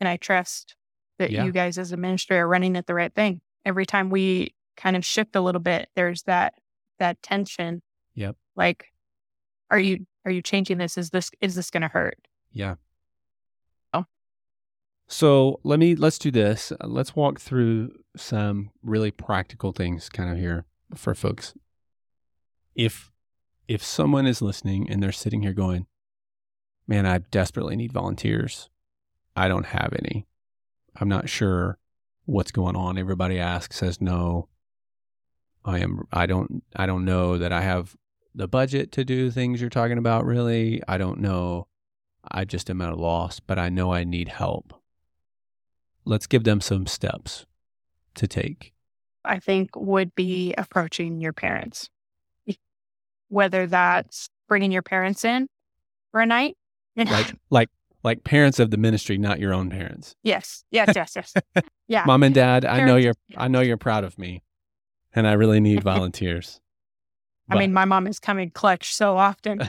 and 0.00 0.08
I 0.08 0.16
trust 0.16 0.74
that 1.18 1.30
Yeah. 1.30 1.44
you 1.44 1.52
guys 1.52 1.78
as 1.78 1.92
a 1.92 1.96
ministry 1.96 2.36
are 2.38 2.48
running 2.48 2.76
at 2.76 2.86
the 2.86 2.94
right 2.94 3.14
thing. 3.14 3.40
Every 3.64 3.86
time 3.86 4.10
we 4.10 4.54
kind 4.76 4.96
of 4.96 5.04
shift 5.04 5.34
a 5.36 5.40
little 5.40 5.60
bit, 5.60 5.88
there's 5.96 6.22
that 6.24 6.54
that 6.98 7.20
tension. 7.22 7.82
Yep. 8.14 8.36
Like, 8.54 8.86
are 9.70 9.78
you 9.78 10.06
are 10.24 10.30
you 10.30 10.42
changing 10.42 10.78
this? 10.78 10.96
Is 10.98 11.10
this 11.10 11.30
is 11.40 11.54
this 11.54 11.70
gonna 11.70 11.88
hurt? 11.88 12.18
Yeah. 12.52 12.76
So 15.08 15.60
let 15.62 15.78
me 15.78 15.94
let's 15.94 16.18
do 16.18 16.30
this. 16.30 16.72
Let's 16.82 17.14
walk 17.14 17.40
through 17.40 17.92
some 18.16 18.70
really 18.82 19.10
practical 19.10 19.72
things 19.72 20.08
kind 20.08 20.30
of 20.30 20.38
here 20.38 20.64
for 20.94 21.14
folks. 21.14 21.54
If 22.74 23.12
if 23.68 23.82
someone 23.82 24.26
is 24.26 24.42
listening 24.42 24.90
and 24.90 25.02
they're 25.02 25.12
sitting 25.12 25.42
here 25.42 25.52
going, 25.52 25.86
man, 26.86 27.06
I 27.06 27.18
desperately 27.18 27.76
need 27.76 27.92
volunteers. 27.92 28.68
I 29.36 29.48
don't 29.48 29.66
have 29.66 29.94
any. 29.98 30.26
I'm 30.96 31.08
not 31.08 31.28
sure 31.28 31.78
what's 32.24 32.52
going 32.52 32.76
on. 32.76 32.98
Everybody 32.98 33.38
asks, 33.38 33.76
says 33.76 34.00
no. 34.00 34.48
I 35.64 35.80
am 35.80 36.06
I 36.12 36.26
don't 36.26 36.64
I 36.74 36.86
don't 36.86 37.04
know 37.04 37.38
that 37.38 37.52
I 37.52 37.62
have 37.62 37.96
the 38.34 38.48
budget 38.48 38.92
to 38.92 39.04
do 39.04 39.30
things 39.30 39.60
you're 39.60 39.70
talking 39.70 39.98
about 39.98 40.26
really. 40.26 40.82
I 40.88 40.98
don't 40.98 41.20
know. 41.20 41.68
I 42.28 42.44
just 42.44 42.68
am 42.70 42.82
at 42.82 42.90
a 42.90 42.96
loss, 42.96 43.38
but 43.38 43.58
I 43.58 43.68
know 43.68 43.92
I 43.92 44.02
need 44.02 44.28
help. 44.28 44.82
Let's 46.06 46.26
give 46.26 46.44
them 46.44 46.60
some 46.60 46.86
steps 46.86 47.44
to 48.14 48.26
take. 48.26 48.72
I 49.24 49.40
think 49.40 49.70
would 49.74 50.14
be 50.14 50.54
approaching 50.56 51.20
your 51.20 51.32
parents. 51.32 51.90
Whether 53.28 53.66
that's 53.66 54.30
bringing 54.48 54.70
your 54.70 54.82
parents 54.82 55.24
in 55.24 55.48
for 56.12 56.20
a 56.20 56.26
night. 56.26 56.56
like 56.96 57.34
like 57.50 57.68
like 58.04 58.22
parents 58.22 58.60
of 58.60 58.70
the 58.70 58.76
ministry, 58.76 59.18
not 59.18 59.40
your 59.40 59.52
own 59.52 59.68
parents. 59.68 60.14
Yes. 60.22 60.64
Yes, 60.70 60.92
yes, 60.94 61.14
yes. 61.16 61.34
Yeah. 61.88 62.04
Mom 62.04 62.24
and 62.24 62.34
dad, 62.34 62.64
I 62.64 62.84
know 62.84 62.96
you're 62.96 63.14
I 63.36 63.48
know 63.48 63.60
you're 63.60 63.76
proud 63.76 64.04
of 64.04 64.18
me. 64.18 64.42
And 65.12 65.26
I 65.26 65.32
really 65.32 65.60
need 65.60 65.82
volunteers. 65.84 66.60
I 67.48 67.56
mean, 67.58 67.72
my 67.72 67.84
mom 67.84 68.06
is 68.06 68.18
coming 68.18 68.50
clutch 68.50 68.94
so 68.94 69.16
often. 69.16 69.60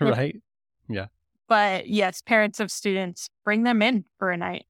right? 0.00 0.36
Yeah. 0.88 1.06
But 1.48 1.86
yes, 1.88 2.22
parents 2.22 2.60
of 2.60 2.70
students, 2.70 3.28
bring 3.44 3.62
them 3.62 3.82
in 3.82 4.04
for 4.18 4.30
a 4.30 4.36
night. 4.36 4.64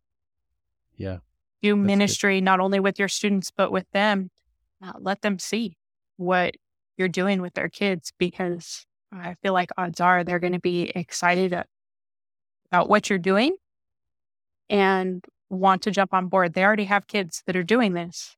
Yeah. 1.02 1.18
Do 1.62 1.76
ministry 1.76 2.38
good. 2.38 2.44
not 2.44 2.60
only 2.60 2.80
with 2.80 2.98
your 2.98 3.08
students, 3.08 3.50
but 3.50 3.70
with 3.70 3.86
them. 3.92 4.30
Uh, 4.82 4.92
let 4.98 5.22
them 5.22 5.38
see 5.38 5.76
what 6.16 6.54
you're 6.96 7.08
doing 7.08 7.40
with 7.40 7.54
their 7.54 7.68
kids 7.68 8.12
because 8.18 8.86
I 9.12 9.34
feel 9.42 9.52
like 9.52 9.70
odds 9.76 10.00
are 10.00 10.24
they're 10.24 10.38
going 10.38 10.54
to 10.54 10.60
be 10.60 10.90
excited 10.94 11.52
about 12.70 12.88
what 12.88 13.10
you're 13.10 13.18
doing 13.18 13.56
and 14.70 15.24
want 15.50 15.82
to 15.82 15.90
jump 15.90 16.14
on 16.14 16.28
board. 16.28 16.54
They 16.54 16.64
already 16.64 16.84
have 16.84 17.06
kids 17.06 17.42
that 17.46 17.56
are 17.56 17.62
doing 17.62 17.92
this. 17.92 18.36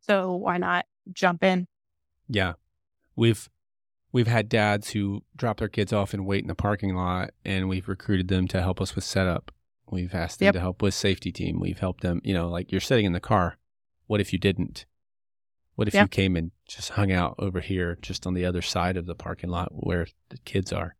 So 0.00 0.34
why 0.34 0.58
not 0.58 0.86
jump 1.12 1.42
in? 1.42 1.66
Yeah. 2.28 2.54
We've 3.16 3.48
we've 4.12 4.26
had 4.26 4.48
dads 4.48 4.90
who 4.90 5.22
drop 5.36 5.58
their 5.58 5.68
kids 5.68 5.92
off 5.92 6.12
and 6.12 6.26
wait 6.26 6.42
in 6.42 6.48
the 6.48 6.54
parking 6.54 6.94
lot 6.94 7.30
and 7.44 7.68
we've 7.68 7.88
recruited 7.88 8.28
them 8.28 8.48
to 8.48 8.60
help 8.60 8.80
us 8.80 8.94
with 8.94 9.04
setup. 9.04 9.52
We've 9.90 10.14
asked 10.14 10.38
them 10.38 10.46
yep. 10.46 10.54
to 10.54 10.60
help 10.60 10.82
with 10.82 10.94
safety 10.94 11.32
team. 11.32 11.58
We've 11.60 11.78
helped 11.78 12.02
them, 12.02 12.20
you 12.24 12.32
know, 12.32 12.48
like 12.48 12.70
you're 12.70 12.80
sitting 12.80 13.06
in 13.06 13.12
the 13.12 13.20
car. 13.20 13.56
What 14.06 14.20
if 14.20 14.32
you 14.32 14.38
didn't? 14.38 14.86
What 15.74 15.88
if 15.88 15.94
yep. 15.94 16.04
you 16.04 16.08
came 16.08 16.36
and 16.36 16.50
just 16.68 16.90
hung 16.90 17.10
out 17.10 17.34
over 17.38 17.60
here 17.60 17.96
just 18.02 18.26
on 18.26 18.34
the 18.34 18.44
other 18.44 18.62
side 18.62 18.96
of 18.96 19.06
the 19.06 19.14
parking 19.14 19.50
lot 19.50 19.70
where 19.72 20.06
the 20.28 20.38
kids 20.38 20.72
are? 20.72 20.96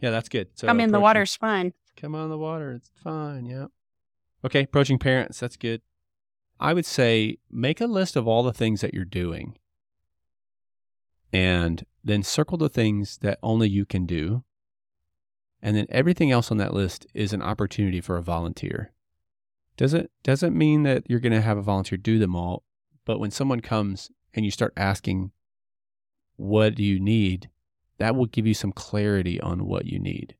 Yeah, 0.00 0.10
that's 0.10 0.28
good. 0.28 0.48
So 0.54 0.66
come 0.66 0.80
in 0.80 0.92
the 0.92 1.00
water's 1.00 1.34
fine. 1.34 1.72
Come 1.96 2.14
on 2.14 2.30
the 2.30 2.38
water, 2.38 2.72
it's 2.72 2.90
fine. 3.02 3.46
Yeah. 3.46 3.66
Okay, 4.44 4.62
approaching 4.62 4.98
parents, 4.98 5.40
that's 5.40 5.56
good. 5.56 5.82
I 6.60 6.74
would 6.74 6.86
say 6.86 7.38
make 7.50 7.80
a 7.80 7.86
list 7.86 8.16
of 8.16 8.28
all 8.28 8.42
the 8.42 8.52
things 8.52 8.80
that 8.80 8.94
you're 8.94 9.04
doing 9.04 9.58
and 11.32 11.84
then 12.02 12.22
circle 12.22 12.56
the 12.56 12.68
things 12.68 13.18
that 13.18 13.38
only 13.42 13.68
you 13.68 13.84
can 13.84 14.06
do. 14.06 14.44
And 15.60 15.76
then 15.76 15.86
everything 15.88 16.30
else 16.30 16.50
on 16.50 16.58
that 16.58 16.74
list 16.74 17.06
is 17.14 17.32
an 17.32 17.42
opportunity 17.42 18.00
for 18.00 18.16
a 18.16 18.22
volunteer. 18.22 18.92
Doesn't 19.76 20.10
doesn't 20.22 20.56
mean 20.56 20.82
that 20.84 21.04
you're 21.08 21.20
going 21.20 21.32
to 21.32 21.40
have 21.40 21.58
a 21.58 21.62
volunteer 21.62 21.98
do 21.98 22.18
them 22.18 22.34
all, 22.34 22.64
but 23.04 23.20
when 23.20 23.30
someone 23.30 23.60
comes 23.60 24.10
and 24.34 24.44
you 24.44 24.50
start 24.50 24.72
asking 24.76 25.30
what 26.36 26.74
do 26.74 26.84
you 26.84 27.00
need, 27.00 27.48
that 27.98 28.14
will 28.14 28.26
give 28.26 28.46
you 28.46 28.54
some 28.54 28.72
clarity 28.72 29.40
on 29.40 29.66
what 29.66 29.86
you 29.86 29.98
need. 29.98 30.36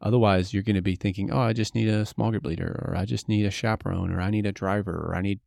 Otherwise, 0.00 0.52
you're 0.52 0.62
going 0.62 0.76
to 0.76 0.82
be 0.82 0.96
thinking, 0.96 1.32
"Oh, 1.32 1.40
I 1.40 1.52
just 1.52 1.74
need 1.74 1.88
a 1.88 2.06
small 2.06 2.30
group 2.30 2.46
leader 2.46 2.84
or 2.86 2.96
I 2.96 3.04
just 3.04 3.28
need 3.28 3.46
a 3.46 3.50
chaperone 3.50 4.12
or 4.12 4.20
I 4.20 4.30
need 4.30 4.46
a 4.46 4.52
driver 4.52 4.92
or 4.92 5.16
I 5.16 5.22
need 5.22 5.40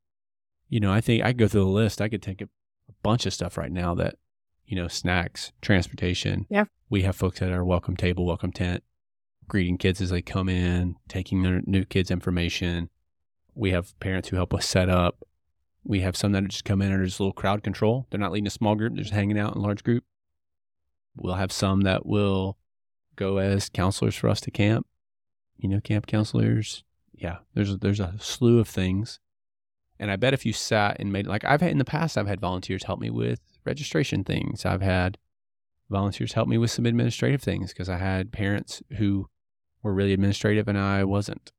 you 0.69 0.79
know, 0.79 0.91
I 0.91 1.01
think 1.01 1.23
I 1.23 1.31
could 1.31 1.39
go 1.39 1.47
through 1.47 1.63
the 1.63 1.67
list. 1.67 1.99
I 1.99 2.09
could 2.09 2.21
take 2.21 2.41
a, 2.41 2.45
a 2.45 2.93
bunch 3.01 3.25
of 3.25 3.33
stuff 3.33 3.57
right 3.57 3.71
now 3.71 3.95
that 3.95 4.15
you 4.69 4.75
know, 4.75 4.87
snacks, 4.87 5.51
transportation. 5.61 6.45
Yeah. 6.47 6.65
We 6.91 7.01
have 7.01 7.15
folks 7.15 7.41
at 7.41 7.51
our 7.51 7.65
welcome 7.65 7.97
table, 7.97 8.23
welcome 8.23 8.51
tent, 8.51 8.83
greeting 9.47 9.79
kids 9.79 9.99
as 9.99 10.11
they 10.11 10.21
come 10.21 10.47
in, 10.47 10.95
taking 11.07 11.41
their 11.41 11.61
new 11.65 11.85
kids' 11.85 12.11
information. 12.11 12.91
We 13.55 13.71
have 13.71 13.99
parents 13.99 14.29
who 14.29 14.35
help 14.35 14.53
us 14.53 14.67
set 14.67 14.87
up. 14.87 15.23
We 15.83 16.01
have 16.01 16.15
some 16.15 16.33
that 16.33 16.47
just 16.49 16.65
come 16.65 16.83
in 16.83 16.91
and 16.91 17.01
are 17.01 17.05
just 17.05 17.19
a 17.19 17.23
little 17.23 17.33
crowd 17.33 17.63
control. 17.63 18.05
They're 18.09 18.19
not 18.19 18.31
leading 18.31 18.45
a 18.45 18.51
small 18.51 18.75
group, 18.75 18.93
they're 18.93 19.03
just 19.03 19.13
hanging 19.13 19.39
out 19.39 19.55
in 19.55 19.59
a 19.59 19.63
large 19.63 19.83
group. 19.83 20.03
We'll 21.15 21.33
have 21.33 21.51
some 21.51 21.81
that 21.81 22.05
will 22.05 22.55
go 23.15 23.39
as 23.39 23.69
counselors 23.69 24.15
for 24.15 24.29
us 24.29 24.39
to 24.41 24.51
camp, 24.51 24.85
you 25.57 25.67
know, 25.67 25.81
camp 25.81 26.05
counselors. 26.05 26.83
Yeah, 27.11 27.37
there's 27.55 27.71
a, 27.71 27.77
there's 27.77 27.99
a 27.99 28.13
slew 28.19 28.59
of 28.59 28.67
things. 28.67 29.19
And 29.97 30.11
I 30.11 30.15
bet 30.15 30.35
if 30.35 30.45
you 30.45 30.53
sat 30.53 30.97
and 30.99 31.11
made 31.11 31.25
like 31.25 31.43
I've 31.43 31.59
had 31.59 31.71
in 31.71 31.79
the 31.79 31.85
past, 31.85 32.19
I've 32.19 32.27
had 32.27 32.39
volunteers 32.39 32.83
help 32.83 32.99
me 32.99 33.09
with 33.09 33.41
registration 33.65 34.23
things. 34.23 34.65
I've 34.65 34.81
had 34.81 35.17
volunteers 35.89 36.33
help 36.33 36.47
me 36.47 36.57
with 36.57 36.71
some 36.71 36.85
administrative 36.85 37.41
things 37.41 37.73
because 37.73 37.89
I 37.89 37.97
had 37.97 38.31
parents 38.31 38.81
who 38.97 39.29
were 39.81 39.93
really 39.93 40.13
administrative 40.13 40.67
and 40.67 40.77
I 40.77 41.03
wasn't. 41.03 41.51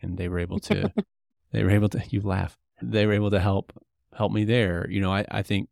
And 0.00 0.18
they 0.18 0.28
were 0.28 0.38
able 0.38 0.60
to, 0.60 0.92
they 1.52 1.62
were 1.62 1.70
able 1.70 1.88
to, 1.90 2.02
you 2.08 2.20
laugh, 2.20 2.56
they 2.82 3.06
were 3.06 3.12
able 3.12 3.30
to 3.30 3.40
help, 3.40 3.72
help 4.16 4.32
me 4.32 4.44
there. 4.44 4.88
You 4.90 5.00
know, 5.00 5.12
I, 5.12 5.24
I 5.30 5.42
think 5.42 5.68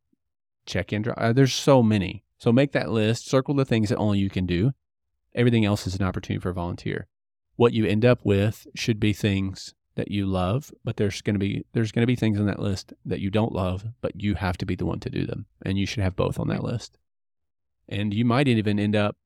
check 0.66 0.92
in, 0.92 1.04
uh, 1.16 1.32
there's 1.32 1.54
so 1.54 1.82
many. 1.82 2.24
So 2.38 2.52
make 2.52 2.72
that 2.72 2.90
list, 2.90 3.28
circle 3.28 3.54
the 3.54 3.64
things 3.64 3.88
that 3.88 3.98
only 3.98 4.18
you 4.18 4.30
can 4.30 4.46
do. 4.46 4.72
Everything 5.34 5.64
else 5.64 5.86
is 5.86 5.94
an 5.94 6.02
opportunity 6.02 6.42
for 6.42 6.50
a 6.50 6.54
volunteer. 6.54 7.06
What 7.56 7.72
you 7.72 7.86
end 7.86 8.04
up 8.04 8.20
with 8.24 8.66
should 8.74 8.98
be 8.98 9.12
things 9.12 9.74
that 9.94 10.10
you 10.10 10.26
love, 10.26 10.72
but 10.84 10.96
there's 10.96 11.20
going 11.20 11.34
to 11.34 11.40
be 11.40 11.64
there's 11.72 11.92
going 11.92 12.02
to 12.02 12.06
be 12.06 12.16
things 12.16 12.38
on 12.38 12.46
that 12.46 12.60
list 12.60 12.92
that 13.04 13.20
you 13.20 13.30
don't 13.30 13.52
love, 13.52 13.84
but 14.00 14.20
you 14.20 14.34
have 14.34 14.56
to 14.58 14.66
be 14.66 14.74
the 14.74 14.86
one 14.86 15.00
to 15.00 15.10
do 15.10 15.26
them, 15.26 15.46
and 15.62 15.78
you 15.78 15.86
should 15.86 16.02
have 16.02 16.16
both 16.16 16.38
on 16.38 16.48
that 16.48 16.64
list. 16.64 16.98
And 17.88 18.14
you 18.14 18.24
might 18.24 18.48
even 18.48 18.78
end 18.78 18.96
up 18.96 19.16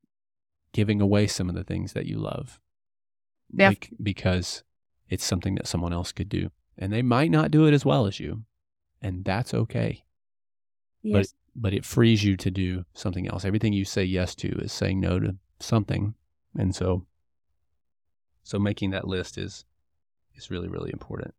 giving 0.73 1.01
away 1.01 1.27
some 1.27 1.47
of 1.49 1.55
the 1.55 1.63
things 1.63 1.93
that 1.93 2.05
you 2.05 2.17
love, 2.17 2.59
yeah. 3.53 3.69
Like, 3.69 3.91
because 4.01 4.63
it's 5.09 5.23
something 5.23 5.55
that 5.55 5.67
someone 5.67 5.93
else 5.93 6.11
could 6.11 6.29
do, 6.29 6.51
and 6.77 6.91
they 6.91 7.01
might 7.01 7.31
not 7.31 7.51
do 7.51 7.65
it 7.65 7.73
as 7.73 7.85
well 7.85 8.05
as 8.05 8.19
you, 8.19 8.43
and 9.01 9.23
that's 9.23 9.53
okay. 9.53 10.03
Yes. 11.01 11.13
But 11.13 11.33
but 11.59 11.73
it 11.73 11.85
frees 11.85 12.23
you 12.23 12.37
to 12.37 12.51
do 12.51 12.85
something 12.93 13.27
else. 13.27 13.45
Everything 13.45 13.73
you 13.73 13.85
say 13.85 14.03
yes 14.03 14.35
to 14.35 14.49
is 14.59 14.71
saying 14.71 14.99
no 14.99 15.19
to 15.19 15.35
something, 15.59 16.13
and 16.57 16.75
so 16.75 17.05
so 18.43 18.59
making 18.59 18.91
that 18.91 19.07
list 19.07 19.37
is 19.37 19.65
is 20.37 20.51
really, 20.51 20.67
really 20.67 20.91
important. 20.91 21.33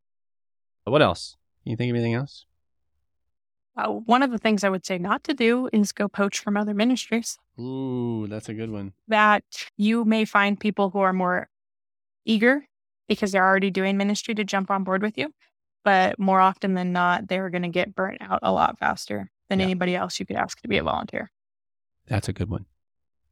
But 0.85 0.93
what 0.93 1.03
else? 1.03 1.37
Can 1.63 1.71
you 1.71 1.77
think 1.77 1.91
of 1.91 1.97
anything 1.97 2.15
else? 2.15 2.47
Uh, 3.77 3.91
one 3.91 4.23
of 4.23 4.31
the 4.33 4.39
things 4.39 4.65
I 4.65 4.71
would 4.71 4.85
say 4.85 4.99
not 4.99 5.23
to 5.25 5.35
do 5.35 5.69
is 5.73 5.93
go 5.93 6.09
poach 6.09 6.41
from 6.41 6.57
other 6.57 6.75
ministries. 6.75 7.39
Ooh, 7.61 8.27
that's 8.29 8.49
a 8.49 8.55
good 8.55 8.71
one. 8.71 8.93
That 9.07 9.45
you 9.77 10.05
may 10.05 10.25
find 10.25 10.59
people 10.59 10.91
who 10.91 10.99
are 10.99 11.13
more 11.13 11.49
eager 12.25 12.67
because 13.07 13.33
they're 13.33 13.47
already 13.47 13.71
doing 13.71 13.97
ministry 13.97 14.35
to 14.35 14.45
jump 14.45 14.71
on 14.71 14.83
board 14.83 15.03
with 15.03 15.17
you. 15.17 15.33
But 15.85 16.19
more 16.19 16.41
often 16.41 16.75
than 16.75 16.93
not, 16.93 17.29
they're 17.29 17.51
going 17.51 17.63
to 17.63 17.69
get 17.69 17.95
burnt 17.95 18.21
out 18.21 18.41
a 18.43 18.53
lot 18.53 18.79
faster 18.79 19.31
than 19.49 19.61
yeah. 19.61 19.67
anybody 19.67 19.95
else 19.95 20.19
you 20.19 20.27
could 20.27 20.37
ask 20.37 20.61
to 20.63 20.69
be 20.69 20.79
a 20.79 20.83
volunteer. 20.83 21.31
That's 22.07 22.29
a 22.29 22.33
good 22.33 22.51
one. 22.51 22.67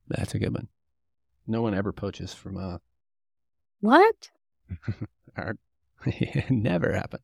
That's 0.09 0.35
a 0.35 0.39
good 0.39 0.55
one. 0.55 0.69
No 1.47 1.63
one 1.63 1.75
ever 1.75 1.93
poaches 1.93 2.33
from 2.33 2.57
uh 2.57 2.79
What? 3.81 4.31
never 6.51 6.93
happen. 6.95 7.21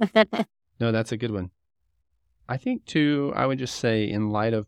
no, 0.80 0.92
that's 0.92 1.12
a 1.12 1.16
good 1.16 1.30
one. 1.30 1.50
I 2.48 2.56
think 2.56 2.84
too, 2.84 3.32
I 3.34 3.46
would 3.46 3.58
just 3.58 3.76
say 3.76 4.08
in 4.08 4.30
light 4.30 4.52
of 4.52 4.66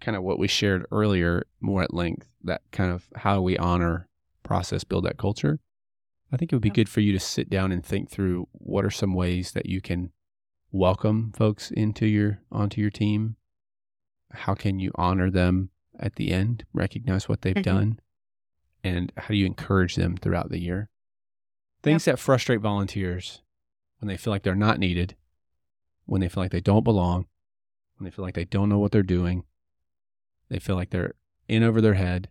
kind 0.00 0.16
of 0.16 0.22
what 0.22 0.38
we 0.38 0.48
shared 0.48 0.86
earlier 0.90 1.46
more 1.60 1.82
at 1.82 1.94
length, 1.94 2.28
that 2.42 2.62
kind 2.72 2.92
of 2.92 3.04
how 3.16 3.40
we 3.40 3.56
honor, 3.56 4.08
process, 4.42 4.84
build 4.84 5.04
that 5.04 5.18
culture. 5.18 5.60
I 6.32 6.36
think 6.36 6.52
it 6.52 6.56
would 6.56 6.62
be 6.62 6.70
good 6.70 6.88
for 6.88 7.00
you 7.00 7.12
to 7.12 7.20
sit 7.20 7.48
down 7.48 7.70
and 7.70 7.84
think 7.84 8.10
through 8.10 8.48
what 8.52 8.84
are 8.84 8.90
some 8.90 9.14
ways 9.14 9.52
that 9.52 9.66
you 9.66 9.80
can 9.80 10.10
welcome 10.72 11.32
folks 11.36 11.70
into 11.70 12.06
your 12.06 12.40
onto 12.50 12.80
your 12.80 12.90
team. 12.90 13.36
How 14.32 14.54
can 14.54 14.80
you 14.80 14.90
honor 14.96 15.30
them 15.30 15.70
at 16.00 16.16
the 16.16 16.32
end, 16.32 16.64
recognize 16.72 17.28
what 17.28 17.42
they've 17.42 17.54
mm-hmm. 17.54 17.62
done, 17.76 18.00
and 18.82 19.12
how 19.16 19.28
do 19.28 19.36
you 19.36 19.46
encourage 19.46 19.94
them 19.94 20.16
throughout 20.16 20.50
the 20.50 20.58
year? 20.58 20.90
Things 21.84 22.06
yep. 22.06 22.16
that 22.16 22.22
frustrate 22.22 22.60
volunteers 22.60 23.42
when 23.98 24.08
they 24.08 24.16
feel 24.16 24.32
like 24.32 24.42
they're 24.42 24.54
not 24.54 24.78
needed, 24.78 25.14
when 26.06 26.20
they 26.20 26.28
feel 26.28 26.42
like 26.42 26.50
they 26.50 26.60
don't 26.60 26.82
belong, 26.82 27.26
when 27.96 28.04
they 28.04 28.10
feel 28.10 28.24
like 28.24 28.34
they 28.34 28.44
don't 28.44 28.68
know 28.68 28.78
what 28.78 28.90
they're 28.90 29.02
doing, 29.02 29.44
they 30.48 30.58
feel 30.58 30.76
like 30.76 30.90
they're 30.90 31.14
in 31.46 31.62
over 31.62 31.80
their 31.80 31.94
head, 31.94 32.28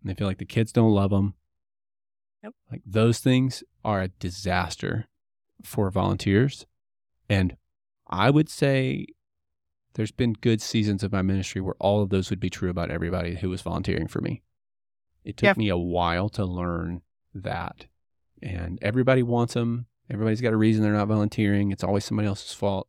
and 0.00 0.10
they 0.10 0.14
feel 0.14 0.26
like 0.26 0.38
the 0.38 0.44
kids 0.44 0.72
don't 0.72 0.92
love 0.92 1.10
them. 1.10 1.34
Yep. 2.42 2.54
Like 2.70 2.82
those 2.84 3.18
things 3.20 3.62
are 3.84 4.02
a 4.02 4.08
disaster 4.08 5.06
for 5.62 5.90
volunteers. 5.90 6.66
And 7.28 7.56
I 8.06 8.30
would 8.30 8.48
say 8.48 9.06
there's 9.94 10.12
been 10.12 10.32
good 10.34 10.62
seasons 10.62 11.02
of 11.02 11.12
my 11.12 11.22
ministry 11.22 11.60
where 11.60 11.74
all 11.78 12.02
of 12.02 12.10
those 12.10 12.30
would 12.30 12.40
be 12.40 12.50
true 12.50 12.70
about 12.70 12.90
everybody 12.90 13.36
who 13.36 13.50
was 13.50 13.62
volunteering 13.62 14.06
for 14.08 14.20
me 14.20 14.42
It 15.24 15.36
took 15.36 15.46
Yep. 15.46 15.56
me 15.56 15.68
a 15.68 15.76
while 15.76 16.28
to 16.30 16.44
learn 16.44 17.02
that. 17.34 17.86
And 18.42 18.78
everybody 18.82 19.22
wants 19.22 19.54
them. 19.54 19.86
Everybody's 20.10 20.40
got 20.40 20.52
a 20.52 20.56
reason 20.56 20.82
they're 20.82 20.92
not 20.92 21.08
volunteering. 21.08 21.70
It's 21.70 21.84
always 21.84 22.04
somebody 22.04 22.28
else's 22.28 22.52
fault. 22.52 22.88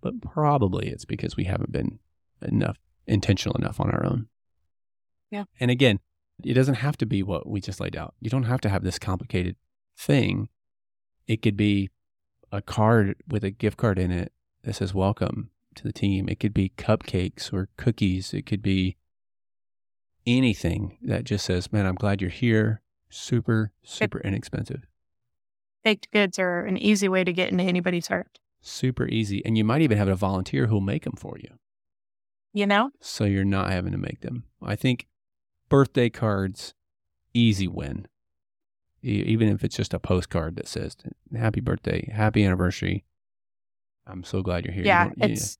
But 0.00 0.20
probably 0.20 0.88
it's 0.88 1.04
because 1.04 1.36
we 1.36 1.44
haven't 1.44 1.72
been 1.72 1.98
enough 2.42 2.76
intentional 3.06 3.56
enough 3.56 3.80
on 3.80 3.90
our 3.90 4.04
own. 4.04 4.28
Yeah. 5.30 5.44
And 5.58 5.70
again, 5.70 6.00
it 6.44 6.54
doesn't 6.54 6.76
have 6.76 6.96
to 6.98 7.06
be 7.06 7.22
what 7.22 7.48
we 7.48 7.60
just 7.60 7.80
laid 7.80 7.96
out. 7.96 8.14
You 8.20 8.30
don't 8.30 8.42
have 8.44 8.60
to 8.62 8.68
have 8.68 8.84
this 8.84 8.98
complicated 8.98 9.56
thing. 9.96 10.48
It 11.26 11.42
could 11.42 11.56
be 11.56 11.90
a 12.50 12.60
card 12.60 13.16
with 13.28 13.44
a 13.44 13.50
gift 13.50 13.76
card 13.76 13.98
in 13.98 14.10
it 14.10 14.32
that 14.64 14.74
says 14.74 14.92
welcome 14.94 15.50
to 15.74 15.84
the 15.84 15.92
team. 15.92 16.28
It 16.28 16.38
could 16.38 16.52
be 16.52 16.72
cupcakes 16.76 17.52
or 17.52 17.68
cookies. 17.76 18.34
It 18.34 18.44
could 18.44 18.62
be 18.62 18.96
anything 20.26 20.98
that 21.02 21.24
just 21.24 21.44
says, 21.46 21.72
man, 21.72 21.86
I'm 21.86 21.94
glad 21.94 22.20
you're 22.20 22.30
here. 22.30 22.81
Super, 23.14 23.72
super 23.82 24.20
inexpensive, 24.20 24.86
Baked 25.84 26.10
goods 26.12 26.38
are 26.38 26.64
an 26.64 26.78
easy 26.78 27.08
way 27.08 27.24
to 27.24 27.32
get 27.32 27.50
into 27.50 27.64
anybody's 27.64 28.06
heart. 28.08 28.38
super 28.60 29.06
easy. 29.08 29.44
And 29.44 29.58
you 29.58 29.64
might 29.64 29.82
even 29.82 29.98
have 29.98 30.08
a 30.08 30.14
volunteer 30.14 30.66
who'll 30.68 30.80
make 30.80 31.02
them 31.04 31.14
for 31.16 31.36
you. 31.38 31.58
You 32.54 32.66
know? 32.66 32.90
So 33.00 33.24
you're 33.24 33.44
not 33.44 33.70
having 33.70 33.90
to 33.92 33.98
make 33.98 34.20
them. 34.20 34.44
I 34.62 34.76
think 34.76 35.08
birthday 35.68 36.08
cards, 36.08 36.72
easy 37.34 37.66
win. 37.68 38.06
E- 39.04 39.24
Even 39.26 39.48
if 39.48 39.64
it's 39.64 39.76
just 39.76 39.92
a 39.92 39.98
postcard 39.98 40.54
that 40.56 40.68
says 40.68 40.96
happy 41.36 41.60
birthday, 41.60 42.08
happy 42.12 42.44
anniversary. 42.44 43.04
I'm 44.06 44.22
so 44.22 44.40
glad 44.42 44.64
you're 44.64 44.74
here. 44.74 44.84
Yeah, 44.86 45.06
you- 45.08 45.12
it's 45.32 45.58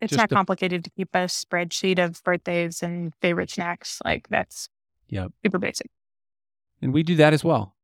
it's 0.00 0.10
Just 0.10 0.18
not 0.18 0.30
complicated 0.30 0.84
to 0.84 0.90
keep 0.90 1.08
a 1.14 1.26
spreadsheet 1.26 1.98
of 2.04 2.22
birthdays 2.24 2.82
and 2.82 3.14
favorite 3.22 3.50
snacks. 3.50 4.00
Like 4.04 4.28
that's 4.28 4.68
Yep. 5.08 5.32
super 5.44 5.58
basic. 5.58 5.90
And 6.82 6.92
we 6.92 7.02
do 7.02 7.14
that 7.16 7.32
as 7.32 7.44
well. 7.44 7.76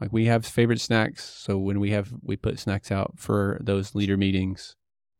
Like 0.00 0.12
we 0.12 0.24
have 0.26 0.46
favorite 0.46 0.80
snacks. 0.80 1.24
So 1.24 1.58
when 1.58 1.78
we 1.80 1.90
have, 1.90 2.12
we 2.22 2.36
put 2.36 2.58
snacks 2.58 2.90
out 2.90 3.14
for 3.16 3.58
those 3.60 3.94
leader 3.94 4.16
meetings, 4.16 4.74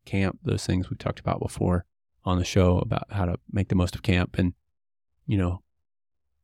camp, 0.07 0.39
those 0.43 0.65
things 0.65 0.89
we've 0.89 0.99
talked 0.99 1.21
about 1.21 1.41
before 1.41 1.85
on 2.25 2.39
the 2.39 2.45
show 2.45 2.79
about 2.79 3.05
how 3.11 3.27
to 3.27 3.37
make 3.53 3.69
the 3.69 3.75
most 3.75 3.95
of 3.95 4.03
camp. 4.03 4.39
And, 4.39 4.55
you 5.27 5.37
know, 5.37 5.63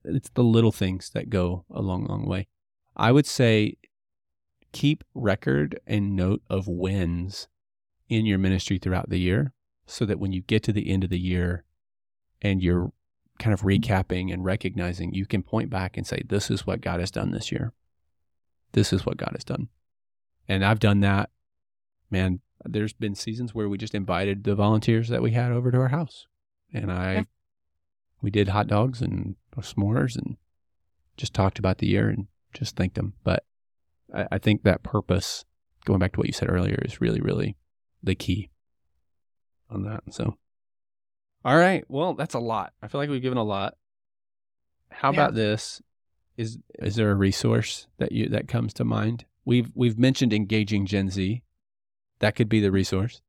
it's 0.04 0.30
the 0.30 0.44
little 0.44 0.72
things 0.72 1.10
that 1.10 1.30
go 1.30 1.64
a 1.70 1.80
long, 1.80 2.04
long 2.04 2.26
way. 2.26 2.48
I 2.96 3.12
would 3.12 3.26
say 3.26 3.76
keep 4.72 5.04
record 5.14 5.80
and 5.86 6.14
note 6.16 6.42
of 6.50 6.68
wins 6.68 7.48
in 8.08 8.26
your 8.26 8.38
ministry 8.38 8.78
throughout 8.78 9.08
the 9.08 9.20
year 9.20 9.52
so 9.86 10.04
that 10.04 10.18
when 10.18 10.32
you 10.32 10.42
get 10.42 10.62
to 10.64 10.72
the 10.72 10.90
end 10.90 11.04
of 11.04 11.10
the 11.10 11.18
year 11.18 11.64
and 12.42 12.62
you're 12.62 12.92
kind 13.38 13.52
of 13.52 13.62
recapping 13.62 14.32
and 14.32 14.44
recognizing, 14.44 15.12
you 15.14 15.26
can 15.26 15.42
point 15.42 15.70
back 15.70 15.96
and 15.96 16.06
say, 16.06 16.22
This 16.26 16.50
is 16.50 16.66
what 16.66 16.80
God 16.80 17.00
has 17.00 17.10
done 17.10 17.30
this 17.32 17.50
year. 17.50 17.72
This 18.72 18.92
is 18.92 19.04
what 19.06 19.16
God 19.16 19.30
has 19.34 19.44
done. 19.44 19.68
And 20.48 20.64
I've 20.64 20.80
done 20.80 21.00
that. 21.00 21.30
Man, 22.10 22.40
there's 22.64 22.92
been 22.92 23.14
seasons 23.14 23.54
where 23.54 23.68
we 23.68 23.78
just 23.78 23.94
invited 23.94 24.44
the 24.44 24.54
volunteers 24.54 25.08
that 25.08 25.22
we 25.22 25.32
had 25.32 25.52
over 25.52 25.70
to 25.70 25.78
our 25.78 25.88
house. 25.88 26.26
And 26.72 26.90
I, 26.92 27.12
Yeah. 27.14 27.22
we 28.22 28.30
did 28.30 28.48
hot 28.48 28.66
dogs 28.66 29.00
and 29.00 29.36
s'mores 29.56 30.16
and 30.16 30.36
just 31.16 31.34
talked 31.34 31.58
about 31.58 31.78
the 31.78 31.86
year 31.86 32.08
and 32.08 32.26
just 32.52 32.76
thanked 32.76 32.96
them. 32.96 33.14
But 33.22 33.44
I, 34.12 34.26
I 34.32 34.38
think 34.38 34.62
that 34.62 34.82
purpose, 34.82 35.44
going 35.84 35.98
back 36.00 36.12
to 36.12 36.18
what 36.20 36.26
you 36.26 36.32
said 36.32 36.50
earlier, 36.50 36.80
is 36.84 37.00
really, 37.00 37.20
really 37.20 37.56
the 38.02 38.14
key 38.14 38.50
on 39.70 39.82
that. 39.84 40.02
So, 40.10 40.36
all 41.44 41.56
right. 41.56 41.84
Well, 41.88 42.14
that's 42.14 42.34
a 42.34 42.38
lot. 42.38 42.72
I 42.82 42.88
feel 42.88 43.00
like 43.00 43.10
we've 43.10 43.22
given 43.22 43.38
a 43.38 43.44
lot. 43.44 43.76
How 44.90 45.12
Yeah. 45.12 45.20
about 45.20 45.34
this? 45.34 45.82
Is 46.36 46.58
is 46.80 46.96
there 46.96 47.10
a 47.10 47.14
resource 47.14 47.86
that 47.98 48.12
you 48.12 48.28
that 48.28 48.48
comes 48.48 48.72
to 48.74 48.84
mind? 48.84 49.24
We've 49.44 49.70
we've 49.74 49.98
mentioned 49.98 50.32
engaging 50.32 50.86
Gen 50.86 51.10
Z. 51.10 51.42
That 52.20 52.34
could 52.34 52.48
be 52.48 52.60
the 52.60 52.72
resource. 52.72 53.22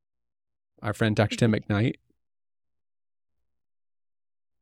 Our 0.82 0.94
friend 0.94 1.16
Dr. 1.16 1.36
Tim 1.36 1.52
mm-hmm. 1.52 1.72
McKnight. 1.72 1.96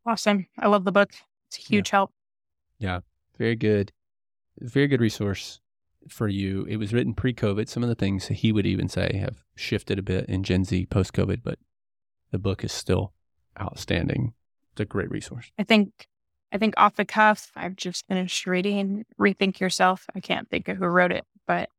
Awesome. 0.05 0.47
I 0.59 0.67
love 0.67 0.83
the 0.83 0.91
book. 0.91 1.11
It's 1.47 1.57
a 1.59 1.61
huge 1.61 1.89
help. 1.89 2.11
Yeah. 2.79 3.01
Very 3.37 3.55
good. 3.55 3.91
Very 4.59 4.87
good 4.87 5.01
resource 5.01 5.61
for 6.09 6.27
you. 6.27 6.65
It 6.65 6.77
was 6.77 6.93
written 6.93 7.13
pre-COVID. 7.13 7.67
Some 7.69 7.83
of 7.83 7.89
the 7.89 7.95
things 7.95 8.27
he 8.27 8.51
would 8.51 8.65
even 8.65 8.89
say 8.89 9.15
have 9.17 9.43
shifted 9.55 9.97
a 9.97 10.03
bit 10.03 10.25
in 10.25 10.43
Gen 10.43 10.65
Z 10.65 10.85
post-COVID, 10.87 11.41
but 11.43 11.59
the 12.31 12.39
book 12.39 12.63
is 12.63 12.71
still 12.71 13.13
outstanding. 13.59 14.33
It's 14.71 14.81
a 14.81 14.85
great 14.85 15.11
resource. 15.11 15.51
I 15.57 15.63
think 15.63 16.07
I 16.51 16.57
think 16.57 16.75
off 16.77 16.95
the 16.95 17.05
cuff, 17.05 17.51
I've 17.55 17.75
just 17.75 18.05
finished 18.07 18.45
reading 18.45 19.05
Rethink 19.19 19.59
Yourself. 19.59 20.05
I 20.15 20.19
can't 20.19 20.47
think 20.49 20.67
of 20.67 20.77
who 20.77 20.85
wrote 20.85 21.11
it, 21.11 21.25
but 21.47 21.69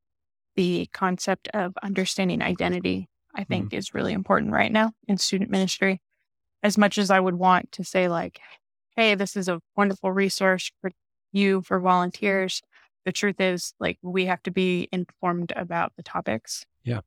the 0.56 0.88
concept 0.92 1.48
of 1.54 1.74
understanding 1.82 2.42
identity, 2.42 3.08
I 3.34 3.42
mm-hmm. 3.42 3.52
think, 3.52 3.74
is 3.74 3.94
really 3.94 4.12
important 4.12 4.52
right 4.52 4.72
now 4.72 4.92
in 5.06 5.16
student 5.16 5.50
ministry. 5.50 6.00
As 6.62 6.76
much 6.76 6.98
as 6.98 7.10
I 7.10 7.20
would 7.20 7.34
want 7.34 7.70
to 7.72 7.84
say, 7.84 8.08
like, 8.08 8.40
hey, 8.96 9.14
this 9.14 9.36
is 9.36 9.48
a 9.48 9.60
wonderful 9.76 10.10
resource 10.10 10.72
for 10.80 10.90
you, 11.30 11.62
for 11.62 11.78
volunteers, 11.78 12.62
the 13.04 13.12
truth 13.12 13.40
is, 13.40 13.74
like, 13.78 13.98
we 14.02 14.26
have 14.26 14.42
to 14.44 14.50
be 14.50 14.88
informed 14.90 15.52
about 15.56 15.92
the 15.96 16.02
topics 16.02 16.64
Yeah, 16.84 17.00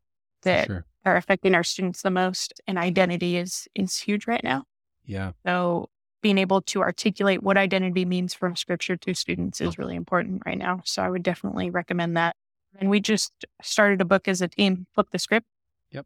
that 0.44 0.68
sure. 0.68 0.86
Are 1.08 1.16
affecting 1.16 1.56
our 1.56 1.64
students 1.64 2.02
the 2.02 2.12
most. 2.12 2.62
And 2.68 2.78
identity 2.78 3.38
is 3.38 3.68
is 3.74 3.98
huge 3.98 4.28
right 4.28 4.44
now. 4.44 4.64
Yeah. 5.06 5.32
So 5.46 5.90
being 6.22 6.38
able 6.38 6.62
to 6.62 6.82
articulate 6.82 7.42
what 7.42 7.58
identity 7.58 8.06
means 8.06 8.34
from 8.34 8.56
scripture 8.56 8.98
to 8.98 9.14
students 9.14 9.62
is 9.62 9.78
really 9.78 9.96
important 9.96 10.42
right 10.46 10.58
now. 10.58 10.82
So 10.84 11.02
I 11.02 11.10
would 11.10 11.24
definitely 11.24 11.70
recommend 11.70 12.18
that. 12.18 12.36
And 12.80 12.90
we 12.90 13.00
just 13.00 13.32
started 13.62 14.02
a 14.02 14.06
book 14.06 14.28
as 14.28 14.42
a 14.42 14.48
team, 14.48 14.88
Flip 14.94 15.08
the 15.12 15.20
Script. 15.20 15.48
Yep. 15.92 16.06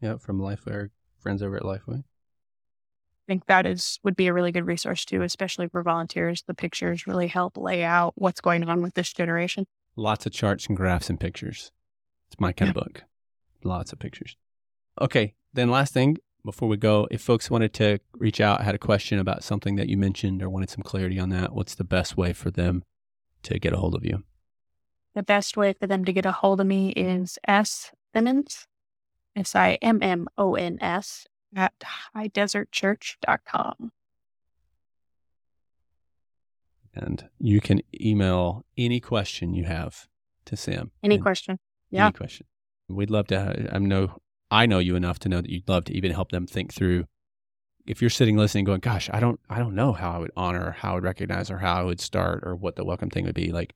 Yeah. 0.00 0.16
From 0.16 0.40
Lifeway, 0.40 0.90
friends 1.20 1.42
over 1.42 1.56
at 1.56 1.62
Lifeway. 1.62 1.98
I 1.98 3.24
think 3.28 3.46
that 3.46 3.66
is 3.66 4.00
would 4.02 4.16
be 4.16 4.26
a 4.26 4.32
really 4.32 4.52
good 4.52 4.66
resource 4.66 5.04
too, 5.04 5.22
especially 5.22 5.68
for 5.68 5.82
volunteers. 5.82 6.42
The 6.46 6.54
pictures 6.54 7.06
really 7.06 7.28
help 7.28 7.56
lay 7.56 7.84
out 7.84 8.14
what's 8.16 8.40
going 8.40 8.64
on 8.64 8.82
with 8.82 8.94
this 8.94 9.12
generation. 9.12 9.66
Lots 9.94 10.26
of 10.26 10.32
charts 10.32 10.66
and 10.66 10.76
graphs 10.76 11.10
and 11.10 11.20
pictures. 11.20 11.70
It's 12.28 12.40
my 12.40 12.52
kind 12.52 12.70
of 12.70 12.74
book. 12.74 13.04
Lots 13.64 13.92
of 13.92 13.98
pictures. 13.98 14.36
Okay. 15.00 15.34
Then 15.52 15.70
last 15.70 15.92
thing 15.92 16.18
before 16.44 16.68
we 16.68 16.76
go, 16.76 17.06
if 17.10 17.20
folks 17.20 17.50
wanted 17.50 17.72
to 17.74 18.00
reach 18.14 18.40
out, 18.40 18.62
had 18.62 18.74
a 18.74 18.78
question 18.78 19.18
about 19.18 19.44
something 19.44 19.76
that 19.76 19.88
you 19.88 19.96
mentioned 19.96 20.42
or 20.42 20.48
wanted 20.48 20.70
some 20.70 20.82
clarity 20.82 21.18
on 21.18 21.28
that, 21.30 21.52
what's 21.52 21.74
the 21.74 21.84
best 21.84 22.16
way 22.16 22.32
for 22.32 22.50
them 22.50 22.82
to 23.44 23.58
get 23.58 23.72
a 23.72 23.76
hold 23.76 23.94
of 23.94 24.04
you? 24.04 24.24
The 25.14 25.22
best 25.22 25.56
way 25.56 25.72
for 25.72 25.86
them 25.86 26.04
to 26.04 26.12
get 26.12 26.26
a 26.26 26.32
hold 26.32 26.60
of 26.60 26.66
me 26.66 26.90
is 26.90 27.38
S 27.46 27.92
Simmons, 28.14 28.66
S 29.36 29.54
I 29.54 29.78
M 29.82 30.02
M 30.02 30.26
O 30.38 30.54
N 30.54 30.78
S, 30.80 31.26
at 31.54 31.74
highdesertchurch.com. 32.16 33.92
And 36.94 37.28
you 37.38 37.60
can 37.60 37.80
email 37.98 38.64
any 38.76 39.00
question 39.00 39.54
you 39.54 39.64
have 39.64 40.08
to 40.46 40.56
Samm. 40.56 40.90
Any 41.02 41.18
question? 41.18 41.58
Yeah. 41.90 42.06
Any 42.06 42.12
question. 42.12 42.46
We'd 42.94 43.10
love 43.10 43.26
to. 43.28 43.68
I 43.72 43.78
know 43.78 44.18
I 44.50 44.66
know 44.66 44.78
you 44.78 44.96
enough 44.96 45.18
to 45.20 45.28
know 45.28 45.40
that 45.40 45.50
you'd 45.50 45.68
love 45.68 45.84
to 45.84 45.96
even 45.96 46.12
help 46.12 46.30
them 46.30 46.46
think 46.46 46.72
through. 46.72 47.06
If 47.86 48.00
you're 48.00 48.10
sitting 48.10 48.36
listening, 48.36 48.64
going, 48.64 48.80
"Gosh, 48.80 49.10
I 49.12 49.18
don't, 49.18 49.40
I 49.50 49.58
don't 49.58 49.74
know 49.74 49.92
how 49.92 50.12
I 50.12 50.18
would 50.18 50.30
honor, 50.36 50.68
or 50.68 50.70
how 50.72 50.92
I 50.92 50.94
would 50.94 51.04
recognize, 51.04 51.50
or 51.50 51.58
how 51.58 51.74
I 51.74 51.82
would 51.82 52.00
start, 52.00 52.44
or 52.44 52.54
what 52.54 52.76
the 52.76 52.84
welcome 52.84 53.10
thing 53.10 53.24
would 53.24 53.34
be," 53.34 53.50
like, 53.50 53.74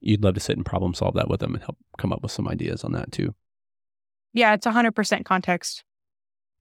you'd 0.00 0.24
love 0.24 0.34
to 0.34 0.40
sit 0.40 0.56
and 0.56 0.66
problem 0.66 0.94
solve 0.94 1.14
that 1.14 1.28
with 1.28 1.40
them 1.40 1.54
and 1.54 1.62
help 1.62 1.78
come 1.98 2.12
up 2.12 2.22
with 2.22 2.32
some 2.32 2.48
ideas 2.48 2.82
on 2.82 2.92
that 2.92 3.12
too. 3.12 3.34
Yeah, 4.32 4.54
it's 4.54 4.66
100% 4.66 5.24
context. 5.24 5.84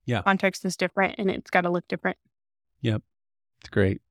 Yeah. 0.05 0.21
Context 0.23 0.65
is 0.65 0.75
different 0.75 1.15
and 1.17 1.29
it's 1.29 1.51
got 1.51 1.61
to 1.61 1.69
look 1.69 1.87
different. 1.87 2.17
Yep. 2.81 3.03
It's 3.61 3.69
great. 3.69 4.01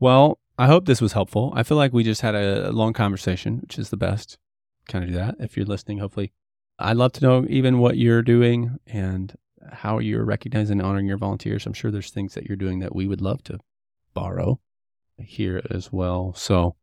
Well, 0.00 0.38
I 0.58 0.66
hope 0.66 0.86
this 0.86 1.00
was 1.00 1.12
helpful. 1.12 1.52
I 1.54 1.62
feel 1.62 1.76
like 1.76 1.92
we 1.92 2.02
just 2.02 2.22
had 2.22 2.34
a 2.34 2.72
long 2.72 2.92
conversation, 2.92 3.58
which 3.58 3.78
is 3.78 3.90
the 3.90 3.96
best. 3.96 4.38
Kind 4.88 5.04
of 5.04 5.10
do 5.10 5.16
that 5.16 5.36
if 5.38 5.56
you're 5.56 5.66
listening. 5.66 5.98
Hopefully, 5.98 6.32
I'd 6.78 6.96
love 6.96 7.12
to 7.12 7.24
know 7.24 7.46
even 7.48 7.78
what 7.78 7.96
you're 7.96 8.22
doing 8.22 8.78
and 8.86 9.34
how 9.72 9.98
you're 9.98 10.24
recognizing 10.24 10.78
and 10.78 10.86
honoring 10.86 11.06
your 11.06 11.18
volunteers. 11.18 11.66
I'm 11.66 11.72
sure 11.72 11.90
there's 11.90 12.10
things 12.10 12.34
that 12.34 12.46
you're 12.46 12.56
doing 12.56 12.78
that 12.78 12.94
we 12.94 13.06
would 13.06 13.20
love 13.20 13.42
to 13.44 13.58
borrow 14.14 14.60
here 15.18 15.62
as 15.70 15.92
well. 15.92 16.32
So 16.34 16.76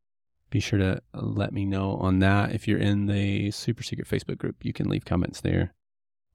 be 0.50 0.60
sure 0.60 0.80
to 0.80 1.02
let 1.14 1.54
me 1.54 1.66
know 1.66 1.96
on 1.96 2.20
that. 2.20 2.54
If 2.54 2.68
you're 2.68 2.80
in 2.80 3.06
the 3.06 3.52
super 3.52 3.84
secret 3.84 4.08
Facebook 4.08 4.38
group, 4.38 4.64
you 4.64 4.74
can 4.74 4.90
leave 4.90 5.06
comments 5.06 5.42
there 5.42 5.74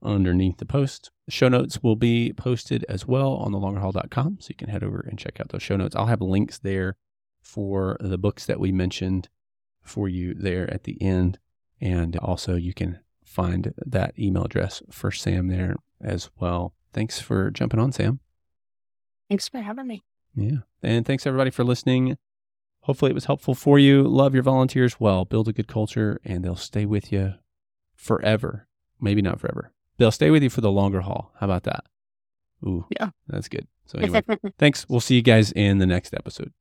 underneath 0.03 0.57
the 0.57 0.67
post. 0.67 1.11
The 1.27 1.33
show 1.33 1.49
notes 1.49 1.83
will 1.83 1.97
be 1.97 2.33
posted 2.33 2.85
as 2.89 3.07
well 3.07 3.35
on 3.35 3.53
thelongerhaul.com. 3.53 4.39
So 4.41 4.49
you 4.49 4.55
can 4.57 4.71
head 4.71 4.83
over 4.83 5.01
and 5.09 5.19
check 5.19 5.39
out 5.39 5.51
those 5.51 5.63
show 5.63 5.77
notes. 5.77 5.95
I'll 5.95 6.07
have 6.07 6.23
links 6.23 6.59
there 6.59 6.97
for 7.43 7.97
the 8.01 8.19
books 8.19 8.47
that 8.47 8.61
we 8.61 8.73
mentioned 8.73 9.29
for 9.83 10.09
you 10.09 10.35
there 10.35 10.73
at 10.73 10.85
the 10.85 11.01
end. 11.01 11.39
And 11.81 12.17
also 12.17 12.57
you 12.57 12.75
can 12.75 13.01
find 13.31 13.73
that 13.87 14.19
email 14.19 14.45
address 14.45 14.83
for 14.91 15.11
Samm 15.11 15.49
there 15.49 15.77
as 16.01 16.31
well. 16.41 16.75
Thanks 16.93 17.21
for 17.21 17.51
jumping 17.51 17.79
on, 17.79 17.93
Samm. 17.93 18.19
Thanks 19.29 19.49
for 19.49 19.61
having 19.61 19.87
me. 19.87 20.03
Yeah. 20.35 20.59
And 20.83 21.07
thanks 21.07 21.27
everybody 21.27 21.51
for 21.51 21.63
listening. 21.63 22.19
Hopefully 22.83 23.13
it 23.13 23.15
was 23.15 23.27
helpful 23.27 23.55
for 23.55 23.79
you. 23.79 24.03
Love 24.03 24.35
your 24.35 24.43
volunteers 24.43 24.99
well. 24.99 25.25
Build 25.25 25.47
a 25.47 25.53
good 25.53 25.69
culture 25.69 26.21
and 26.25 26.45
they'll 26.45 26.57
stay 26.57 26.85
with 26.85 27.13
you 27.13 27.35
forever. 27.95 28.67
Maybe 29.01 29.23
not 29.23 29.39
forever. 29.39 29.73
They'll 29.99 30.11
stay 30.11 30.31
with 30.31 30.43
you 30.43 30.51
for 30.51 30.61
the 30.61 30.73
longer 30.73 31.03
haul. 31.03 31.33
How 31.39 31.47
about 31.47 31.63
that? 31.65 31.85
Ooh. 32.67 32.87
Yeah. 32.99 33.11
That's 33.29 33.49
good. 33.49 33.69
So 33.87 33.99
anyway, 33.99 34.23
thanks. 34.59 34.89
We'll 34.89 35.01
see 35.01 35.15
you 35.15 35.23
guys 35.23 35.53
in 35.53 35.79
the 35.79 35.87
next 35.87 36.15
episode. 36.15 36.53